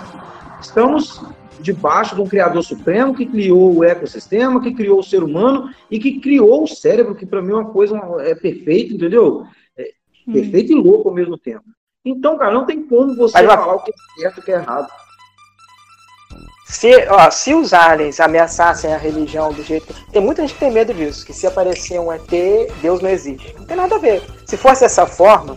Estamos 0.61 1.21
debaixo 1.61 2.15
de 2.15 2.21
um 2.21 2.27
Criador 2.27 2.63
Supremo 2.63 3.15
que 3.15 3.25
criou 3.25 3.75
o 3.75 3.83
ecossistema, 3.83 4.61
que 4.61 4.73
criou 4.73 4.99
o 4.99 5.03
ser 5.03 5.23
humano 5.23 5.69
e 5.89 5.99
que 5.99 6.19
criou 6.19 6.63
o 6.63 6.67
cérebro, 6.67 7.15
que 7.15 7.25
para 7.25 7.41
mim 7.41 7.51
é 7.51 7.55
uma 7.55 7.69
coisa 7.71 7.99
é 8.19 8.35
perfeita, 8.35 8.93
entendeu? 8.93 9.45
É 9.77 9.91
Hum. 10.27 10.33
perfeito 10.33 10.71
e 10.71 10.75
louco 10.75 11.09
ao 11.09 11.15
mesmo 11.15 11.37
tempo. 11.37 11.63
Então, 12.05 12.37
cara, 12.37 12.53
não 12.53 12.65
tem 12.65 12.81
como 12.83 13.15
você 13.15 13.41
Mas, 13.41 13.45
falar 13.45 13.75
o 13.75 13.83
que 13.83 13.91
é 13.91 14.21
certo 14.21 14.37
e 14.37 14.39
o 14.39 14.43
que 14.43 14.51
é 14.51 14.55
errado. 14.55 14.87
Se, 16.65 17.07
ó, 17.09 17.29
se 17.29 17.53
os 17.53 17.73
aliens 17.73 18.19
ameaçassem 18.19 18.93
a 18.93 18.97
religião 18.97 19.51
do 19.51 19.61
jeito. 19.61 19.93
Tem 20.11 20.21
muita 20.21 20.41
gente 20.41 20.53
que 20.53 20.59
tem 20.61 20.71
medo 20.71 20.93
disso, 20.93 21.25
que 21.25 21.33
se 21.33 21.45
aparecer 21.45 21.99
um 21.99 22.11
ET, 22.11 22.31
Deus 22.81 23.01
não 23.01 23.09
existe. 23.09 23.53
Não 23.57 23.65
tem 23.65 23.75
nada 23.75 23.95
a 23.95 23.99
ver. 23.99 24.23
Se 24.45 24.55
fosse 24.55 24.81
dessa 24.81 25.05
forma, 25.05 25.55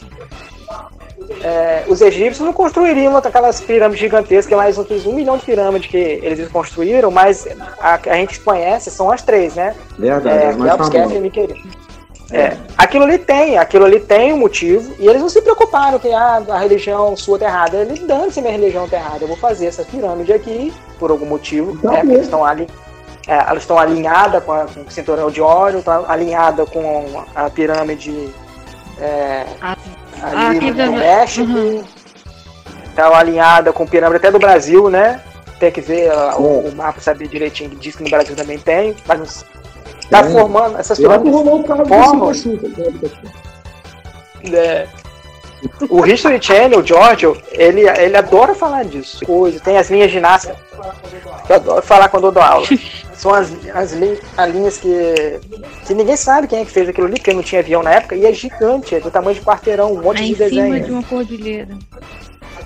é, 1.43 1.85
os 1.89 2.01
egípcios 2.01 2.45
não 2.45 2.53
construiriam 2.53 3.17
aquelas 3.17 3.61
pirâmides 3.61 4.01
gigantescas, 4.01 4.57
mais 4.57 4.79
um, 4.79 4.85
um 5.07 5.13
milhão 5.13 5.37
de 5.37 5.45
pirâmides 5.45 5.91
que 5.91 5.97
eles 5.97 6.49
construíram, 6.49 7.11
mas 7.11 7.47
a, 7.81 7.95
a 7.95 8.15
gente 8.17 8.41
conhece 8.41 8.91
são 8.91 9.11
as 9.11 9.23
três, 9.23 9.55
né? 9.55 9.75
Verdade, 9.99 10.45
É, 10.45 10.49
as 10.49 10.57
mais 10.57 10.71
Kelps, 10.73 10.89
Kefir 10.89 11.25
e 11.25 11.31
famosas. 11.31 11.85
É, 12.33 12.57
aquilo 12.77 13.05
ali 13.05 13.19
tem, 13.19 13.59
aquilo 13.59 13.85
ali 13.85 14.01
tem 14.01 14.33
um 14.33 14.39
motivo, 14.39 14.93
e 14.99 15.07
eles 15.07 15.21
não 15.21 15.29
se 15.29 15.41
preocuparam 15.43 15.99
que 15.99 16.11
ah, 16.13 16.43
a 16.49 16.59
religião 16.59 17.15
sua 17.17 17.39
tá 17.39 17.45
errada. 17.47 17.77
Eles 17.83 18.01
dane-se 18.01 18.41
minha 18.41 18.53
religião 18.53 18.89
tá 18.89 18.97
errada. 18.97 19.19
Eu 19.23 19.29
vou 19.29 19.37
fazer 19.37 19.67
essa 19.67 19.85
pirâmide 19.85 20.33
aqui, 20.33 20.73
por 20.99 21.11
algum 21.11 21.27
motivo, 21.27 21.77
Tá 21.79 21.91
né? 21.93 21.99
Porque 22.01 22.13
eles 22.15 22.25
estão 22.25 22.45
ali. 22.45 22.67
é, 23.29 23.35
elas 23.35 23.63
estão 23.63 23.79
alinhadas 23.79 24.43
com, 24.43 24.53
a- 24.53 24.65
com 24.67 24.81
o 24.81 24.91
cinturão 24.91 25.31
de 25.31 25.41
óleo, 25.41 25.79
estão 25.81 26.05
alinhadas 26.11 26.69
com 26.71 27.23
a 27.35 27.49
pirâmide 27.51 28.31
é, 29.01 29.45
Ah, 29.61 29.77
ali 30.23 30.57
aqui 30.59 30.71
no 30.73 30.93
México, 30.93 31.51
Uhum. 31.53 31.85
estão 32.87 33.15
alinhadas 33.15 33.75
com 33.75 33.87
pirâmide 33.87 34.17
até 34.19 34.31
do 34.31 34.39
Brasil, 34.39 34.89
né? 34.91 35.21
Tem 35.59 35.71
que 35.71 35.81
ver 35.81 36.11
ah, 36.11 36.37
o, 36.39 36.65
É. 36.67 36.69
o 36.71 36.75
mapa, 36.75 37.01
saber 37.01 37.29
direitinho, 37.29 37.71
que 37.71 37.77
diz 37.77 37.97
que 37.97 38.03
no 38.03 38.11
Brasil 38.11 38.35
também 38.37 38.59
tem, 38.59 38.95
mas 39.07 39.19
não- 39.19 39.27
tá 40.11 40.23
Tem. 40.23 40.33
formando 40.33 40.79
essas 40.79 40.99
pirâmides 40.99 41.35
o 41.35 41.45
Formam. 41.45 42.35
Silva 42.35 42.35
Chuca. 42.35 42.69
É. 44.53 44.87
O 45.89 46.05
History 46.05 46.39
Channel, 46.43 46.81
o 46.81 46.87
Giorgio, 46.87 47.41
ele, 47.53 47.89
ele 47.89 48.17
adora 48.17 48.55
falar 48.55 48.85
disso. 48.85 49.25
Coisa. 49.25 49.59
Tem 49.61 49.79
as 49.79 49.89
linhas 49.91 50.11
ginásticas. 50.11 50.57
que 51.47 51.53
Eu 51.53 51.57
adoro 51.57 51.83
falar 51.83 52.09
quando 52.09 52.27
eu 52.27 52.33
dou 52.33 52.43
aula. 52.43 52.67
São 53.25 53.33
as, 53.33 53.51
as, 53.75 53.95
as 54.37 54.51
linhas 54.51 54.77
que, 54.77 55.41
que 55.87 55.95
ninguém 55.95 56.15
sabe 56.15 56.47
quem 56.47 56.59
é 56.61 56.65
que 56.67 56.71
fez 56.71 56.87
aquilo 56.91 57.07
ali, 57.07 57.17
porque 57.17 57.33
não 57.33 57.43
tinha 57.43 57.63
avião 57.63 57.83
na 57.83 57.91
época, 57.93 58.15
e 58.15 58.27
é 58.27 58.33
gigante, 58.35 58.95
é 58.97 59.01
do 59.01 59.11
tamanho 59.11 59.35
de 59.35 59.41
quarteirão, 59.41 59.95
um 59.95 60.03
monte 60.03 60.19
É 60.21 60.25
de 60.27 60.33
em 60.33 60.35
cima 60.35 60.49
desenho. 60.51 60.85
de 60.85 60.93
uma 60.93 61.03
cordilheira. 61.05 61.69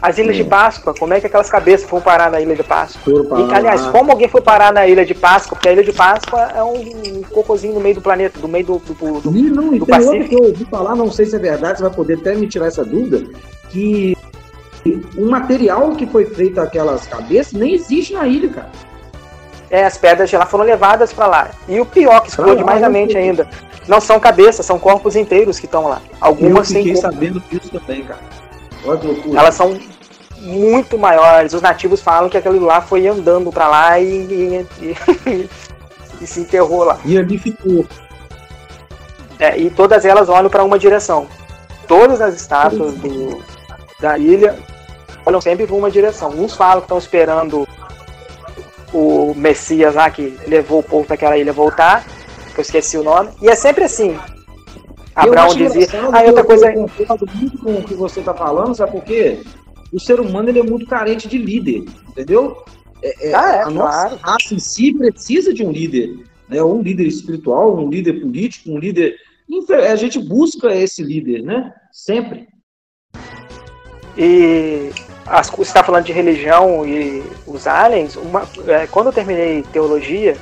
As 0.03 0.19
ilhas 0.19 0.35
de 0.35 0.43
Páscoa, 0.43 0.93
como 0.99 1.15
é 1.15 1.21
que 1.21 1.27
aquelas 1.29 1.49
cabeças 1.49 1.89
foram 1.89 2.03
parar 2.03 2.29
na 2.33 2.41
ilha 2.41 2.57
de 2.57 2.65
Páscoa? 2.65 3.13
E, 3.13 3.55
aliás, 3.55 3.83
como 3.87 4.11
alguém 4.11 4.27
foi 4.27 4.41
parar 4.41 4.73
na 4.73 4.85
ilha 4.85 5.07
de 5.07 5.15
Páscoa? 5.15 5.55
Porque 5.57 5.69
a 5.69 5.73
ilha 5.73 5.85
de 5.85 5.93
Páscoa 5.93 6.41
é 6.57 6.63
um 6.65 7.23
cocôzinho 7.31 7.75
no 7.75 7.81
meio 7.81 7.95
do 7.95 8.01
planeta, 8.01 8.41
do 8.41 8.49
meio 8.49 8.67
do, 8.67 8.79
do, 8.79 9.21
do- 9.21 9.37
E 9.39 9.43
não, 9.43 9.79
do 9.79 9.87
Pacífico. 9.87 10.29
que 10.29 10.35
eu 10.35 10.43
ouvi 10.43 10.65
falar, 10.65 10.97
não 10.97 11.11
sei 11.13 11.25
se 11.27 11.37
é 11.37 11.39
verdade, 11.39 11.79
você 11.79 11.85
vai 11.85 11.93
poder 11.95 12.15
até 12.19 12.35
me 12.35 12.49
tirar 12.49 12.67
essa 12.67 12.85
dúvida, 12.85 13.25
que 13.71 14.17
o 15.17 15.25
material 15.31 15.93
que 15.93 16.05
foi 16.07 16.25
feito 16.25 16.61
aquelas 16.61 17.07
cabeças 17.07 17.53
nem 17.53 17.75
existe 17.75 18.13
na 18.13 18.27
ilha, 18.27 18.49
cara. 18.49 18.71
É, 19.71 19.85
as 19.85 19.99
pedras 19.99 20.31
de 20.31 20.37
lá 20.37 20.47
foram 20.47 20.65
levadas 20.65 21.13
pra 21.13 21.27
lá. 21.27 21.51
E 21.69 21.79
o 21.81 21.85
pior, 21.87 22.21
que 22.21 22.29
explode 22.31 22.65
mais 22.65 22.81
na 22.81 22.87
eu 22.87 22.93
mente 22.93 23.17
ainda, 23.17 23.47
não 23.87 24.01
são 24.01 24.19
cabeças, 24.19 24.65
são 24.65 24.79
corpos 24.79 25.15
inteiros 25.15 25.59
que 25.59 25.67
estão 25.67 25.89
lá. 25.89 26.01
Eu 26.11 26.17
Algumas 26.21 26.69
fiquei 26.69 26.85
têm 26.85 26.93
corpo, 26.95 27.13
sabendo 27.13 27.41
disso 27.51 27.69
também, 27.71 28.05
cara. 28.05 28.21
Olha 28.85 28.99
que 28.99 29.07
loucura. 29.07 29.41
elas 29.41 29.55
são 29.55 29.79
muito 30.41 30.97
maiores. 30.97 31.53
Os 31.53 31.61
nativos 31.61 32.01
falam 32.01 32.31
que 32.31 32.39
aquele 32.39 32.59
lá 32.61 32.81
foi 32.81 33.07
andando 33.07 33.53
pra 33.53 33.69
lá 33.69 33.99
e, 34.01 34.07
e, 34.07 34.67
e- 35.27 35.49
e 36.23 36.27
se 36.27 36.41
enterrou 36.41 36.85
lá. 36.85 36.99
E 37.05 37.19
ali 37.19 37.37
ficou. 37.39 37.85
É, 39.39 39.57
e 39.59 39.71
todas 39.71 40.05
elas 40.05 40.29
olham 40.29 40.49
para 40.51 40.65
uma 40.65 40.79
direção. 40.79 41.27
Todas 41.87 42.21
as 42.21 42.35
estátuas 42.35 42.95
do- 42.95 43.43
da 44.01 44.17
ilha 44.19 44.57
olham 45.27 45.41
sempre 45.41 45.67
para 45.67 45.77
uma 45.77 45.91
direção. 45.91 46.31
Uns 46.31 46.55
falam 46.55 46.79
que 46.81 46.85
estão 46.87 46.99
esperando 46.99 47.67
o 48.93 49.35
Messias 49.35 49.95
lá 49.95 50.11
que 50.11 50.37
levou 50.47 50.81
o 50.81 50.83
povo 50.83 51.05
para 51.07 51.15
aquela 51.15 51.37
ilha 51.39 51.53
voltar, 51.53 52.05
que 52.55 52.59
eu 52.59 52.63
esqueci 52.63 52.97
o 52.97 53.03
nome. 53.03 53.31
E 53.43 53.49
é 53.49 53.55
sempre 53.55 53.85
assim. 53.85 54.17
Abraão 55.15 55.49
dizia. 55.55 55.87
que 55.87 55.97
outra 55.97 56.41
eu- 56.41 56.45
coisa. 56.45 56.73
Eu 56.73 56.89
concordo 56.89 57.27
muito 57.35 57.59
com 57.59 57.75
o 57.75 57.83
que 57.85 57.95
você 57.95 58.21
está 58.21 58.33
falando, 58.35 58.75
sabe 58.75 58.93
por 58.93 59.03
quê? 59.05 59.43
O 59.93 59.99
ser 59.99 60.21
humano 60.21 60.49
ele 60.49 60.61
é 60.61 60.63
muito 60.63 60.87
carente 60.87 61.27
de 61.29 61.39
líder, 61.39 61.85
entendeu? 62.09 62.63
É, 63.03 63.29
é, 63.31 63.35
Ah, 63.35 63.53
é, 63.57 63.63
a 63.63 63.71
nossa 63.71 64.09
claro. 64.09 64.17
raça 64.23 64.55
em 64.55 64.59
si 64.59 64.93
precisa 64.93 65.53
de 65.53 65.65
um 65.65 65.71
líder, 65.73 66.19
né? 66.49 66.63
Um 66.63 66.83
líder 66.83 67.07
espiritual, 67.07 67.77
um 67.77 67.89
líder 67.89 68.21
político, 68.21 68.71
um 68.71 68.79
líder. 68.79 69.17
A 69.91 69.97
gente 69.97 70.19
busca 70.19 70.75
esse 70.75 71.03
líder, 71.03 71.43
né? 71.43 71.73
Sempre. 71.91 72.49
E 74.17 74.91
as, 75.31 75.49
você 75.51 75.63
está 75.63 75.83
falando 75.83 76.05
de 76.05 76.13
religião 76.13 76.87
e 76.87 77.23
os 77.47 77.67
aliens. 77.67 78.17
Uma, 78.17 78.49
é, 78.67 78.87
quando 78.87 79.07
eu 79.07 79.13
terminei 79.13 79.63
teologia, 79.73 80.37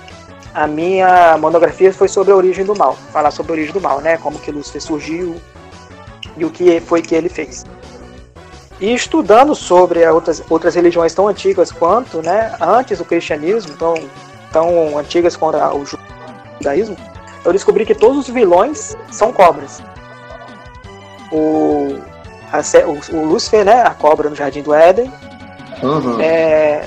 a 0.55 0.67
minha 0.67 1.37
monografia 1.39 1.93
foi 1.93 2.09
sobre 2.09 2.33
a 2.33 2.37
origem 2.37 2.65
do 2.65 2.75
mal. 2.75 2.95
Falar 3.13 3.31
sobre 3.31 3.53
a 3.53 3.55
origem 3.55 3.73
do 3.73 3.81
mal, 3.81 4.01
né? 4.01 4.17
Como 4.17 4.39
que 4.39 4.51
Lúcifer 4.51 4.81
surgiu 4.81 5.37
e 6.37 6.45
o 6.45 6.51
que 6.51 6.81
foi 6.81 7.03
que 7.03 7.15
ele 7.15 7.29
fez. 7.29 7.65
E 8.81 8.93
estudando 8.95 9.55
sobre 9.55 10.07
outras, 10.07 10.43
outras 10.51 10.75
religiões 10.75 11.15
tão 11.15 11.29
antigas 11.29 11.73
quanto, 11.73 12.23
né? 12.23 12.55
Antes 12.61 12.99
do 12.99 13.05
cristianismo, 13.05 13.75
tão, 13.77 13.95
tão 14.53 14.99
antigas 14.99 15.37
quanto 15.37 15.57
o 15.57 15.85
judaísmo, 16.59 16.97
eu 17.45 17.53
descobri 17.53 17.87
que 17.87 17.95
todos 17.95 18.19
os 18.19 18.29
vilões 18.29 18.97
são 19.11 19.33
cobras. 19.33 19.83
O, 21.33 21.99
a 22.53 22.61
o, 22.87 23.17
o 23.17 23.25
Lúcifer, 23.27 23.65
né? 23.65 23.83
A 23.83 23.91
cobra 23.91 24.29
no 24.31 24.37
Jardim 24.37 24.63
do 24.63 24.75
Éden. 24.75 25.13
Aham. 25.83 26.21
É, 26.21 26.85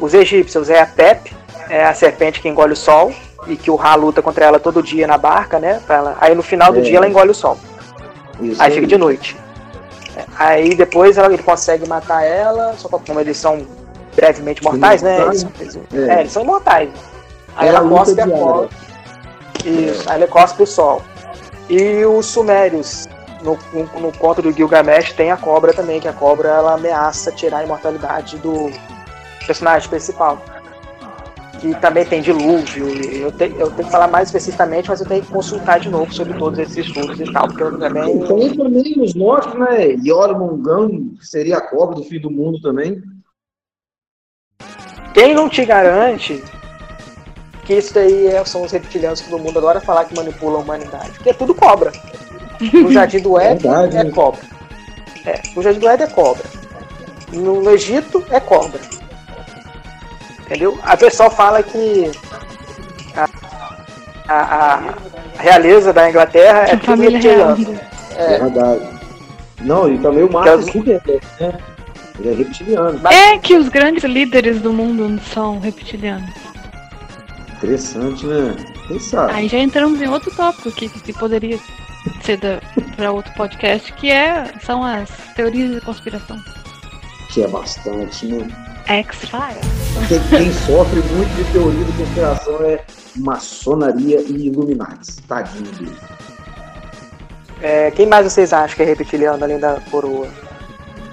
os 0.00 0.14
egípcios 0.14 0.70
é 0.70 0.80
a 0.80 0.86
Pep, 0.86 1.34
é 1.68 1.84
a 1.84 1.94
serpente 1.94 2.40
que 2.40 2.48
engole 2.48 2.72
o 2.72 2.76
sol 2.76 3.12
e 3.46 3.56
que 3.56 3.70
o 3.70 3.74
Ra 3.76 3.94
luta 3.94 4.22
contra 4.22 4.44
ela 4.44 4.58
todo 4.60 4.82
dia 4.82 5.06
na 5.06 5.18
barca, 5.18 5.58
né? 5.58 5.80
ela- 5.88 6.16
aí 6.20 6.34
no 6.34 6.42
final 6.42 6.72
do 6.72 6.78
É. 6.78 6.82
dia 6.82 6.96
ela 6.96 7.08
engole 7.08 7.30
o 7.30 7.34
sol. 7.34 7.58
Isso 8.40 8.60
Aí 8.62 8.72
fica 8.72 8.86
de 8.86 8.96
noite. 8.96 9.36
É, 10.16 10.24
Aí 10.36 10.74
depois 10.74 11.18
ela- 11.18 11.32
ele 11.32 11.42
consegue 11.42 11.88
matar 11.88 12.22
ela, 12.24 12.74
só 12.78 12.88
como 12.88 13.20
eles 13.20 13.36
são 13.36 13.66
brevemente 14.16 14.62
mortais, 14.62 15.02
né? 15.02 15.20
Eles, 15.26 15.46
eles- 15.60 15.78
É. 15.94 16.14
é, 16.16 16.20
eles 16.20 16.32
são 16.32 16.42
imortais. 16.42 16.90
Aí 17.56 17.68
ela 17.68 17.80
luta 17.80 17.96
cospe 17.96 18.20
a 18.20 18.26
cobra. 18.28 18.68
Isso, 19.64 20.10
aí 20.10 20.16
ela 20.16 20.26
cospe 20.26 20.62
o 20.62 20.66
sol. 20.66 21.02
E 21.68 22.04
os 22.04 22.26
sumérios, 22.26 23.06
no, 23.42 23.58
no, 23.72 24.00
no 24.00 24.12
conto 24.16 24.40
do 24.42 24.52
Gilgamesh, 24.52 25.12
tem 25.12 25.30
a 25.30 25.36
cobra 25.36 25.72
também, 25.72 26.00
que 26.00 26.08
a 26.08 26.12
cobra 26.12 26.48
ela 26.48 26.74
ameaça 26.74 27.32
tirar 27.32 27.58
a 27.58 27.64
imortalidade 27.64 28.38
do 28.38 28.70
personagem 29.46 29.88
principal. 29.88 30.42
Que 31.60 31.74
também 31.76 32.04
tem 32.04 32.20
dilúvio. 32.20 32.88
Eu, 33.14 33.30
te- 33.30 33.54
eu 33.56 33.70
tenho 33.70 33.84
que 33.86 33.90
falar 33.92 34.08
mais 34.08 34.28
especificamente, 34.28 34.88
mas 34.88 35.00
eu 35.00 35.06
tenho 35.06 35.22
que 35.22 35.30
consultar 35.30 35.78
de 35.78 35.88
novo 35.88 36.12
sobre 36.12 36.34
todos 36.36 36.58
esses 36.58 36.78
estudos 36.86 37.20
e 37.20 37.32
tal, 37.32 37.46
porque 37.46 37.62
eu 37.62 37.78
também. 37.78 38.18
Tem 38.26 38.56
também 38.56 38.94
os 39.00 39.14
nórdicos, 39.14 39.60
né? 39.60 39.92
Yormungand, 40.04 41.16
que 41.18 41.24
seria 41.26 41.58
a 41.58 41.60
cobra 41.60 41.94
do 41.94 42.02
fim 42.04 42.18
do 42.18 42.30
mundo 42.30 42.60
também. 42.60 43.00
Quem 45.14 45.34
não 45.34 45.48
te 45.48 45.64
garante 45.64 46.42
que 47.64 47.74
isso 47.74 47.94
daí 47.94 48.26
é- 48.26 48.44
são 48.44 48.62
os 48.62 48.72
reptilianos 48.72 49.20
que 49.20 49.30
todo 49.30 49.40
mundo 49.40 49.58
adora 49.58 49.80
falar 49.80 50.04
que 50.06 50.16
manipulam 50.16 50.56
a 50.60 50.64
humanidade? 50.64 51.12
Porque 51.12 51.30
é 51.30 51.34
tudo 51.34 51.54
cobra. 51.54 51.92
No 52.72 52.92
Jardim 52.92 53.18
do 53.20 53.38
Éden 53.38 53.58
Verdade, 53.70 53.96
é 53.96 54.04
né? 54.04 54.10
cobra. 54.10 54.40
É, 55.24 55.40
no 55.56 55.62
Jardim 55.62 55.80
do 55.80 55.88
Éden 55.88 56.06
é 56.06 56.10
cobra. 56.10 56.44
No, 57.32 57.70
Egito 57.70 58.24
é 58.30 58.38
cobra. 58.40 58.80
Entendeu? 60.40 60.78
A 60.82 60.96
pessoa 60.96 61.30
fala 61.30 61.62
que 61.62 62.10
a, 63.16 63.28
a, 64.28 64.74
a 64.74 65.42
realeza 65.42 65.92
da 65.92 66.08
Inglaterra 66.10 66.66
é 66.68 66.72
A 66.72 66.78
tudo 66.78 67.02
reptiliano. 67.02 67.80
É 68.16 68.38
verdade. 68.38 68.88
Não, 69.60 69.92
e 69.92 69.98
também 69.98 70.24
o 70.24 70.28
Que 70.28 70.34
Marcos 70.34 70.66
as- 70.68 70.72
Zuckerberg, 70.72 71.20
né? 71.40 71.58
Ele 72.18 72.28
é 72.30 72.34
reptiliano. 72.34 73.00
É 73.08 73.38
que 73.38 73.56
os 73.56 73.68
grandes 73.68 74.04
líderes 74.04 74.60
do 74.60 74.72
mundo 74.72 75.18
são 75.32 75.58
reptilianos. 75.58 76.28
Interessante, 77.56 78.26
né? 78.26 78.54
Quem 78.88 78.98
sabe? 78.98 79.32
Aí 79.32 79.48
já 79.48 79.58
entramos 79.58 80.02
em 80.02 80.08
outro 80.08 80.30
tópico 80.34 80.68
aqui, 80.68 80.88
que 80.88 81.12
poderia 81.12 81.58
ser 82.22 82.38
para 82.96 83.12
outro 83.12 83.32
podcast, 83.34 83.92
que 83.94 84.10
é, 84.10 84.44
são 84.64 84.84
as 84.84 85.08
teorias 85.34 85.74
de 85.74 85.80
conspiração. 85.80 86.38
Que 87.30 87.42
é 87.42 87.48
bastante, 87.48 88.26
né? 88.26 88.46
X-Files. 88.86 90.08
Quem, 90.08 90.20
quem 90.28 90.52
sofre 90.52 91.00
muito 91.14 91.34
de 91.36 91.44
teoria 91.52 91.84
de 91.84 91.92
conspiração 91.92 92.56
é 92.64 92.80
maçonaria 93.16 94.20
e 94.20 94.48
Illuminati. 94.48 95.22
Tadinho 95.28 95.70
dele. 95.72 95.96
É, 97.60 97.90
quem 97.92 98.06
mais 98.06 98.30
vocês 98.30 98.52
acham 98.52 98.76
que 98.76 98.82
é 98.82 98.86
reptiliano 98.86 99.42
além 99.44 99.58
da 99.58 99.80
coroa? 99.90 100.28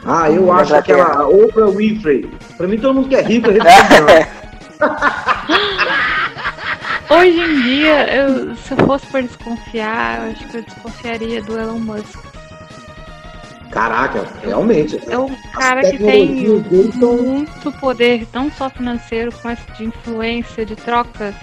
Ah, 0.04 0.32
eu 0.32 0.52
acho 0.52 0.72
Inglaterra. 0.72 1.04
aquela 1.04 1.28
Oprah 1.28 1.70
Winfrey. 1.70 2.30
Pra 2.58 2.68
mim, 2.68 2.80
todo 2.80 2.96
mundo 2.96 3.10
que 3.10 3.16
é 3.16 3.22
rico 3.22 3.50
é 3.50 3.54
reptiliano. 3.54 4.28
Hoje 7.10 7.40
em 7.40 7.62
dia, 7.64 8.16
eu, 8.16 8.56
se 8.56 8.72
eu 8.74 8.78
fosse 8.86 9.06
por 9.08 9.22
desconfiar, 9.24 10.26
eu 10.26 10.32
acho 10.32 10.48
que 10.48 10.58
eu 10.58 10.62
desconfiaria 10.64 11.42
do 11.42 11.58
Elon 11.60 11.80
Musk. 11.80 12.20
Caraca, 13.72 14.28
realmente. 14.44 15.00
É 15.10 15.18
um 15.18 15.34
cara 15.54 15.82
que 15.92 15.98
tem 15.98 16.46
são- 17.00 17.18
muito 17.18 17.72
poder, 17.80 18.28
não 18.34 18.52
só 18.52 18.70
financeiro, 18.70 19.32
mas 19.44 19.60
de 19.78 19.86
influência, 19.86 20.66
de 20.66 20.76
troca. 20.76 21.34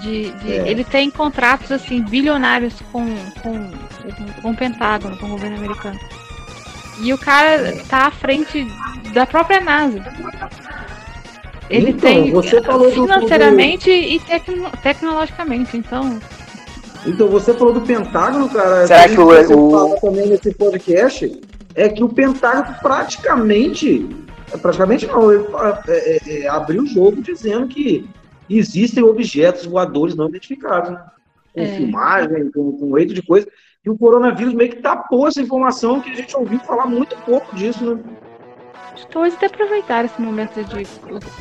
De, 0.00 0.30
de- 0.30 0.52
É. 0.52 0.68
Ele 0.68 0.84
tem 0.84 1.10
contratos 1.10 1.72
assim 1.72 2.02
bilionários 2.02 2.74
com, 2.92 3.04
com, 3.42 3.70
com 4.40 4.50
o 4.50 4.56
Pentágono, 4.56 5.16
com 5.18 5.26
o 5.26 5.30
governo 5.30 5.56
americano. 5.56 5.98
E 7.00 7.12
o 7.12 7.18
cara 7.18 7.76
tá 7.88 8.06
à 8.06 8.10
frente 8.10 8.66
da 9.12 9.26
própria 9.26 9.60
NASA. 9.60 10.00
Ele 11.70 11.90
Então, 11.90 12.00
tem 12.00 12.30
você 12.32 12.62
falou 12.62 12.86
do- 12.90 12.92
financeiramente 13.06 13.90
e 13.90 14.18
tecno- 14.20 14.70
tecnologicamente, 14.82 15.76
então. 15.76 16.18
Então, 17.06 17.28
você 17.28 17.52
falou 17.54 17.72
do 17.74 17.80
Pentágono, 17.82 18.48
cara. 18.48 18.86
Será 18.86 19.04
Tem 19.04 19.14
que 19.14 19.20
o- 19.20 19.26
você 19.26 19.54
o- 19.54 19.70
fala 19.70 20.00
também 20.00 20.26
nesse 20.28 20.52
podcast 20.54 21.40
é 21.74 21.88
que 21.88 22.02
o 22.02 22.08
Pentágono 22.08 22.74
praticamente, 22.82 24.08
praticamente 24.62 25.06
não, 25.06 25.32
ele 25.32 25.44
é, 25.88 25.92
é, 25.92 26.40
é, 26.44 26.48
abriu 26.48 26.82
o 26.82 26.86
jogo 26.86 27.22
dizendo 27.22 27.68
que 27.68 28.08
existem 28.48 29.02
objetos 29.04 29.66
voadores 29.66 30.14
não 30.16 30.28
identificados, 30.28 30.90
né? 30.90 31.00
com 31.54 31.60
É. 31.60 31.66
filmagem, 31.76 32.50
com, 32.50 32.72
com 32.72 32.92
leito 32.94 33.12
de 33.14 33.22
coisa. 33.22 33.46
E 33.84 33.90
o 33.90 33.96
coronavírus 33.96 34.54
meio 34.54 34.70
que 34.70 34.76
tapou 34.82 35.28
essa 35.28 35.40
informação 35.40 36.00
que 36.00 36.10
a 36.10 36.14
gente 36.14 36.36
ouviu 36.36 36.58
falar 36.60 36.86
muito 36.86 37.16
pouco 37.24 37.54
disso, 37.54 37.84
né? 37.94 38.00
Talvez 39.10 39.34
até 39.34 39.46
aproveitar 39.46 40.04
esse 40.04 40.20
momento 40.20 40.62
de 40.64 40.86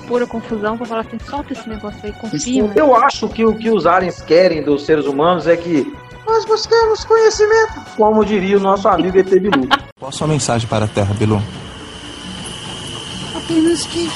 pura 0.08 0.26
confusão 0.28 0.78
pra 0.78 0.86
falar 0.86 1.02
assim, 1.02 1.18
solta 1.30 1.54
esse 1.54 1.68
negócio 1.68 2.00
aí, 2.04 2.12
confia. 2.14 2.64
né? 2.64 2.74
Eu 2.76 2.96
acho 2.96 3.28
que 3.30 3.46
o 3.46 3.54
que 3.54 3.70
os 3.70 3.86
aliens 3.86 4.22
querem 4.22 4.62
dos 4.64 4.86
seres 4.86 5.06
humanos 5.06 5.48
é 5.48 5.58
que 5.58 5.92
nós 6.26 6.46
buscamos 6.46 7.04
conhecimento, 7.06 7.74
como 7.96 8.24
diria 8.26 8.58
o 8.58 8.60
nosso 8.60 8.88
amigo 8.88 9.18
ET 9.18 9.30
Bilu. 9.30 9.68
Qual 10.00 10.10
a 10.10 10.12
sua 10.12 10.28
mensagem 10.28 10.68
para 10.68 10.86
a 10.86 10.88
Terra, 10.88 11.14
Bilu? 11.16 11.42
Apenas 13.36 13.86
que. 13.88 14.10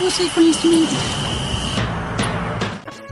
Você 0.00 0.24
conhecimento. 0.30 0.92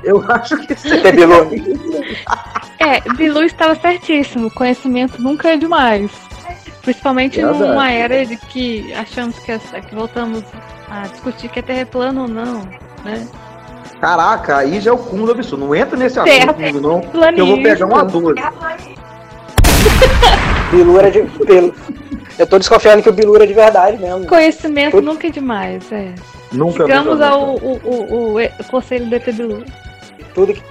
Eu 0.03 0.25
acho 0.33 0.57
que 0.67 0.75
sim. 0.75 0.93
ET 0.95 1.15
Bilu. 1.15 1.51
É, 2.85 3.01
Bilu 3.15 3.45
estava 3.45 3.77
certíssimo. 3.77 4.51
Conhecimento 4.51 5.23
nunca 5.23 5.51
é 5.51 5.57
demais. 5.57 6.11
Principalmente 6.83 7.37
Verdade. 7.41 7.59
numa 7.61 7.91
era 7.91 8.27
de 8.27 8.37
que 8.37 8.93
achamos 8.95 9.39
que, 9.39 9.53
essa- 9.53 9.81
que 9.81 9.95
voltamos 9.95 10.43
a 10.91 11.03
discutir 11.09 11.49
que 11.49 11.61
a 11.61 11.63
Terra 11.63 11.81
é 11.81 11.85
plana 11.85 12.23
ou 12.23 12.29
não, 12.29 12.63
né? 13.05 13.27
Caraca, 14.01 14.57
aí 14.57 14.81
já 14.81 14.91
é 14.91 14.95
o 14.95 14.99
cúmulo 14.99 15.27
do 15.27 15.33
absurdo. 15.33 15.65
Não 15.65 15.75
entra 15.75 15.97
nesse 15.97 16.21
Terra 16.23 16.45
assunto 16.51 16.55
comigo, 16.57 16.81
não. 16.81 17.01
Que 17.01 17.41
eu 17.41 17.47
vou 17.47 17.63
pegar 17.63 17.87
uma 17.87 18.05
dor. 18.05 18.35
Bilu 20.71 20.99
era 20.99 21.11
de. 21.11 21.23
Bilu. 21.23 21.75
Eu 22.39 22.47
tô 22.47 22.59
desconfiando 22.59 23.03
que 23.03 23.09
o 23.09 23.13
Bilu 23.13 23.37
era 23.37 23.47
de 23.47 23.53
verdade 23.53 23.99
mesmo. 23.99 24.27
Conhecimento 24.27 24.93
Tudo- 24.93 25.05
nunca 25.05 25.27
é 25.27 25.31
demais, 25.31 25.91
é. 25.93 26.15
Nunca 26.51 26.83
Sigamos 26.85 27.13
nunca, 27.15 27.29
ao 27.29 27.47
nunca. 27.47 27.65
o, 27.65 27.81
o, 27.85 28.35
o, 28.37 28.43
o 28.43 28.65
conselho 28.71 29.07
do 29.07 29.15
ET 29.15 29.25
Bilu. 29.33 29.65
Tudo 30.35 30.53
que. 30.55 30.63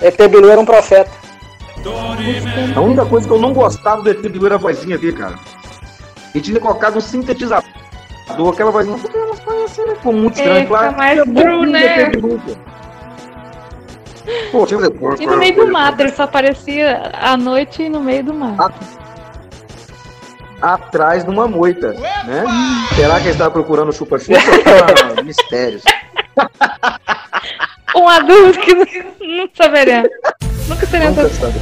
ET 0.00 0.16
Bilu 0.28 0.50
era 0.50 0.60
um 0.60 0.64
profeta. 0.64 1.10
A 2.76 2.80
única 2.80 3.04
coisa 3.06 3.26
que 3.26 3.32
eu 3.34 3.40
não 3.40 3.52
gostava 3.52 4.02
do 4.02 4.10
ET 4.10 4.20
Bilu 4.20 4.46
era 4.46 4.54
a 4.54 4.58
vozinha 4.58 4.96
dele, 4.98 5.12
cara. 5.16 5.34
Ele 6.34 6.42
tinha 6.44 6.60
colocado 6.60 6.96
um 6.96 7.00
sintetizador, 7.00 7.64
aquela 8.52 8.70
vozinha. 8.70 8.96
Porque 8.98 9.18
nós 9.18 9.40
conhecemos, 9.40 9.94
ficou 9.98 10.12
muito 10.12 10.38
É, 10.38 10.42
estranho, 10.42 10.60
fica 10.66 10.78
claro. 10.78 10.96
mais 10.96 11.18
É 11.18 11.24
true, 11.24 11.66
né? 11.66 12.02
ET 12.02 12.10
Bilu, 12.16 12.40
pô. 14.52 14.66
Tinha 14.66 14.80
que 14.90 14.98
fazer- 14.98 15.22
E 15.22 15.26
no 15.26 15.36
meio 15.36 15.56
do 15.56 15.72
mato, 15.72 16.00
ele 16.00 16.12
só 16.12 16.22
aparecia 16.22 17.10
à 17.20 17.36
noite 17.36 17.82
e 17.82 17.88
no 17.88 18.00
meio 18.00 18.22
do 18.24 18.32
mato. 18.34 18.74
atrás 20.60 21.24
de 21.24 21.30
uma 21.30 21.48
moita, 21.48 21.92
né? 21.92 22.44
Será 22.94 23.16
que 23.16 23.22
ele 23.24 23.30
estava 23.30 23.50
procurando 23.50 23.88
o 23.88 23.92
chupa-chupa? 23.92 24.38
Ah, 25.18 25.22
mistérios. 25.24 25.82
Um 27.96 28.08
adulto 28.08 28.60
que 28.60 28.72
não, 28.72 28.86
não 29.38 29.48
saberia. 29.54 30.04
Nunca 30.72 30.86
Nunca 31.10 31.28
sabe. 31.28 31.60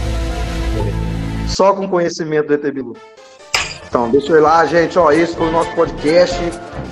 Só 1.48 1.72
com 1.72 1.88
conhecimento 1.88 2.46
do 2.46 2.54
ET 2.54 2.72
Bilu. 2.72 2.96
Então, 3.88 4.08
deixa 4.08 4.32
eu 4.32 4.36
ir 4.36 4.40
lá, 4.40 4.64
gente. 4.66 4.96
Ó, 4.98 5.10
esse 5.10 5.34
foi 5.34 5.48
o 5.48 5.52
nosso 5.52 5.70
podcast. 5.72 6.38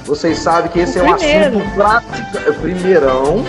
Vocês 0.05 0.39
sabem 0.39 0.71
que 0.71 0.81
esse 0.81 0.99
O 0.99 1.07
é 1.07 1.11
um 1.13 1.17
primeiro. 1.17 1.59
assunto 1.59 1.75
prática, 1.75 2.53
primeirão 2.55 3.45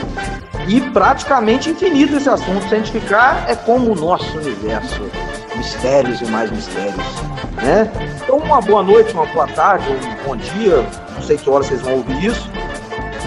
e 0.67 0.81
praticamente 0.91 1.71
infinito 1.71 2.15
esse 2.15 2.29
assunto. 2.29 2.67
Se 2.69 2.75
a 2.75 2.77
gente 2.77 2.91
ficar, 2.91 3.49
é 3.49 3.55
como 3.55 3.91
o 3.91 3.95
nosso 3.95 4.37
universo. 4.37 5.01
Mistérios 5.55 6.21
e 6.21 6.25
mais 6.25 6.51
mistérios. 6.51 7.05
Né? 7.55 7.91
Então, 8.21 8.37
uma 8.37 8.61
boa 8.61 8.83
noite, 8.83 9.11
uma 9.13 9.25
boa 9.25 9.47
tarde, 9.47 9.87
um 9.89 10.27
bom 10.27 10.37
dia. 10.37 10.85
Não 11.15 11.21
sei 11.23 11.37
que 11.37 11.49
hora 11.49 11.63
vocês 11.63 11.81
vão 11.81 11.95
ouvir 11.95 12.23
isso. 12.23 12.49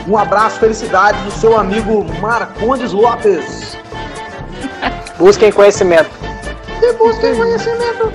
Um 0.07 0.17
abraço, 0.17 0.61
felicidade 0.61 1.21
do 1.25 1.33
seu 1.33 1.59
amigo 1.59 2.05
Marcondes 2.21 2.93
Lopes. 2.93 3.77
Busquem 5.19 5.53
conhecimento. 5.53 6.11
Busquem 6.99 7.35
conhecimento. 7.35 8.13